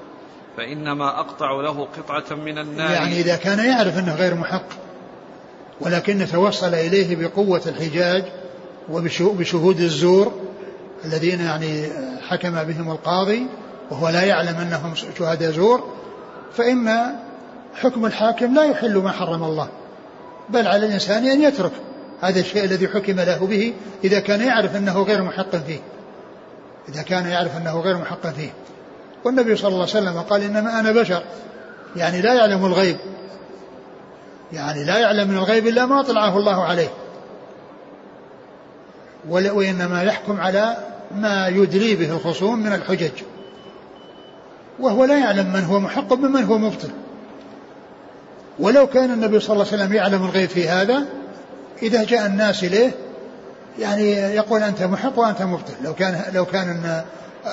فإنما 0.57 1.21
أقطع 1.21 1.51
له 1.51 1.89
قطعة 1.97 2.37
من 2.37 2.59
النار. 2.59 2.91
يعني 2.91 3.21
إذا 3.21 3.37
كان 3.37 3.59
يعرف 3.59 3.99
أنه 3.99 4.15
غير 4.15 4.35
محق 4.35 4.67
ولكن 5.81 6.27
توصل 6.33 6.75
إليه 6.75 7.17
بقوة 7.17 7.63
الحجاج 7.67 8.25
وبشهود 8.91 9.81
الزور 9.81 10.33
الذين 11.05 11.41
يعني 11.41 11.89
حكم 12.29 12.65
بهم 12.65 12.91
القاضي 12.91 13.47
وهو 13.91 14.09
لا 14.09 14.23
يعلم 14.25 14.57
أنهم 14.57 14.95
شهداء 15.19 15.51
زور 15.51 15.93
فإن 16.57 17.15
حكم 17.75 18.07
الحاكم 18.07 18.55
لا 18.55 18.65
يحل 18.65 18.99
ما 18.99 19.11
حرم 19.11 19.45
الله 19.45 19.69
بل 20.49 20.67
على 20.67 20.87
الإنسان 20.87 21.27
أن 21.27 21.43
يترك 21.43 21.73
هذا 22.21 22.41
الشيء 22.41 22.65
الذي 22.65 22.89
حكم 22.89 23.21
له 23.21 23.47
به 23.47 23.75
إذا 24.05 24.21
كان 24.21 24.41
يعرف 24.41 24.77
أنه 24.77 25.03
غير 25.03 25.23
محق 25.23 25.57
فيه. 25.57 25.81
إذا 26.89 27.03
كان 27.03 27.27
يعرف 27.27 27.57
أنه 27.57 27.81
غير 27.81 27.99
محق 27.99 28.27
فيه. 28.27 28.51
والنبي 29.25 29.57
صلى 29.57 29.69
الله 29.69 29.81
عليه 29.81 29.91
وسلم 29.91 30.21
قال 30.21 30.43
إنما 30.43 30.81
أنا 30.81 30.93
بشر. 30.93 31.23
يعني 31.97 32.21
لا 32.21 32.35
يعلم 32.35 32.67
الغيب. 32.67 32.97
يعني 34.53 34.85
لا 34.85 34.99
يعلم 34.99 35.29
من 35.29 35.37
الغيب 35.37 35.67
إلا 35.67 35.87
ما 35.87 36.03
طلعه 36.03 36.39
الله 36.39 36.65
عليه. 36.65 36.89
وإنما 39.29 40.03
يحكم 40.03 40.41
على 40.41 40.77
ما 41.17 41.49
يدلي 41.49 41.97
به 41.97 42.13
الخصوم 42.17 42.59
من 42.59 42.73
الحجج. 42.73 43.23
وهو 44.81 45.05
لا 45.05 45.19
يعلم 45.19 45.53
من 45.53 45.65
هو 45.65 45.81
محق 45.81 46.13
ممن 46.13 46.45
هو 46.45 46.59
مبطل. 46.59 46.91
ولو 48.59 48.87
كان 48.87 49.11
النبي 49.11 49.41
صلى 49.41 49.55
الله 49.55 49.67
عليه 49.73 49.83
وسلم 49.83 49.93
يعلم 49.93 50.25
الغيب 50.25 50.49
في 50.49 50.69
هذا 50.69 51.07
إذا 51.83 52.05
جاء 52.05 52.27
الناس 52.27 52.65
إليه 52.65 52.93
يعني 53.79 54.13
يقول 54.13 54.63
أنت 54.63 54.83
محق 54.83 55.19
وأنت 55.19 55.43
مبطل 55.43 55.73
لو 55.85 55.95
كان 55.95 56.23
لو 56.35 56.45
كان 56.45 57.03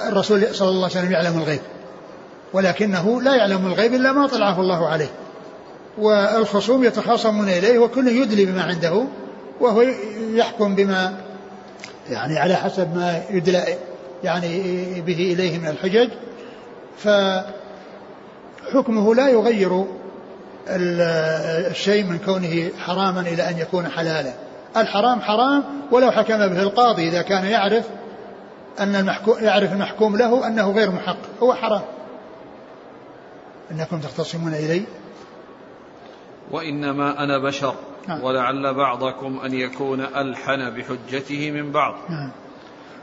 الرسول 0.07 0.55
صلى 0.55 0.70
الله 0.70 0.84
عليه 0.84 0.99
وسلم 0.99 1.11
يعلم 1.11 1.38
الغيب 1.38 1.59
ولكنه 2.53 3.22
لا 3.22 3.36
يعلم 3.36 3.67
الغيب 3.67 3.93
إلا 3.93 4.11
ما 4.11 4.28
طلعه 4.28 4.61
الله 4.61 4.88
عليه. 4.88 5.09
والخصوم 5.97 6.84
يتخاصمون 6.84 7.49
إليه 7.49 7.80
وكل 7.80 8.07
يدلي 8.07 8.45
بما 8.45 8.63
عنده 8.63 9.05
وهو 9.59 9.82
يحكم 10.34 10.76
بما 10.76 11.13
يعني 12.09 12.39
على 12.39 12.55
حسب 12.55 12.95
ما 12.95 13.22
يدلى 13.30 13.63
يعني 14.24 14.61
به 15.01 15.34
إليه 15.34 15.57
من 15.57 15.67
الحجج. 15.67 16.09
فحكمه 16.97 17.45
لا 19.15 19.30
يغير 19.30 19.86
الشيء 20.67 22.03
من 22.03 22.17
كونه 22.17 22.70
حراما 22.78 23.22
إلى 23.22 23.49
أن 23.49 23.57
يكون 23.57 23.89
حلالا. 23.89 24.34
الحرام 24.78 25.22
حرام 25.22 25.63
ولو 25.91 26.11
حكم 26.11 26.38
به 26.38 26.61
القاضي 26.61 27.09
إذا 27.09 27.22
كان 27.22 27.45
يعرف 27.45 27.86
أن 28.80 28.95
المحكوم 28.95 29.36
يعرف 29.41 29.74
المحكوم 29.74 30.17
له 30.17 30.47
أنه 30.47 30.72
غير 30.72 30.91
محق 30.91 31.17
هو 31.43 31.53
حرام 31.53 31.82
إنكم 33.72 33.99
تختصمون 33.99 34.53
إلي 34.53 34.84
وإنما 36.51 37.24
أنا 37.24 37.38
بشر 37.38 37.76
نعم. 38.07 38.24
ولعل 38.24 38.74
بعضكم 38.74 39.39
أن 39.39 39.53
يكون 39.53 40.01
ألحن 40.01 40.70
بحجته 40.70 41.51
من 41.51 41.72
بعض 41.72 41.95
نعم. 42.09 42.32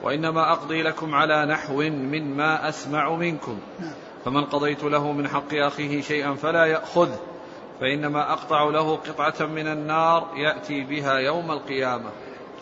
وإنما 0.02 0.52
أقضي 0.52 0.82
لكم 0.82 1.14
على 1.14 1.46
نحو 1.46 1.82
مما 1.82 2.68
أسمع 2.68 3.16
منكم 3.16 3.58
نعم. 3.80 3.92
فمن 4.24 4.44
قضيت 4.44 4.84
له 4.84 5.12
من 5.12 5.28
حق 5.28 5.54
أخيه 5.54 6.00
شيئا 6.00 6.34
فلا 6.34 6.64
يأخذه 6.64 7.18
فإنما 7.80 8.32
أقطع 8.32 8.64
له 8.64 8.96
قطعة 8.96 9.46
من 9.46 9.66
النار 9.66 10.26
يأتي 10.36 10.84
بها 10.84 11.14
يوم 11.14 11.50
القيامة. 11.50 12.10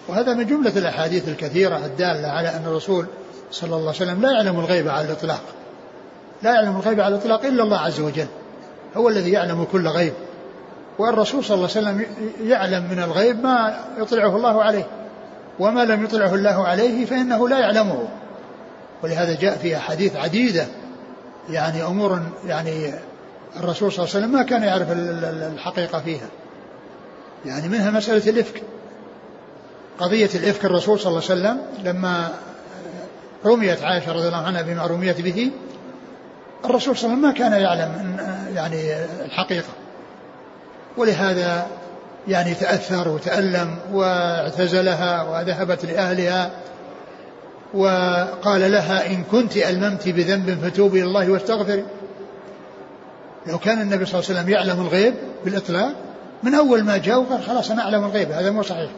وهذا 0.09 0.35
من 0.35 0.47
جملة 0.47 0.79
الأحاديث 0.79 1.29
الكثيرة 1.29 1.77
الدالة 1.77 2.29
على 2.29 2.49
أن 2.49 2.62
الرسول 2.67 3.07
صلى 3.51 3.67
الله 3.77 3.79
عليه 3.79 3.89
وسلم 3.89 4.23
لا 4.23 4.33
يعلم 4.33 4.61
الغيب 4.61 4.89
على 4.89 5.07
الإطلاق. 5.07 5.43
لا 6.43 6.55
يعلم 6.55 6.77
الغيب 6.77 7.01
على 7.01 7.15
الإطلاق 7.15 7.45
إلا 7.45 7.62
الله 7.62 7.79
عز 7.79 8.01
وجل. 8.01 8.27
هو 8.97 9.09
الذي 9.09 9.31
يعلم 9.31 9.65
كل 9.73 9.89
غيب. 9.89 10.12
والرسول 10.99 11.45
صلى 11.45 11.55
الله 11.55 11.69
عليه 11.77 11.81
وسلم 11.81 12.07
يعلم 12.49 12.91
من 12.91 13.03
الغيب 13.03 13.43
ما 13.43 13.81
يطلعه 13.99 14.37
الله 14.37 14.62
عليه. 14.62 14.87
وما 15.59 15.85
لم 15.85 16.05
يطلعه 16.05 16.35
الله 16.35 16.67
عليه 16.67 17.05
فإنه 17.05 17.49
لا 17.49 17.59
يعلمه. 17.59 18.09
ولهذا 19.03 19.41
جاء 19.41 19.57
في 19.57 19.77
أحاديث 19.77 20.17
عديدة 20.17 20.67
يعني 21.51 21.83
أمور 21.83 22.21
يعني 22.47 22.95
الرسول 23.57 23.93
صلى 23.93 24.05
الله 24.05 24.15
عليه 24.15 24.25
وسلم 24.25 24.33
ما 24.33 24.43
كان 24.43 24.63
يعرف 24.63 24.89
الحقيقة 25.55 26.01
فيها. 26.01 26.29
يعني 27.47 27.69
منها 27.69 27.91
مسألة 27.91 28.31
الإفك. 28.31 28.63
قضية 29.99 30.31
الإفك 30.35 30.65
الرسول 30.65 31.01
صلى 31.01 31.11
الله 31.11 31.23
عليه 31.31 31.41
وسلم 31.41 31.61
لما 31.85 32.31
رميت 33.45 33.83
عائشة 33.83 34.13
رضي 34.13 34.27
الله 34.27 34.47
عنها 34.47 34.63
بما 34.63 34.87
رميت 34.87 35.21
به 35.21 35.51
الرسول 36.65 36.97
صلى 36.97 37.13
الله 37.13 37.29
عليه 37.29 37.29
وسلم 37.29 37.51
ما 37.51 37.57
كان 37.57 37.63
يعلم 37.63 38.17
يعني 38.55 39.05
الحقيقة. 39.25 39.69
ولهذا 40.97 41.67
يعني 42.29 42.55
تأثر 42.55 43.09
وتألم 43.09 43.79
واعتزلها 43.93 45.23
وذهبت 45.23 45.85
لأهلها 45.85 46.51
وقال 47.75 48.73
لها 48.73 49.07
إن 49.07 49.25
كنت 49.25 49.57
ألممت 49.57 50.09
بذنب 50.09 50.59
فتوبي 50.65 50.99
إلى 50.99 51.09
الله 51.09 51.31
واستغفري. 51.31 51.85
لو 53.47 53.59
كان 53.59 53.81
النبي 53.81 54.07
صلى 54.07 54.21
الله 54.21 54.31
عليه 54.31 54.41
وسلم 54.41 54.53
يعلم 54.53 54.81
الغيب 54.81 55.15
بالإطلاق 55.45 55.93
من 56.43 56.55
أول 56.55 56.85
ما 56.85 56.97
جاء 56.97 57.21
وقال 57.21 57.43
خلاص 57.43 57.71
أنا 57.71 57.83
أعلم 57.83 58.05
الغيب 58.05 58.31
هذا 58.31 58.51
مو 58.51 58.63
صحيح. 58.63 58.91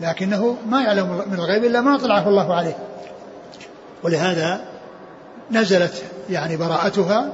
لكنه 0.00 0.56
ما 0.66 0.82
يعلم 0.82 1.22
من 1.26 1.34
الغيب 1.34 1.64
إلا 1.64 1.80
ما 1.80 1.98
طلعه 1.98 2.28
الله 2.28 2.54
عليه. 2.54 2.76
ولهذا 4.02 4.60
نزلت 5.50 6.02
يعني 6.30 6.56
براءتها 6.56 7.32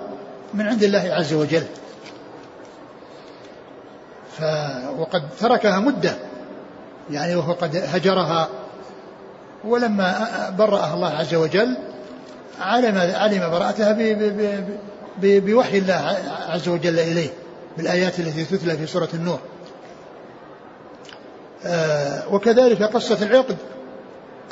من 0.54 0.66
عند 0.66 0.82
الله 0.82 1.08
عز 1.12 1.32
وجل. 1.34 1.64
ف 4.38 4.42
وقد 4.98 5.22
تركها 5.40 5.78
مدة. 5.78 6.14
يعني 7.10 7.36
وهو 7.36 7.52
قد 7.52 7.76
هجرها. 7.76 8.48
ولما 9.64 10.28
برأها 10.58 10.94
الله 10.94 11.08
عز 11.08 11.34
وجل 11.34 11.76
علم 12.60 12.98
علم 12.98 13.50
براءتها 13.50 13.92
بوحي 15.20 15.78
الله 15.78 16.18
عز 16.48 16.68
وجل 16.68 16.98
إليه 16.98 17.30
بالآيات 17.76 18.20
التي 18.20 18.44
تتلى 18.44 18.76
في 18.76 18.86
سورة 18.86 19.08
النور. 19.14 19.38
آه، 21.66 22.34
وكذلك 22.34 22.82
قصة 22.82 23.22
العقد 23.22 23.56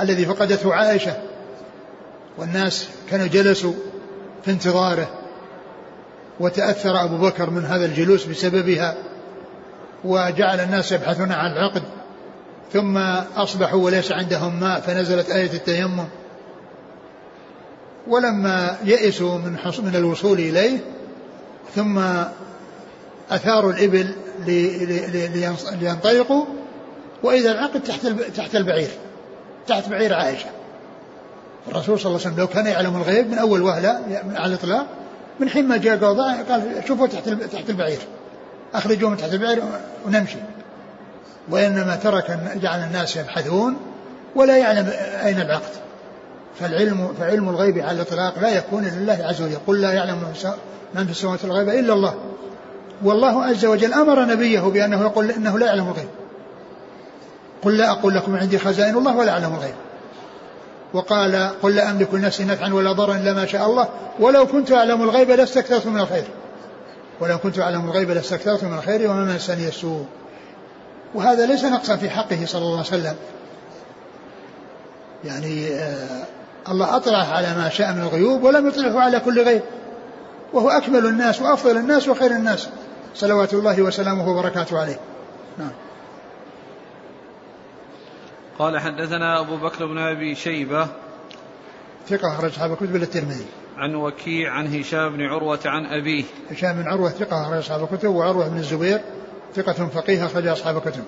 الذي 0.01 0.27
فقدته 0.27 0.75
عائشة 0.75 1.17
والناس 2.39 2.89
كانوا 3.11 3.27
جلسوا 3.27 3.73
في 4.45 4.51
انتظاره 4.51 5.11
وتأثر 6.41 7.05
أبو 7.05 7.17
بكر 7.17 7.51
من 7.51 7.65
هذا 7.65 7.85
الجلوس 7.85 8.25
بسببها 8.25 8.97
وجعل 10.05 10.61
الناس 10.61 10.93
يبحثون 10.93 11.33
عن 11.33 11.53
العقد 11.53 11.83
ثم 12.73 12.97
أصبحوا 13.37 13.85
وليس 13.85 14.13
عندهم 14.13 14.61
ماء 14.61 14.81
فنزلت 14.81 15.31
آية 15.31 15.53
التيمم. 15.53 16.05
ولما 18.09 18.77
يئسوا 18.85 19.39
من 19.39 19.57
من 19.79 19.97
الوصول 19.97 20.39
إليه 20.39 20.79
ثم 21.75 22.01
أثاروا 23.31 23.73
الإبل 23.73 24.15
لينطلقوا 25.81 26.45
وإذا 27.23 27.53
العقد 27.53 27.83
تحت 27.83 28.07
تحت 28.37 28.57
البعير 28.57 28.89
تحت 29.67 29.89
بعير 29.89 30.15
عائشة. 30.15 30.47
الرسول 31.69 32.01
صلى 32.01 32.07
الله 32.07 32.21
عليه 32.21 32.29
وسلم 32.29 32.37
لو 32.37 32.47
كان 32.47 32.67
يعلم 32.67 32.97
الغيب 32.97 33.31
من 33.31 33.39
أول 33.39 33.63
وهلة 33.63 34.23
على 34.35 34.55
الإطلاق 34.55 34.87
من 35.41 35.49
حين 35.49 35.69
ما 35.69 35.77
جاء 35.77 35.97
قال 36.49 36.83
شوفوا 36.89 37.07
تحت 37.07 37.29
تحت 37.29 37.71
البعير. 37.71 37.99
أخرجوه 38.75 39.11
من 39.11 39.17
تحت 39.17 39.33
البعير 39.33 39.63
ونمشي. 40.07 40.39
وإنما 41.51 41.97
ترك 41.97 42.39
جعل 42.55 42.79
الناس 42.85 43.17
يبحثون 43.17 43.77
ولا 44.35 44.57
يعلم 44.57 44.91
أين 45.25 45.41
العقد. 45.41 45.82
فالعلم 46.61 47.15
فعلم 47.21 47.49
الغيب 47.49 47.79
على 47.79 47.93
الإطلاق 47.93 48.39
لا 48.39 48.49
يكون 48.49 48.85
لله 48.85 49.19
عز 49.29 49.43
وجل. 49.43 49.59
قل 49.67 49.81
لا 49.81 49.93
يعلم 49.93 50.19
من 50.95 51.05
في 51.05 51.11
السماوات 51.11 51.45
الغيب 51.45 51.69
إلا 51.69 51.93
الله. 51.93 52.15
والله 53.05 53.45
عز 53.45 53.65
وجل 53.65 53.93
أمر 53.93 54.25
نبيه 54.25 54.61
بأنه 54.61 55.03
يقول 55.03 55.31
إنه 55.31 55.59
لا 55.59 55.67
يعلم 55.67 55.89
الغيب. 55.89 56.09
قل 57.63 57.77
لا 57.77 57.91
أقول 57.91 58.15
لكم 58.15 58.37
عندي 58.37 58.59
خزائن 58.59 58.97
الله 58.97 59.17
ولا 59.17 59.33
أعلم 59.33 59.55
الغيب. 59.55 59.75
وقال 60.95 61.51
قل 61.63 61.75
لا 61.75 61.91
أملك 61.91 62.15
لنفسي 62.15 62.45
نفعا 62.45 62.73
ولا 62.73 62.93
ضرا 62.93 63.17
إلا 63.17 63.33
ما 63.33 63.47
شاء 63.47 63.67
الله. 63.67 63.89
ولو 64.21 64.47
كنت 64.47 64.73
أعلم 64.73 65.03
الغيب 65.03 65.31
لاستكثرت 65.31 65.87
من 65.87 66.01
الخير. 66.01 66.25
ولو 67.21 67.39
كنت 67.39 67.59
أعلم 67.59 67.85
الغيب 67.85 68.11
لاستكثرت 68.11 68.65
من 68.65 68.79
الخير 68.79 69.11
وما 69.11 69.35
مسني 69.35 69.69
السوء. 69.69 70.05
وهذا 71.15 71.47
ليس 71.47 71.65
نقصا 71.65 71.97
في 71.97 72.11
حقه 72.11 72.47
صلى 72.47 72.63
الله 72.63 72.79
عليه 72.79 72.87
وسلم. 72.87 73.17
يعني 75.25 75.69
آه 75.69 76.25
الله 76.69 76.97
أطلع 76.97 77.19
على 77.19 77.55
ما 77.55 77.69
شاء 77.69 77.93
من 77.93 78.03
الغيوب 78.03 78.43
ولم 78.43 78.69
يطلعه 78.69 79.01
على 79.01 79.21
كل 79.21 79.45
غيب. 79.45 79.63
وهو 80.53 80.71
أكمل 80.71 81.07
الناس 81.07 81.43
وأفضل 81.43 81.77
الناس 81.77 82.09
وخير 82.09 82.31
الناس. 82.31 82.69
صلوات 83.15 83.55
الله 83.55 83.83
وسلامه 83.83 84.29
وبركاته 84.29 84.81
عليه. 84.81 85.01
نعم. 85.59 85.73
قال 88.59 88.79
حدثنا 88.79 89.41
أبو 89.41 89.57
بكر 89.57 89.87
بن 89.87 89.99
أبي 89.99 90.35
شيبة 90.35 90.89
ثقة 92.09 92.35
أخرج 92.35 92.51
أصحاب 92.51 92.77
كتب 92.77 92.97
الترمذي. 92.97 93.47
عن 93.77 93.95
وكيع 93.95 94.53
عن 94.53 94.81
هشام 94.81 95.13
بن 95.17 95.23
عروة 95.23 95.61
عن 95.65 95.87
أبيه. 95.87 96.25
هشام 96.51 96.83
بن 96.83 96.89
عروة 96.89 97.09
ثقة 97.09 97.43
أخرج 97.43 97.59
أصحاب 97.59 97.89
الكتب 97.93 98.09
وعروة 98.09 98.49
بن 98.49 98.57
الزبير 98.57 99.01
ثقة 99.55 99.87
فقيه 99.87 100.27
أخرج 100.27 100.47
أصحاب 100.47 100.77
الكتب. 100.77 101.05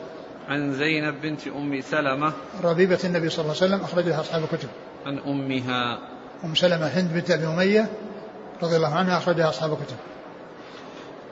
عن 0.48 0.72
زينب 0.72 1.20
بنت 1.22 1.48
أم 1.48 1.80
سلمة 1.80 2.32
ربيبة 2.64 2.98
النبي 3.04 3.28
صلى 3.28 3.42
الله 3.42 3.56
عليه 3.62 3.66
وسلم 3.66 3.84
أخرجها 3.84 4.20
أصحاب 4.20 4.42
الكتب. 4.42 4.68
عن 5.06 5.18
أمها. 5.18 5.98
أم 6.44 6.54
سلمة 6.54 6.86
هند 6.86 7.12
بنت 7.12 7.30
أبي 7.30 7.46
أمية 7.46 7.90
رضي 8.62 8.76
الله 8.76 8.94
عنها 8.94 9.18
أخرجها 9.18 9.48
أصحاب 9.48 9.72
الكتب. 9.72 9.96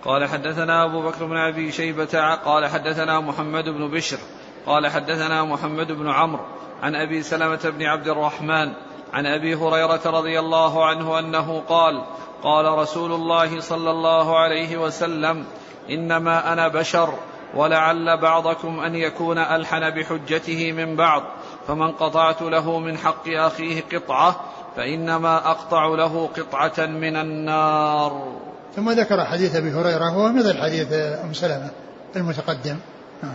قال 0.05 0.29
حدثنا 0.29 0.85
أبو 0.85 1.03
بكر 1.03 1.25
بن 1.25 1.37
أبي 1.37 1.73
شيبة 1.73 2.35
قال 2.35 2.67
حدثنا 2.67 3.21
محمد 3.21 3.65
بن 3.65 3.91
بشر 3.91 4.19
قال 4.67 4.87
حدثنا 4.87 5.45
محمد 5.45 5.93
بن 5.93 6.09
عمرو 6.11 6.45
عن 6.83 6.95
أبي 6.95 7.23
سلمة 7.23 7.61
بن 7.65 7.83
عبد 7.83 8.09
الرحمن 8.09 8.73
عن 9.13 9.27
أبي 9.27 9.55
هريرة 9.55 10.01
رضي 10.07 10.39
الله 10.39 10.87
عنه 10.87 11.19
أنه 11.19 11.63
قال 11.69 12.05
قال 12.43 12.79
رسول 12.79 13.13
الله 13.13 13.61
صلى 13.61 13.91
الله 13.91 14.39
عليه 14.39 14.77
وسلم 14.77 15.45
إنما 15.91 16.53
أنا 16.53 16.69
بشر 16.69 17.15
ولعل 17.55 18.21
بعضكم 18.21 18.81
أن 18.81 18.95
يكون 18.95 19.39
ألحن 19.39 19.91
بحجته 19.91 20.73
من 20.73 20.97
بعض. 20.97 21.23
فمن 21.69 21.93
قطعت 21.93 22.43
له 22.43 22.79
من 22.79 22.99
حق 22.99 23.29
أخيه 23.29 23.83
قطعة 23.93 24.41
فإنما 24.77 25.51
أقطع 25.51 25.87
له 25.87 26.27
قطعة 26.27 26.87
من 26.87 27.17
النار. 27.17 28.33
ثم 28.77 28.91
ذكر 28.91 29.25
حديث 29.25 29.57
أبي 29.57 29.71
هريرة 29.71 30.17
وهو 30.17 30.33
مثل 30.33 30.63
حديث 30.63 30.93
أم 30.93 31.33
سلمة 31.33 31.71
المتقدم. 32.17 32.77
نعم. 33.23 33.35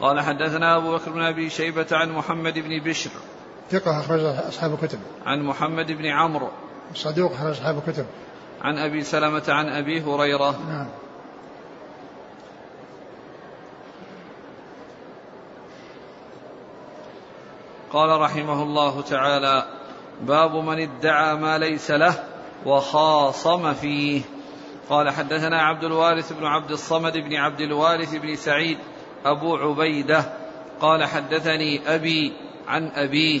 قال 0.00 0.20
حدثنا 0.20 0.76
أبو 0.76 0.96
بكر 0.96 1.10
بن 1.10 1.22
أبي 1.22 1.50
شيبة 1.50 1.86
عن 1.92 2.10
محمد 2.10 2.58
بن 2.58 2.80
بشر. 2.84 3.10
ثقة 3.70 4.00
اخرج 4.00 4.20
أصحاب 4.24 4.74
الكتب. 4.74 4.98
عن 5.26 5.42
محمد 5.42 5.86
بن 5.86 6.06
عمرو. 6.06 6.48
صدوق 6.94 7.32
اخرج 7.32 7.50
أصحاب 7.50 7.78
الكتب. 7.78 8.06
عن 8.62 8.78
أبي 8.78 9.04
سلمة 9.04 9.44
عن 9.48 9.68
أبي 9.68 10.02
هريرة. 10.02 10.58
نعم. 10.68 10.86
قال 17.94 18.20
رحمه 18.20 18.62
الله 18.62 19.02
تعالى 19.02 19.64
باب 20.20 20.54
من 20.56 20.80
ادعى 20.80 21.34
ما 21.34 21.58
ليس 21.58 21.90
له 21.90 22.24
وخاصم 22.66 23.74
فيه. 23.74 24.22
قال 24.90 25.10
حدثنا 25.10 25.62
عبد 25.62 25.84
الوارث 25.84 26.32
بن 26.32 26.46
عبد 26.46 26.70
الصمد 26.70 27.12
بن 27.12 27.34
عبد 27.34 27.60
الوارث 27.60 28.14
بن 28.14 28.36
سعيد 28.36 28.78
أبو 29.24 29.56
عبيدة. 29.56 30.24
قال 30.80 31.04
حدثني 31.04 31.94
أبي 31.94 32.32
عن 32.68 32.90
أبيه. 32.94 33.40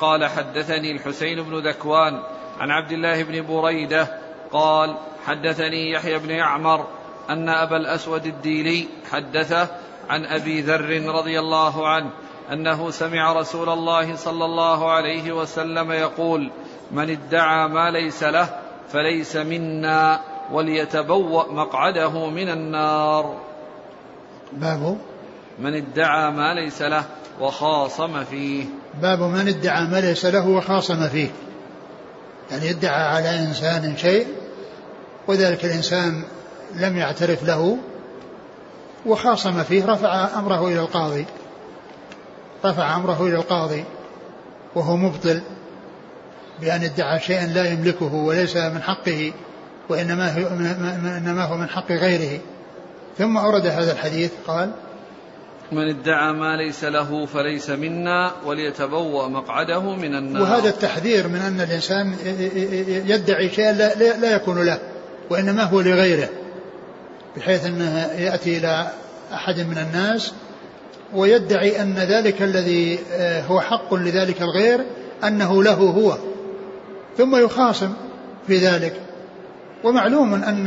قال 0.00 0.26
حدثني 0.26 0.92
الحسين 0.92 1.42
بن 1.42 1.68
ذكوان 1.68 2.22
عن 2.60 2.70
عبد 2.70 2.92
الله 2.92 3.22
بن 3.22 3.46
بريدة. 3.46 4.18
قال 4.52 4.96
حدثني 5.26 5.90
يحيى 5.90 6.18
بن 6.18 6.30
يعمر 6.30 6.86
أن 7.30 7.48
أبا 7.48 7.76
الأسود 7.76 8.26
الديلي 8.26 8.88
حدثه 9.12 9.68
عن 10.08 10.24
أبي 10.24 10.60
ذر 10.60 11.14
رضي 11.14 11.38
الله 11.38 11.88
عنه 11.88 12.10
أنه 12.52 12.90
سمع 12.90 13.32
رسول 13.32 13.68
الله 13.68 14.16
صلى 14.16 14.44
الله 14.44 14.92
عليه 14.92 15.32
وسلم 15.32 15.92
يقول 15.92 16.50
من 16.92 17.10
ادعى 17.10 17.68
ما 17.68 17.90
ليس 17.90 18.22
له 18.22 18.48
فليس 18.92 19.36
منا 19.36 20.20
وليتبوأ 20.52 21.52
مقعده 21.52 22.26
من 22.26 22.48
النار. 22.48 23.36
باب 24.52 24.98
من 25.58 25.74
ادعى 25.74 26.30
ما 26.30 26.54
ليس 26.54 26.82
له 26.82 27.04
وخاصم 27.40 28.24
فيه. 28.24 28.64
باب 29.02 29.20
من 29.20 29.48
ادعى 29.48 29.86
ما 29.86 30.00
ليس 30.00 30.26
له 30.26 30.48
وخاصم 30.48 31.08
فيه. 31.08 31.30
يعني 32.50 32.70
ادعى 32.70 33.02
على 33.02 33.38
إنسان 33.38 33.96
شيء 33.96 34.26
وذلك 35.28 35.64
الإنسان 35.64 36.24
لم 36.74 36.96
يعترف 36.96 37.44
له 37.44 37.78
وخاصم 39.06 39.62
فيه 39.62 39.86
رفع 39.86 40.38
أمره 40.38 40.66
إلى 40.66 40.80
القاضي. 40.80 41.26
رفع 42.64 42.96
أمره 42.96 43.26
إلى 43.26 43.36
القاضي 43.36 43.84
وهو 44.74 44.96
مبطل 44.96 45.40
بأن 46.60 46.82
ادعى 46.82 47.20
شيئا 47.20 47.46
لا 47.46 47.72
يملكه 47.72 48.14
وليس 48.14 48.56
من 48.56 48.82
حقه 48.82 49.32
وإنما 49.88 50.32
هو 50.32 50.48
إنما 51.18 51.44
هو 51.44 51.56
من 51.56 51.68
حق 51.68 51.92
غيره. 51.92 52.40
ثم 53.18 53.36
أورد 53.36 53.66
هذا 53.66 53.92
الحديث 53.92 54.30
قال 54.46 54.70
من 55.72 55.88
ادعى 55.88 56.32
ما 56.32 56.56
ليس 56.56 56.84
له 56.84 57.26
فليس 57.26 57.70
منا 57.70 58.32
وليتبوأ 58.46 59.28
مقعده 59.28 59.94
من 59.94 60.14
النار. 60.14 60.42
وهذا 60.42 60.68
التحذير 60.68 61.28
من 61.28 61.40
أن 61.40 61.60
الإنسان 61.60 62.14
يدعي 63.06 63.48
شيئا 63.48 63.72
لا, 63.72 63.94
لا 63.94 64.34
يكون 64.34 64.66
له 64.66 64.78
وإنما 65.30 65.62
هو 65.62 65.80
لغيره 65.80 66.28
بحيث 67.36 67.66
أنه 67.66 67.98
يأتي 68.18 68.58
إلى 68.58 68.90
أحد 69.32 69.60
من 69.60 69.78
الناس 69.78 70.32
ويدعي 71.14 71.82
أن 71.82 71.94
ذلك 71.94 72.42
الذي 72.42 72.98
آه، 73.12 73.42
هو 73.42 73.60
حق 73.60 73.94
لذلك 73.94 74.42
الغير 74.42 74.80
أنه 75.24 75.62
له 75.62 75.72
هو. 75.72 76.16
ثم 77.18 77.36
يخاصم 77.36 77.92
في 78.46 78.56
ذلك. 78.56 79.00
ومعلوم 79.84 80.34
أن 80.34 80.66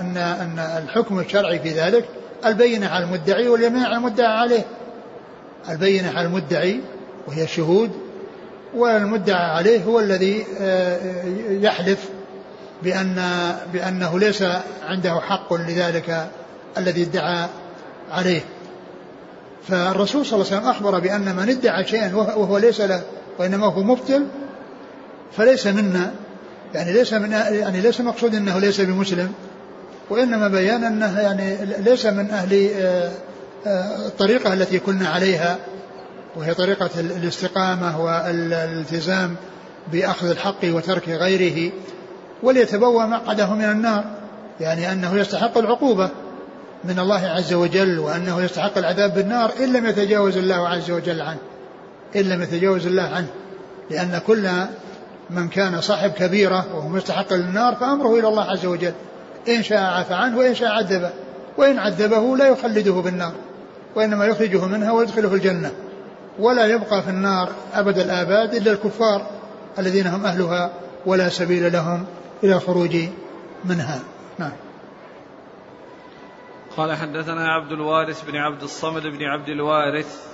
أن 0.00 0.16
أن 0.16 0.58
الحكم 0.58 1.18
الشرعي 1.18 1.58
في 1.58 1.68
ذلك 1.68 2.04
البينة 2.46 2.88
على 2.88 3.04
المدعي 3.04 3.48
واليمين 3.48 3.82
على 3.82 3.96
المدعى 3.96 4.38
عليه. 4.38 4.64
البينة 5.68 6.12
على 6.16 6.26
المدعي 6.26 6.80
وهي 7.26 7.44
الشهود 7.44 7.90
والمدعى 8.74 9.50
عليه 9.50 9.84
هو 9.84 10.00
الذي 10.00 10.46
آه، 10.60 10.98
يحلف 11.48 12.08
بأن 12.82 13.22
بأنه 13.72 14.18
ليس 14.18 14.44
عنده 14.88 15.20
حق 15.20 15.54
لذلك 15.54 16.28
الذي 16.78 17.02
ادعى 17.02 17.48
عليه. 18.12 18.40
فالرسول 19.68 20.26
صلى 20.26 20.34
الله 20.34 20.46
عليه 20.46 20.56
وسلم 20.56 20.70
أخبر 20.70 20.98
بأن 20.98 21.36
من 21.36 21.48
ادعى 21.48 21.84
شيئا 21.84 22.14
وهو 22.14 22.58
ليس 22.58 22.80
له 22.80 23.02
وإنما 23.38 23.66
هو 23.66 23.82
مبطل 23.82 24.26
فليس 25.36 25.66
منا 25.66 26.12
يعني 26.74 26.92
ليس 26.92 27.12
من 27.12 27.32
يعني 27.32 27.80
ليس 27.80 28.00
مقصود 28.00 28.34
أنه 28.34 28.58
ليس 28.58 28.80
بمسلم 28.80 29.32
وإنما 30.10 30.48
بيان 30.48 30.84
أنه 30.84 31.20
يعني 31.20 31.56
ليس 31.78 32.06
من 32.06 32.30
أهل 32.30 32.70
آه، 32.76 33.10
آه، 33.66 34.06
الطريقة 34.06 34.52
التي 34.52 34.78
كنا 34.78 35.08
عليها 35.08 35.58
وهي 36.36 36.54
طريقة 36.54 36.90
الاستقامة 37.00 38.04
والالتزام 38.04 39.36
بأخذ 39.92 40.30
الحق 40.30 40.64
وترك 40.64 41.08
غيره 41.08 41.72
وليتبوى 42.42 43.06
مقعده 43.06 43.54
من 43.54 43.64
النار 43.64 44.04
يعني 44.60 44.92
أنه 44.92 45.16
يستحق 45.16 45.58
العقوبة. 45.58 46.10
من 46.84 46.98
الله 46.98 47.26
عز 47.26 47.52
وجل 47.52 47.98
وأنه 47.98 48.42
يستحق 48.42 48.78
العذاب 48.78 49.14
بالنار 49.14 49.52
إن 49.60 49.72
لم 49.72 49.86
يتجاوز 49.86 50.36
الله 50.36 50.68
عز 50.68 50.90
وجل 50.90 51.20
عنه. 51.20 51.38
إن 52.16 52.20
لم 52.20 52.42
يتجاوز 52.42 52.86
الله 52.86 53.02
عنه. 53.02 53.26
لأن 53.90 54.20
كل 54.26 54.50
من 55.30 55.48
كان 55.48 55.80
صاحب 55.80 56.10
كبيرة 56.10 56.66
وهو 56.74 56.88
مستحق 56.88 57.32
للنار 57.32 57.74
فأمره 57.74 58.18
إلى 58.18 58.28
الله 58.28 58.44
عز 58.44 58.66
وجل. 58.66 58.92
إن 59.48 59.62
شاء 59.62 59.80
عفى 59.80 60.14
عنه 60.14 60.38
وإن 60.38 60.54
شاء 60.54 60.68
عذبه 60.68 61.10
وإن 61.58 61.78
عذبه 61.78 62.36
لا 62.36 62.48
يخلده 62.48 62.92
بالنار. 62.92 63.32
وإنما 63.96 64.26
يخرجه 64.26 64.66
منها 64.66 64.92
ويدخله 64.92 65.34
الجنة. 65.34 65.70
ولا 66.38 66.66
يبقى 66.66 67.02
في 67.02 67.10
النار 67.10 67.48
أبد 67.74 67.98
الآباد 67.98 68.54
إلا 68.54 68.72
الكفار 68.72 69.26
الذين 69.78 70.06
هم 70.06 70.26
أهلها 70.26 70.70
ولا 71.06 71.28
سبيل 71.28 71.72
لهم 71.72 72.04
إلى 72.44 72.54
الخروج 72.54 72.96
منها. 73.64 74.00
نعم. 74.38 74.67
قال 76.78 76.96
حدثنا 76.96 77.48
عبد 77.48 77.72
الوارث 77.72 78.24
بن 78.30 78.36
عبد 78.36 78.62
الصمد 78.62 79.02
بن 79.02 79.24
عبد 79.24 79.48
الوارث. 79.48 80.26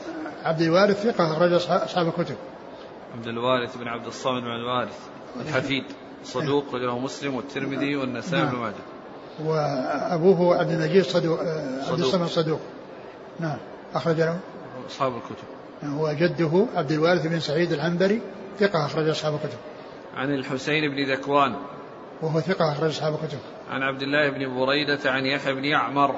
عبد 0.45 0.61
الوارث 0.61 1.03
ثقة 1.03 1.33
أخرج 1.33 1.53
أصحاب 1.53 2.07
الكتب. 2.07 2.37
عبد 3.15 3.27
الوارث 3.27 3.77
بن 3.77 3.89
عبد 3.89 4.07
الصمد 4.07 4.43
بن 4.43 4.51
الوارث. 4.51 4.99
الحفيد. 5.41 5.85
صدوق 6.25 6.75
رجله 6.75 6.99
مسلم 6.99 7.35
والترمذي 7.35 7.97
والنسائي 7.97 8.45
بن 8.45 8.57
ماجه. 8.57 8.75
وأبوه 9.45 10.57
عبد 10.57 10.71
المجيد 10.71 11.03
صدوق 11.03 11.41
عبد 11.89 12.01
الصمد 12.01 12.27
صدوق. 12.27 12.61
نعم. 13.41 13.59
أخرج 13.95 14.17
له. 14.17 14.39
أصحاب 14.91 15.13
الكتب. 15.17 15.47
هو 15.85 16.13
جده 16.13 16.67
عبد 16.75 16.93
الوارث 16.93 17.27
بن 17.27 17.41
سعيد 17.41 17.73
العنبري 17.73 18.21
ثقة 18.59 18.87
أخرج 18.87 19.09
أصحاب 19.09 19.35
الكتب. 19.35 19.59
عن 20.17 20.35
الحسين 20.35 20.91
بن 20.91 21.13
ذكوان. 21.13 21.55
وهو 22.23 22.41
ثقة 22.41 22.73
أخرج 22.73 22.89
أصحاب 22.89 23.15
الكتب. 23.15 23.39
عن 23.71 23.83
عبد 23.83 24.03
الله 24.03 24.31
بن 24.31 24.55
بريدة 24.55 25.11
عن 25.11 25.27
يحيى 25.27 25.55
بن 25.55 25.65
يعمر. 25.65 26.15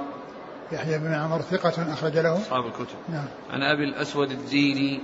يحيى 0.73 0.99
بن 0.99 1.15
عمر 1.15 1.41
ثقة 1.41 1.93
أخرج 1.93 2.19
له. 2.19 2.37
أصحاب 2.37 2.67
الكتب. 2.67 2.97
نعم. 3.09 3.29
عن 3.51 3.63
أبي 3.63 3.85
الأسود 3.85 4.31
الديني 4.31 5.01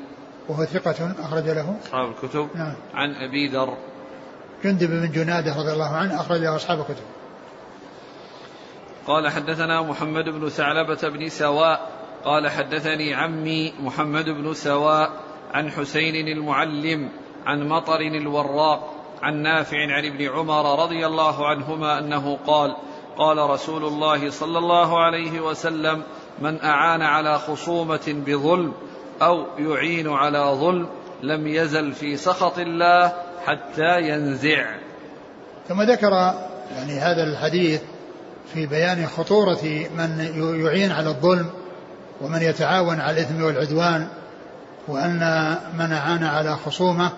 وهو 0.48 0.64
ثقة 0.64 1.14
أخرج 1.18 1.48
له. 1.48 1.76
أصحاب 1.84 2.10
الكتب. 2.10 2.48
نعم. 2.54 2.74
عن 2.94 3.14
أبي 3.14 3.48
ذر. 3.48 3.76
جندب 4.64 4.90
بن 4.90 5.10
جنادة 5.10 5.56
رضي 5.56 5.72
الله 5.72 5.96
عنه 5.96 6.20
أخرج 6.20 6.40
له 6.40 6.56
أصحاب 6.56 6.80
الكتب. 6.80 7.04
قال 9.06 9.28
حدثنا 9.28 9.82
محمد 9.82 10.24
بن 10.24 10.48
ثعلبة 10.48 11.08
بن 11.08 11.28
سواء. 11.28 12.02
قال 12.24 12.48
حدثني 12.50 13.14
عمي 13.14 13.72
محمد 13.80 14.24
بن 14.24 14.54
سواء 14.54 15.10
عن 15.54 15.70
حسين 15.70 16.28
المعلم 16.28 17.08
عن 17.46 17.68
مطر 17.68 18.00
الوراق 18.00 18.94
عن 19.22 19.42
نافع 19.42 19.76
عن 19.76 20.04
ابن 20.04 20.28
عمر 20.28 20.82
رضي 20.84 21.06
الله 21.06 21.48
عنهما 21.48 21.98
أنه 21.98 22.38
قال 22.46 22.76
قال 23.18 23.38
رسول 23.38 23.84
الله 23.84 24.30
صلى 24.30 24.58
الله 24.58 25.04
عليه 25.04 25.40
وسلم 25.40 26.02
من 26.40 26.64
أعان 26.64 27.02
على 27.02 27.38
خصومة 27.38 28.14
بظلم 28.26 28.72
أو 29.22 29.46
يعين 29.58 30.08
على 30.08 30.38
ظلم 30.38 30.88
لم 31.22 31.46
يزل 31.46 31.92
في 31.92 32.16
سخط 32.16 32.58
الله 32.58 33.12
حتى 33.46 34.00
ينزع. 34.00 34.64
ثم 35.68 35.82
ذكر 35.82 36.10
يعني 36.76 36.92
هذا 36.92 37.22
الحديث 37.22 37.80
في 38.54 38.66
بيان 38.66 39.06
خطورة 39.06 39.88
من 39.96 40.18
يعين 40.64 40.92
على 40.92 41.08
الظلم 41.08 41.50
ومن 42.20 42.42
يتعاون 42.42 43.00
على 43.00 43.20
الإثم 43.20 43.44
والعدوان 43.44 44.08
وأن 44.88 45.56
من 45.78 45.92
أعان 45.92 46.24
على 46.24 46.56
خصومة 46.56 47.10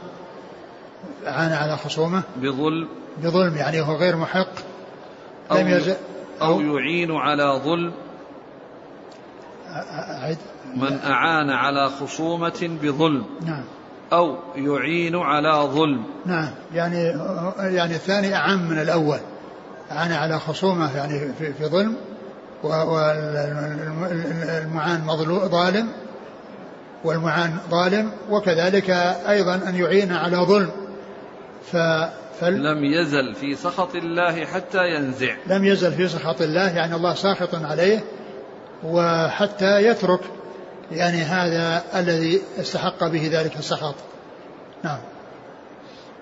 أعان 1.26 1.52
على 1.52 1.76
خصومة 1.76 2.22
بظلم. 2.36 2.88
بظلم 3.22 3.56
يعني 3.56 3.80
هو 3.80 3.96
غير 3.96 4.16
محق. 4.16 4.73
لم 5.50 5.68
يزل 5.68 5.94
أو, 6.42 6.52
أو 6.52 6.60
يعين 6.60 7.16
على 7.16 7.60
ظلم. 7.64 7.92
أعد. 9.70 10.38
من 10.76 10.98
أعان 11.04 11.50
على 11.50 11.88
خصومة 11.88 12.78
بظلم. 12.82 13.24
نعم. 13.40 13.64
أو 14.12 14.36
يعين 14.56 15.16
على 15.16 15.52
ظلم. 15.52 16.04
نعم. 16.26 16.50
يعني 16.74 17.04
يعني 17.58 17.94
الثاني 17.94 18.34
أعم 18.34 18.70
من 18.70 18.78
الأول. 18.78 19.18
أعان 19.92 20.12
على 20.12 20.38
خصومة 20.38 20.96
يعني 20.96 21.32
في, 21.38 21.52
في 21.52 21.66
ظلم 21.66 21.96
والمعان 24.62 25.06
ظالم 25.48 25.88
والمعان 27.04 27.58
ظالم 27.70 28.10
وكذلك 28.30 28.90
أيضا 29.28 29.54
أن 29.54 29.74
يعين 29.74 30.12
على 30.12 30.36
ظلم. 30.36 30.70
ف 31.72 31.76
فل 32.40 32.62
لم 32.62 32.84
يزل 32.84 33.34
في 33.34 33.54
سخط 33.54 33.94
الله 33.94 34.44
حتى 34.44 34.94
ينزع. 34.94 35.34
لم 35.46 35.64
يزل 35.64 35.92
في 35.92 36.08
سخط 36.08 36.42
الله 36.42 36.76
يعني 36.76 36.94
الله 36.94 37.14
ساخط 37.14 37.54
عليه 37.54 38.04
وحتى 38.84 39.82
يترك 39.82 40.20
يعني 40.92 41.22
هذا 41.22 41.82
الذي 42.00 42.40
استحق 42.60 43.06
به 43.06 43.30
ذلك 43.32 43.56
السخط. 43.56 43.94
نعم. 44.84 44.98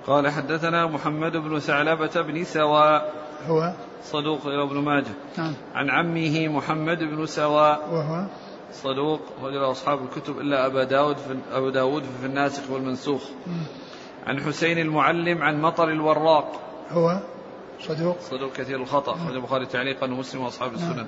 قال 0.06 0.28
حدثنا 0.28 0.86
محمد 0.86 1.32
بن 1.32 1.58
ثعلبة 1.58 2.22
بن 2.22 2.44
سواء 2.44 3.12
هو؟ 3.46 3.72
صدوق 4.04 4.40
ابن 4.46 4.76
ماجه. 4.76 5.14
نعم. 5.38 5.54
عن 5.74 5.90
عمه 5.90 6.48
محمد 6.48 6.98
بن 6.98 7.26
سواء 7.26 7.88
وهو؟ 7.92 8.26
صدوق 8.72 9.20
رجل 9.42 9.70
أصحاب 9.70 9.98
الكتب 10.02 10.38
إلا 10.38 10.66
أبا 10.66 10.84
داود 10.84 11.16
في 11.16 11.36
أبا 11.52 11.70
داود 11.70 12.02
في 12.20 12.26
الناسخ 12.26 12.70
والمنسوخ. 12.70 13.22
عن 14.27 14.41
حسين 14.41 14.79
المعلم 14.79 15.43
عن 15.43 15.62
مطر 15.62 15.89
الوراق. 15.89 16.61
هو 16.91 17.20
صدوق؟ 17.81 18.16
صدوق 18.20 18.53
كثير 18.53 18.77
الخطأ 18.77 19.14
أخرج 19.14 19.35
البخاري 19.35 19.66
تعليقا 19.66 20.07
ومسلم 20.07 20.41
وأصحاب 20.43 20.75
السنن. 20.75 20.97
نعم. 20.97 21.07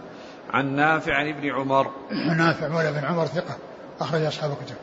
عن 0.53 0.77
نافع 0.77 1.15
عن 1.15 1.29
ابن 1.29 1.51
عمر. 1.51 1.91
نافع 2.37 2.69
مولى 2.69 2.93
بن 2.93 3.05
عمر 3.05 3.27
ثقة 3.27 3.57
أخرج 4.01 4.23
أصحاب 4.23 4.51
الكتب. 4.51 4.77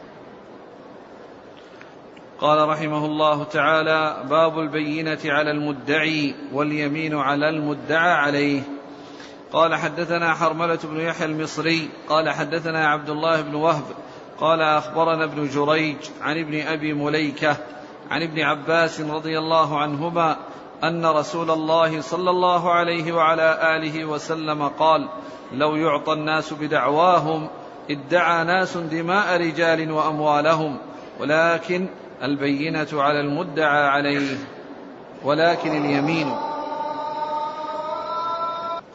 قال 2.40 2.70
رحمه 2.70 3.06
الله 3.06 3.44
تعالى 3.44 4.24
باب 4.30 4.60
البينة 4.60 5.20
على 5.26 5.52
المدعي 5.52 6.36
واليمين 6.54 7.16
على 7.16 7.50
المدعى 7.50 8.12
عليه. 8.12 8.62
قال 9.54 9.76
حدثنا 9.76 10.34
حرملة 10.34 10.80
بن 10.84 11.00
يحيى 11.00 11.26
المصري. 11.26 11.90
قال 12.10 12.30
حدثنا 12.30 12.88
عبد 12.88 13.10
الله 13.10 13.42
بن 13.42 13.56
وهب. 13.56 13.84
قال 14.40 14.62
أخبرنا 14.62 15.24
ابن 15.24 15.50
جريج 15.50 15.98
عن 16.22 16.40
ابن 16.40 16.62
أبي 16.62 16.94
مليكة. 16.94 17.58
عن 18.12 18.24
ابن 18.24 18.40
عباس 18.40 19.02
رضي 19.02 19.38
الله 19.40 19.80
عنهما 19.80 20.38
أن 20.84 21.06
رسول 21.06 21.52
الله 21.52 22.02
صلى 22.02 22.30
الله 22.30 22.72
عليه 22.72 23.12
وعلى 23.12 23.76
آله 23.76 24.06
وسلم 24.06 24.68
قال 24.68 25.10
لو 25.54 25.76
يعطى 25.76 26.14
الناس 26.14 26.54
بدعواهم 26.54 27.48
ادعى 27.90 28.44
ناس 28.44 28.78
دماء 28.78 29.42
رجال 29.42 29.92
وأموالهم 29.92 30.78
ولكن 31.20 31.88
البينة 32.24 32.88
على 32.94 33.20
المدعى 33.20 33.88
عليه 33.88 34.38
ولكن 35.24 35.86
اليمين 35.86 36.36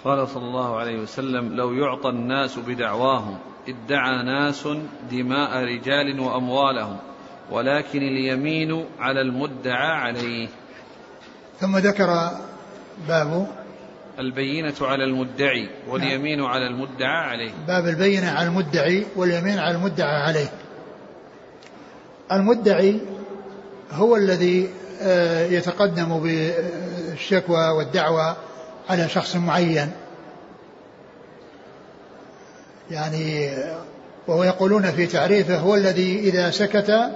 قال 0.05 0.29
صلى 0.29 0.45
الله 0.45 0.77
عليه 0.77 0.99
وسلم 0.99 1.57
لو 1.57 1.73
يعطى 1.73 2.09
الناس 2.09 2.59
بدعواهم 2.59 3.39
ادعى 3.69 4.23
ناس 4.23 4.69
دماء 5.11 5.65
رجال 5.65 6.21
وأموالهم. 6.21 6.97
ولكن 7.51 8.03
اليمين 8.03 8.87
على 8.99 9.21
المدعى 9.21 9.93
عليه. 9.93 10.49
ثم 11.61 11.77
ذكر 11.79 12.31
باب 13.09 13.47
البينة 14.19 14.75
على 14.81 15.05
المدعي 15.05 15.69
واليمين 15.89 16.39
نعم. 16.39 16.47
على 16.47 16.67
المدعى 16.67 17.31
عليه. 17.31 17.51
باب 17.69 17.87
البينة 17.87 18.31
على 18.31 18.49
المدعي 18.49 19.07
واليمين 19.17 19.59
على 19.59 19.77
المدعى 19.77 20.23
عليه. 20.23 20.53
المدعي 22.33 23.01
هو 23.93 24.17
الذي 24.17 24.69
آه، 25.03 25.47
يتقدم 25.47 26.21
بالشكوى 26.21 27.69
والدعوة 27.69 28.37
على 28.89 29.09
شخص 29.09 29.37
معين. 29.37 29.93
يعني 32.91 33.51
وهو 34.27 34.45
يقولون 34.45 34.91
في 34.91 35.07
تعريفه 35.07 35.59
هو 35.59 35.75
الذي 35.75 36.19
إذا 36.19 36.51
سكت 36.51 37.11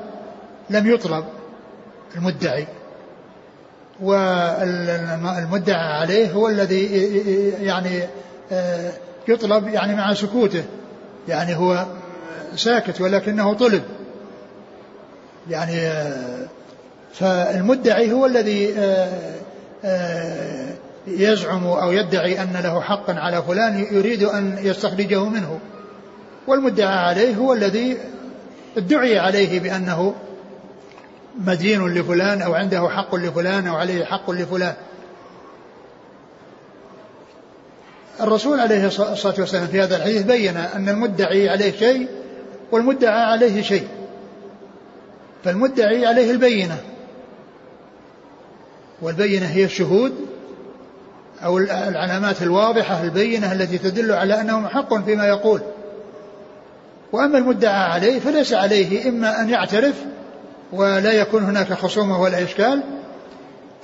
لم 0.71 0.91
يطلب 0.91 1.25
المدعي. 2.17 2.67
والمدعى 4.01 5.93
عليه 6.01 6.33
هو 6.33 6.49
الذي 6.49 6.85
يعني 7.61 8.03
آه، 8.53 8.93
يطلب 9.29 9.69
يعني 9.69 9.95
مع 9.95 10.15
سكوته. 10.15 10.65
يعني 11.29 11.57
هو 11.57 11.87
ساكت 12.57 13.01
ولكنه 13.01 13.55
طلب. 13.55 13.83
يعني 15.51 15.81
آه، 15.81 16.47
فالمدعي 17.13 18.13
هو 18.13 18.27
الذي 18.27 18.75
آه، 19.85 20.75
يزعم 21.07 21.67
أو 21.67 21.93
يدعي 21.93 22.43
أن 22.43 22.53
له 22.63 22.81
حقا 22.81 23.15
على 23.15 23.43
فلان 23.43 23.87
يريد 23.93 24.23
أن 24.23 24.59
يستخرجه 24.63 25.25
منه. 25.25 25.59
والمدعى 26.47 26.99
عليه 26.99 27.35
هو 27.37 27.53
الذي 27.53 27.97
ادعي 28.77 29.19
عليه 29.19 29.61
بأنه 29.61 30.15
مدين 31.39 31.89
لفلان 31.89 32.43
أو 32.43 32.55
عنده 32.55 32.89
حق 32.89 33.15
لفلان 33.15 33.67
أو 33.67 33.77
عليه 33.77 34.05
حق 34.05 34.31
لفلان. 34.31 34.75
الرسول 38.21 38.61
عليه 38.61 38.87
الصلاة 38.87 39.35
والسلام 39.39 39.67
في 39.67 39.83
هذا 39.83 39.97
الحديث 39.97 40.23
بين 40.23 40.57
أن 40.57 40.89
المدعي 40.89 41.49
عليه 41.49 41.73
شيء 41.73 42.09
والمدعى 42.73 43.23
عليه 43.23 43.63
شيء. 43.63 43.89
فالمدعي 45.45 46.07
عليه 46.07 46.31
البينة. 46.31 46.79
والبينة 49.03 49.47
هي 49.47 49.65
الشهود 49.65 50.13
أو 51.45 51.59
العلامات 51.59 52.43
الواضحة 52.43 53.03
البينة 53.03 53.53
التي 53.53 53.79
تدل 53.79 54.13
على 54.13 54.41
أنه 54.41 54.61
محق 54.61 54.95
فيما 55.05 55.27
يقول. 55.27 55.61
وأما 57.13 57.39
المدعى 57.39 57.91
عليه 57.91 58.21
فليس 58.21 58.53
عليه 58.53 59.09
إما 59.09 59.41
أن 59.41 59.49
يعترف 59.49 60.05
ولا 60.73 61.13
يكون 61.13 61.45
هناك 61.45 61.73
خصومة 61.73 62.21
ولا 62.21 62.45
إشكال 62.45 62.83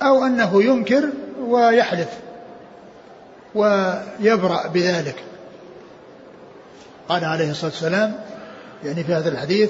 أو 0.01 0.25
أنه 0.25 0.63
ينكر 0.63 1.09
ويحلف 1.41 2.09
ويبرأ 3.55 4.67
بذلك. 4.67 5.15
قال 7.09 7.25
عليه 7.25 7.51
الصلاة 7.51 7.71
والسلام 7.71 8.13
يعني 8.83 9.03
في 9.03 9.13
هذا 9.13 9.29
الحديث 9.29 9.69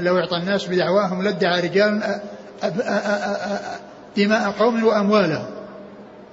لو 0.00 0.16
يعطى 0.16 0.36
الناس 0.36 0.66
بدعواهم 0.66 1.22
لادعى 1.22 1.60
رجال 1.60 2.20
دماء 4.16 4.50
قوم 4.50 4.84
وأموالهم. 4.84 5.46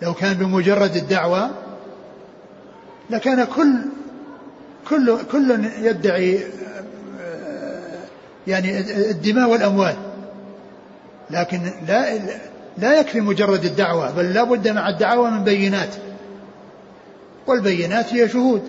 لو 0.02 0.14
كان 0.14 0.34
بمجرد 0.34 0.96
الدعوة 0.96 1.50
لكان 3.10 3.44
كل 3.44 3.74
كل 4.90 5.18
كل 5.32 5.66
يدعي 5.82 6.40
يعني 8.48 8.80
الدماء 9.10 9.50
والأموال. 9.50 9.96
لكن 11.30 11.62
لا 11.88 12.20
لا 12.78 13.00
يكفي 13.00 13.22
مجرد 13.22 13.66
الدعوة 13.66 14.12
بل 14.12 14.34
لا 14.34 14.44
بد 14.44 14.68
مع 14.68 14.90
الدعوة 14.90 15.30
من 15.30 15.44
بينات. 15.44 15.96
والبينات 17.48 18.14
هي 18.14 18.30
شهود. 18.30 18.62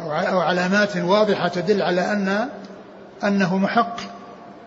أو 0.00 0.40
علامات 0.40 0.96
واضحة 0.96 1.48
تدل 1.48 1.82
على 1.82 2.00
أن 2.12 2.48
أنه 3.24 3.56
محق 3.56 3.96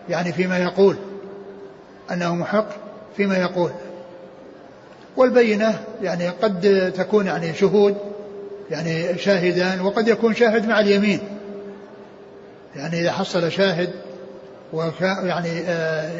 يعني 0.08 0.32
فيما 0.32 0.58
يقول. 0.58 0.96
أنه 2.10 2.34
محق 2.34 2.68
فيما 3.16 3.36
يقول. 3.36 3.70
والبينة 5.16 5.80
يعني 6.02 6.28
قد 6.28 6.92
تكون 6.96 7.26
يعني 7.26 7.54
شهود 7.54 7.96
يعني 8.70 9.18
شاهدان 9.18 9.80
وقد 9.80 10.08
يكون 10.08 10.34
شاهد 10.34 10.68
مع 10.68 10.80
اليمين. 10.80 11.20
يعني 12.76 13.00
إذا 13.00 13.12
حصل 13.12 13.52
شاهد 13.52 13.90
يعني 15.02 15.60
آه، 15.66 16.10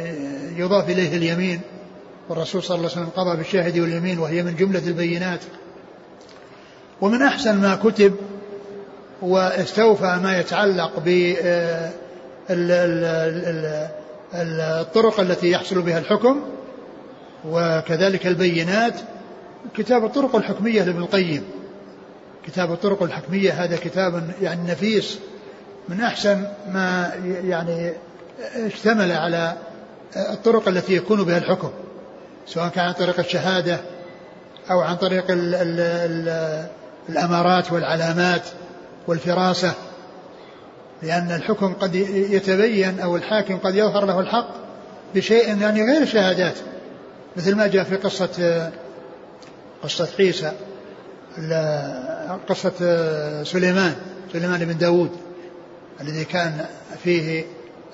يضاف 0.57 0.91
إليه 0.91 1.17
اليمين 1.17 1.61
والرسول 2.29 2.63
صلى 2.63 2.77
الله 2.77 2.91
عليه 2.91 3.01
وسلم 3.01 3.25
قضى 3.25 3.37
بالشاهد 3.37 3.79
واليمين 3.79 4.19
وهي 4.19 4.43
من 4.43 4.57
جملة 4.57 4.83
البينات. 4.87 5.41
ومن 7.01 7.23
أحسن 7.23 7.61
ما 7.61 7.75
كتب 7.75 8.15
واستوفى 9.23 10.19
ما 10.23 10.39
يتعلق 10.39 10.99
ب 11.05 11.35
آه، 11.43 11.91
الطرق 14.35 15.21
التي 15.21 15.51
يحصل 15.51 15.83
بها 15.83 15.99
الحكم 15.99 16.43
وكذلك 17.49 18.27
البينات. 18.27 18.95
كتاب 19.77 20.05
الطرق 20.05 20.37
الحكمية 20.37 20.83
لابن 20.83 21.03
القيم. 21.03 21.43
كتاب 22.47 22.73
الطرق 22.73 23.03
الحكمية 23.03 23.65
هذا 23.65 23.77
كتاب 23.77 24.31
يعني 24.43 24.71
نفيس. 24.71 25.19
من 25.89 26.01
أحسن 26.01 26.45
ما 26.73 27.13
يعني 27.45 27.93
اشتمل 28.57 29.13
على 29.13 29.57
الطرق 30.17 30.69
التي 30.69 30.97
يكون 30.97 31.25
بها 31.25 31.39
الحكم 31.39 31.71
سواء 32.47 32.69
كان 32.69 32.85
عن 32.85 32.93
طريق 32.93 33.19
الشهادة 33.19 33.81
أو 34.71 34.81
عن 34.81 34.97
طريق 34.97 35.31
ال 35.31 35.55
ال 35.55 35.81
ال 35.81 36.67
الأمارات 37.09 37.73
والعلامات 37.73 38.43
والفراسة 39.07 39.75
لأن 41.03 41.31
الحكم 41.31 41.75
قد 41.75 41.95
يتبين 41.95 43.01
أو 43.01 43.17
الحاكم 43.17 43.57
قد 43.57 43.75
يظهر 43.75 44.05
له 44.05 44.21
الحق 44.21 44.49
بشيء 45.15 45.61
يعني 45.61 45.85
غير 45.85 46.03
الشهادات 46.03 46.55
مثل 47.37 47.55
ما 47.55 47.67
جاء 47.67 47.85
في 47.85 47.97
قصة 47.97 48.71
قصة 49.83 50.09
عيسى 50.19 50.53
قصة 52.49 52.73
سليمان 53.45 53.95
سليمان 54.33 54.65
بن 54.65 54.79
داود 54.79 55.11
الذي 56.01 56.25
كان 56.25 56.67
فيه 57.05 57.45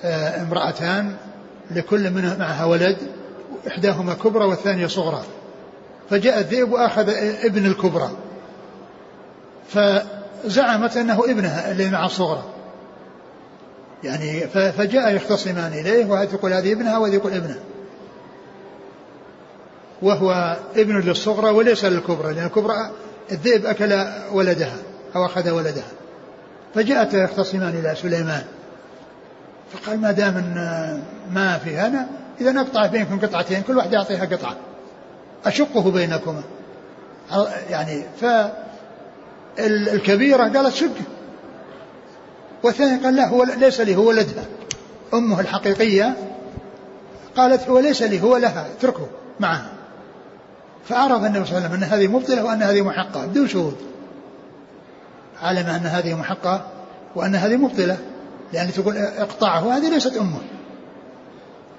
آه، 0.03 0.41
امرأتان 0.41 1.15
لكل 1.71 2.09
منها 2.11 2.37
معها 2.37 2.65
ولد 2.65 2.97
إحداهما 3.67 4.13
كبرى 4.13 4.45
والثانية 4.45 4.87
صغرى. 4.87 5.23
فجاء 6.09 6.39
الذئب 6.39 6.71
وأخذ 6.71 7.09
ابن 7.43 7.65
الكبرى. 7.65 8.11
فزعمت 9.69 10.97
أنه 10.97 11.23
ابنها 11.25 11.71
اللي 11.71 11.89
مع 11.89 12.05
الصغرى 12.05 12.43
يعني 14.03 14.39
فجاء 14.49 15.15
يختصمان 15.15 15.73
إليه 15.73 16.05
وهذا 16.05 16.33
يقول 16.33 16.53
هذه 16.53 16.71
ابنها 16.71 16.97
وهذا 16.97 17.13
يقول 17.13 17.33
ابنها 17.33 17.59
وهو 20.01 20.57
ابن 20.75 20.99
للصغرى 20.99 21.49
وليس 21.49 21.85
للكبرى 21.85 22.33
لأن 22.33 22.45
الكبرى 22.45 22.91
الذئب 23.31 23.65
أكل 23.65 24.05
ولدها 24.31 24.77
أو 25.15 25.25
أخذ 25.25 25.49
ولدها. 25.49 25.91
فجاءت 26.75 27.13
يختصمان 27.13 27.69
إلى 27.69 27.95
سليمان. 27.95 28.43
فقال 29.73 30.01
ما 30.01 30.11
دام 30.11 30.33
ما 31.31 31.57
في 31.57 31.77
هنا 31.77 32.07
إذا 32.41 32.51
نقطع 32.51 32.85
بينكم 32.85 33.19
قطعتين 33.19 33.61
كل 33.61 33.77
واحد 33.77 33.93
يعطيها 33.93 34.25
قطعة. 34.25 34.55
أشقه 35.45 35.91
بينكما. 35.91 36.43
يعني 37.69 38.03
فالكبيرة 39.57 40.43
قالت 40.43 40.75
شق. 40.75 40.95
والثاني 42.63 43.03
قال 43.03 43.15
لا 43.15 43.27
هو 43.27 43.43
ليس 43.43 43.81
لي 43.81 43.95
هو 43.95 44.07
ولدها. 44.07 44.43
أمه 45.13 45.39
الحقيقية 45.39 46.15
قالت 47.37 47.69
هو 47.69 47.79
ليس 47.79 48.01
لي 48.01 48.21
هو 48.21 48.37
لها 48.37 48.67
اتركه 48.77 49.07
معها. 49.39 49.69
فعرف 50.85 51.23
النبي 51.23 51.45
صلى 51.45 51.57
الله 51.57 51.69
عليه 51.69 51.77
وسلم 51.77 51.83
أن 51.83 51.83
هذه 51.83 52.07
مبطلة 52.07 52.43
وأن 52.43 52.63
هذه 52.63 52.81
محقة 52.81 53.25
بدون 53.25 53.47
شهود. 53.47 53.92
علم 55.43 55.67
أن 55.67 55.85
هذه 55.85 56.13
محقة 56.13 56.65
وأن 57.15 57.35
هذه 57.35 57.55
مبطلة. 57.55 57.97
لأن 58.53 58.71
تقول 58.71 58.97
اقطعه 58.97 59.77
هذه 59.77 59.89
ليست 59.89 60.17
أمه. 60.17 60.39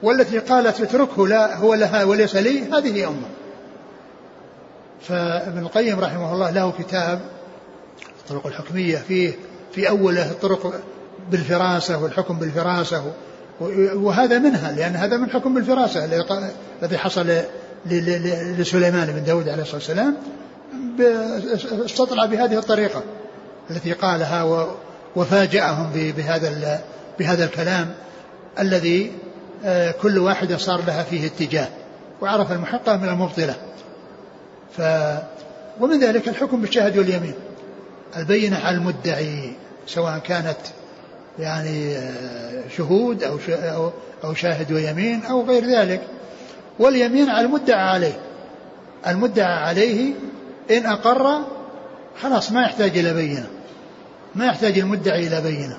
والتي 0.02 0.38
قالت 0.38 0.80
اتركه 0.80 1.28
لا 1.28 1.56
هو 1.56 1.74
لها 1.74 2.04
وليس 2.04 2.36
لي 2.36 2.62
هذه 2.62 3.08
أمه. 3.08 3.28
فابن 5.00 5.58
القيم 5.58 6.00
رحمه 6.00 6.32
الله 6.32 6.50
له 6.50 6.72
كتاب 6.78 7.20
الطرق 8.20 8.46
الحكمية 8.46 8.96
فيه 8.96 9.32
في 9.72 9.88
أوله 9.88 10.30
الطرق 10.30 10.80
بالفراسة 11.30 12.02
والحكم 12.02 12.38
بالفراسة. 12.38 13.12
وهذا 13.94 14.38
منها 14.38 14.72
لأن 14.72 14.96
هذا 14.96 15.16
من 15.16 15.30
حكم 15.30 15.54
بالفراسة 15.54 16.04
الذي 16.82 16.98
حصل 16.98 17.26
لسليمان 18.58 19.06
بن 19.06 19.24
داود 19.24 19.48
عليه 19.48 19.62
الصلاة 19.62 19.76
والسلام 19.76 20.16
استطلع 21.84 22.26
بهذه 22.26 22.58
الطريقة. 22.58 23.02
التي 23.70 23.92
قالها 23.92 24.66
وفاجأهم 25.16 25.90
بهذا 26.16 26.80
بهذا 27.18 27.44
الكلام 27.44 27.94
الذي 28.58 29.12
آه، 29.64 29.90
كل 29.90 30.18
واحدة 30.18 30.56
صار 30.56 30.84
لها 30.86 31.02
فيه 31.02 31.26
اتجاه 31.26 31.68
وعرف 32.20 32.52
المحقة 32.52 32.96
من 32.96 33.08
المبطلة. 33.08 33.54
ف 34.76 34.82
ومن 35.80 36.00
ذلك 36.00 36.28
الحكم 36.28 36.60
بالشهد 36.60 36.98
واليمين. 36.98 37.34
البينة 38.16 38.58
على 38.58 38.76
المدعي 38.76 39.52
سواء 39.86 40.18
كانت 40.18 40.56
يعني 41.38 41.96
آه، 41.96 42.68
شهود 42.76 43.24
أو 43.24 43.90
أو 44.24 44.34
شاهد 44.34 44.72
ويمين 44.72 45.24
أو 45.24 45.42
غير 45.42 45.64
ذلك. 45.64 46.02
واليمين 46.78 47.30
على 47.30 47.46
المدعى 47.46 47.88
عليه. 47.88 48.20
المدعى 49.06 49.54
عليه 49.54 50.12
إن 50.70 50.86
أقر 50.86 51.40
خلاص 52.22 52.52
ما 52.52 52.62
يحتاج 52.62 52.98
إلى 52.98 53.14
بينة. 53.14 53.46
ما 54.34 54.46
يحتاج 54.46 54.78
المدعي 54.78 55.26
إلى 55.26 55.40
بينة 55.40 55.78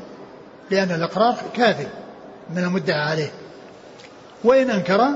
لأن 0.72 0.92
الإقرار 0.92 1.36
كافي 1.56 1.88
من 2.50 2.64
المدعى 2.64 3.02
عليه. 3.02 3.32
وإن 4.44 4.70
أنكر 4.70 5.10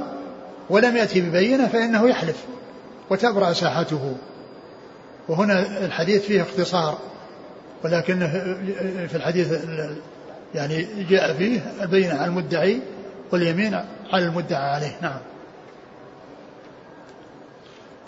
ولم 0.70 0.98
يأتي 0.98 1.22
ببينة 1.22 1.68
فإنه 1.68 2.10
يحلف 2.10 2.46
وتبرأ 3.10 3.54
ساحته. 3.54 4.16
وهنا 5.28 5.86
الحديث 5.86 6.26
فيه 6.26 6.42
اختصار 6.42 6.98
ولكن 7.84 8.28
في 9.10 9.16
الحديث 9.16 9.54
يعني 10.56 10.88
جاء 11.10 11.34
فيه 11.34 11.74
البينة 11.82 12.14
على 12.14 12.26
المدعي 12.26 12.82
واليمين 13.32 13.74
على 14.12 14.26
المدعى 14.26 14.72
عليه. 14.74 14.98
نعم. 15.02 15.20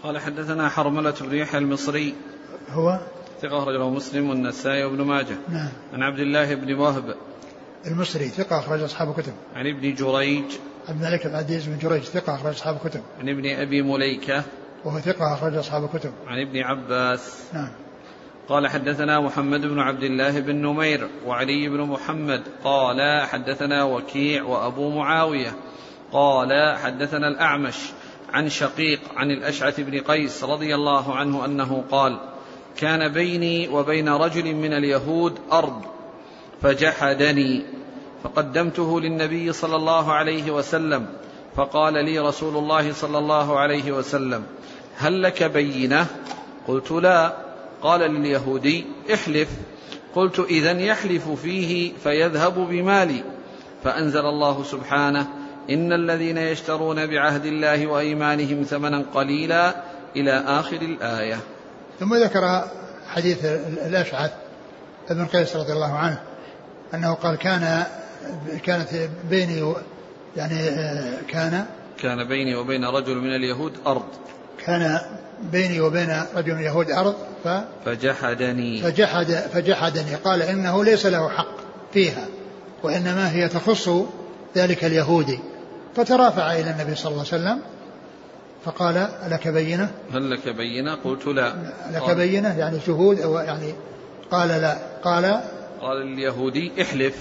قال 0.03 0.19
حدثنا 0.19 0.69
حرملة 0.69 1.13
بن 1.21 1.35
يحيى 1.35 1.59
المصري 1.59 2.15
هو؟ 2.73 2.99
ثقة 3.41 3.63
أخرجه 3.63 3.89
مسلم 3.89 4.29
والنسائي 4.29 4.83
وابن 4.83 5.01
ماجه. 5.01 5.37
نعم. 5.49 5.69
عن 5.93 6.03
عبد 6.03 6.19
الله 6.19 6.55
بن 6.55 6.73
وهب. 6.73 7.15
المصري 7.87 8.27
ثقة 8.27 8.59
أخرج 8.59 8.81
أصحاب 8.81 9.13
كتب 9.13 9.33
عن 9.55 9.67
ابن 9.67 9.93
جريج. 9.93 10.43
عبد 10.87 11.03
الملك 11.03 11.27
بن 11.27 11.35
عبد 11.35 11.63
بن 11.67 11.77
جريج 11.77 12.03
ثقة 12.03 12.35
أخرج 12.35 12.53
أصحاب 12.53 12.77
كتب 12.77 13.01
عن 13.19 13.29
ابن 13.29 13.49
أبي 13.49 13.81
مليكة. 13.81 14.43
وهو 14.85 14.99
ثقة 14.99 15.33
أخرج 15.33 15.55
أصحاب 15.55 15.89
كتب 15.89 16.11
عن 16.27 16.39
ابن 16.39 16.59
عباس. 16.59 17.43
نعم. 17.53 17.69
قال 18.49 18.67
حدثنا 18.67 19.19
محمد 19.19 19.61
بن 19.61 19.79
عبد 19.79 20.03
الله 20.03 20.39
بن 20.39 20.55
نمير 20.55 21.07
وعلي 21.25 21.69
بن 21.69 21.81
محمد. 21.81 22.43
قال 22.63 23.27
حدثنا 23.27 23.83
وكيع 23.83 24.43
وأبو 24.43 24.89
معاوية. 24.89 25.55
قال 26.11 26.77
حدثنا 26.77 27.27
الأعمش 27.27 27.77
عن 28.33 28.49
شقيق 28.49 28.99
عن 29.15 29.31
الأشعث 29.31 29.79
بن 29.79 29.99
قيس 29.99 30.43
رضي 30.43 30.75
الله 30.75 31.15
عنه 31.15 31.45
أنه 31.45 31.83
قال 31.91 32.19
كان 32.77 33.07
بيني 33.07 33.67
وبين 33.67 34.09
رجل 34.09 34.55
من 34.55 34.73
اليهود 34.73 35.33
أرض 35.51 35.81
فجحدني 36.61 37.63
فقدمته 38.23 39.01
للنبي 39.01 39.53
صلى 39.53 39.75
الله 39.75 40.11
عليه 40.11 40.51
وسلم 40.51 41.05
فقال 41.55 41.93
لي 42.05 42.19
رسول 42.19 42.57
الله 42.57 42.93
صلى 42.93 43.17
الله 43.17 43.59
عليه 43.59 43.91
وسلم 43.91 44.43
هل 44.97 45.23
لك 45.23 45.43
بينة؟ 45.43 46.05
قلت 46.67 46.91
لا. 46.91 47.33
قال 47.81 47.99
لليهودي 47.99 48.85
احلف. 49.13 49.49
قلت 50.15 50.39
اذا 50.39 50.71
يحلف 50.71 51.29
فيه 51.29 51.91
فيذهب 52.03 52.53
بمالي. 52.69 53.23
فأنزل 53.83 54.25
الله 54.25 54.63
سبحانه 54.63 55.27
إن 55.69 55.93
الذين 55.93 56.37
يشترون 56.37 57.07
بعهد 57.07 57.45
الله 57.45 57.87
وإيمانهم 57.87 58.63
ثمنا 58.63 59.05
قليلا 59.13 59.75
إلى 60.15 60.31
آخر 60.31 60.81
الآية. 60.81 61.39
ثم 61.99 62.15
ذكر 62.15 62.67
حديث 63.09 63.45
الأشعث 63.85 64.31
ابن 65.09 65.25
قيس 65.25 65.55
رضي 65.55 65.73
الله 65.73 65.97
عنه 65.97 66.21
أنه 66.93 67.13
قال 67.13 67.35
كان 67.35 67.83
كانت 68.63 68.89
بيني 69.29 69.73
يعني 70.37 70.55
كان 71.27 71.65
كان 71.97 72.27
بيني 72.27 72.55
وبين 72.55 72.85
رجل 72.85 73.15
من 73.15 73.35
اليهود 73.35 73.73
أرض. 73.87 74.05
كان 74.65 74.99
بيني 75.51 75.81
وبين 75.81 76.23
رجل 76.35 76.53
من 76.53 76.59
اليهود 76.59 76.91
أرض 76.91 77.15
ف 77.43 77.47
فجحدني. 77.85 78.81
فجحد 78.81 79.31
فجحدني. 79.31 80.15
قال 80.15 80.41
إنه 80.41 80.83
ليس 80.83 81.05
له 81.05 81.29
حق 81.29 81.55
فيها 81.93 82.25
وإنما 82.83 83.31
هي 83.31 83.47
تخص 83.47 83.89
ذلك 84.55 84.85
اليهودي. 84.85 85.39
فترافع 85.95 86.53
إلى 86.53 86.71
النبي 86.71 86.95
صلى 86.95 87.11
الله 87.11 87.25
عليه 87.31 87.43
وسلم 87.43 87.61
فقال 88.65 89.07
لك 89.27 89.47
بينة؟ 89.47 89.91
هل 90.13 90.31
لك 90.31 90.49
بينة؟ 90.49 90.95
قلت 90.95 91.27
لا. 91.27 91.53
لك 91.91 92.15
بينة 92.15 92.57
يعني 92.59 92.79
شهود 92.79 93.19
أو 93.19 93.37
يعني 93.37 93.73
قال 94.31 94.49
لا. 94.49 94.77
قال؟ 95.03 95.41
قال 95.81 96.01
اليهودي 96.01 96.71
احلف. 96.81 97.15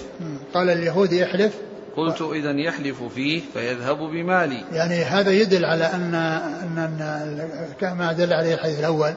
قال 0.55 0.71
اليهودي 0.71 1.25
احلف. 1.25 1.55
قلت 1.97 2.23
إذا 2.23 2.51
يحلف 2.51 3.03
فيه 3.03 3.43
فيذهب 3.55 3.99
بمالي. 3.99 4.65
يعني 4.73 5.05
هذا 5.05 5.31
يدل 5.31 5.65
على 5.65 5.85
أن 5.85 6.15
أن, 6.15 6.79
أن 6.79 7.49
كما 7.81 8.13
دل 8.13 8.33
عليه 8.33 8.55
الحديث 8.55 8.81
الأول 8.81 9.15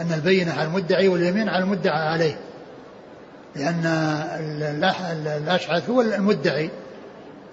أن 0.00 0.12
البينة 0.12 0.52
على 0.52 0.68
المدعي 0.68 1.08
واليمين 1.08 1.48
على 1.48 1.64
المدعى 1.64 2.08
عليه. 2.08 2.40
لأن 3.56 3.86
الأشعث 5.26 5.90
هو 5.90 6.00
المدعي 6.00 6.70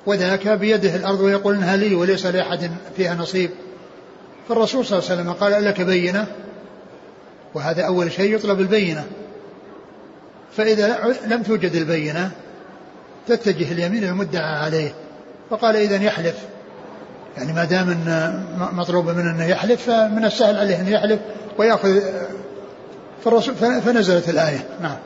وذاك 0.05 0.47
بيده 0.47 0.95
الأرض 0.95 1.19
ويقول 1.19 1.55
إنها 1.55 1.75
لي 1.75 1.95
وليس 1.95 2.25
لأحد 2.25 2.71
فيها 2.95 3.15
نصيب. 3.15 3.49
فالرسول 4.49 4.85
صلى 4.85 4.99
الله 4.99 5.11
عليه 5.11 5.21
وسلم 5.21 5.33
قال 5.33 5.65
لك 5.65 5.81
بينة 5.81 6.27
وهذا 7.53 7.83
أول 7.83 8.11
شيء 8.11 8.35
يطلب 8.35 8.59
البينة. 8.59 9.05
فإذا 10.51 11.15
لم 11.27 11.43
توجد 11.43 11.75
البينة 11.75 12.31
تتجه 13.27 13.71
اليمين 13.71 14.03
المدعى 14.03 14.55
عليه 14.59 14.93
فقال 15.49 15.75
إذا 15.75 16.03
يحلف. 16.03 16.35
يعني 17.37 17.53
ما 17.53 17.65
دام 17.65 17.89
أن 17.89 18.43
مطلوب 18.73 19.09
منه 19.09 19.31
انه 19.31 19.45
يحلف 19.45 19.81
فمن 19.81 20.25
السهل 20.25 20.57
عليه 20.57 20.81
أن 20.81 20.87
يحلف 20.87 21.19
ويأخذ 21.57 21.99
فالرسول 23.23 23.55
فنزلت 23.55 24.29
الآية. 24.29 24.67
نعم. 24.81 24.97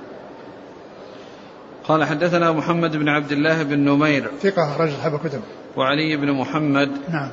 قال 1.87 2.03
حدثنا 2.03 2.51
محمد 2.51 2.95
بن 2.95 3.09
عبد 3.09 3.31
الله 3.31 3.63
بن 3.63 3.79
نمير. 3.79 4.31
ثقة 4.41 4.77
رجل 4.77 4.93
أصحاب 4.93 5.15
الكتب 5.15 5.41
وعلي 5.77 6.17
بن 6.17 6.31
محمد. 6.31 6.91
نعم. 7.09 7.31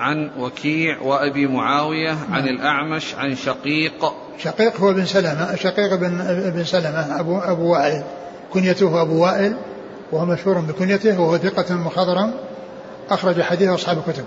عن 0.00 0.30
وكيع 0.38 1.00
وأبي 1.00 1.46
معاوية 1.46 2.12
نعم. 2.12 2.34
عن 2.34 2.48
الأعمش 2.48 3.14
عن 3.14 3.36
شقيق. 3.36 4.12
شقيق 4.38 4.76
هو 4.76 4.92
بن 4.92 5.04
سلمة 5.04 5.54
شقيق 5.54 5.94
بن 5.94 6.10
بن 6.54 6.64
سلمة 6.64 7.20
أبو 7.20 7.38
أبو 7.38 7.72
وائل. 7.72 8.02
كنيته 8.52 9.02
أبو 9.02 9.22
وائل 9.22 9.56
وهو 10.12 10.26
مشهور 10.26 10.58
بكنيته 10.58 11.20
وهو 11.20 11.38
ثقة 11.38 11.74
مخضرم. 11.74 12.34
أخرج 13.10 13.42
حديث 13.42 13.68
أصحاب 13.68 13.98
الكتب. 13.98 14.24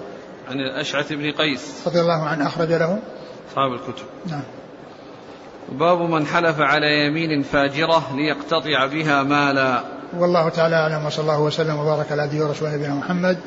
عن 0.49 0.59
الأشعث 0.59 1.13
بن 1.13 1.31
قيس. 1.31 1.87
رضي 1.87 2.01
الله 2.01 2.23
عنه 2.23 2.47
أخرج 2.47 2.71
له. 2.71 2.99
أصحاب 3.51 3.73
الكتب. 3.73 4.05
نعم. 4.27 4.43
باب 5.71 6.01
من 6.01 6.25
حلف 6.25 6.59
على 6.59 7.07
يمين 7.07 7.43
فاجرة 7.43 8.15
ليقتطع 8.15 8.85
بها 8.85 9.23
مالا. 9.23 9.83
والله 10.17 10.49
تعالى 10.49 10.75
أعلم 10.75 11.05
وصلى 11.05 11.21
الله 11.21 11.41
وسلم 11.41 11.79
وبارك 11.79 12.11
على 12.11 12.21
عبده 12.21 12.45
ورسوله 12.45 12.75
نبينا 12.75 12.93
محمد 12.93 13.37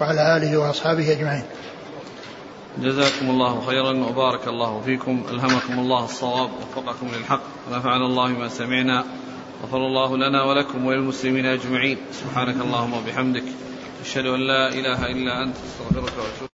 وعلى 0.00 0.36
آله 0.36 0.56
وأصحابه 0.56 1.12
أجمعين. 1.12 1.44
جزاكم 2.78 3.30
الله 3.30 3.60
خيرا 3.66 3.92
وبارك 3.92 4.48
الله 4.48 4.80
فيكم. 4.80 5.24
ألهمكم 5.30 5.78
الله 5.78 6.04
الصواب 6.04 6.50
ووفقكم 6.52 7.06
للحق 7.06 7.42
ونفعنا 7.70 8.06
الله 8.06 8.28
ما 8.28 8.48
سمعنا 8.48 9.04
غفر 9.62 9.86
الله 9.86 10.16
لنا 10.16 10.44
ولكم 10.44 10.86
وللمسلمين 10.86 11.46
أجمعين. 11.46 11.98
سبحانك 12.12 12.56
اللهم 12.60 12.92
وبحمدك 12.92 13.44
أشهد 14.04 14.26
أن 14.26 14.40
لا 14.40 14.68
إله 14.68 15.06
إلا 15.06 15.42
أنت 15.42 15.56
أستغفرك 15.56 16.12
وأتوب 16.18 16.55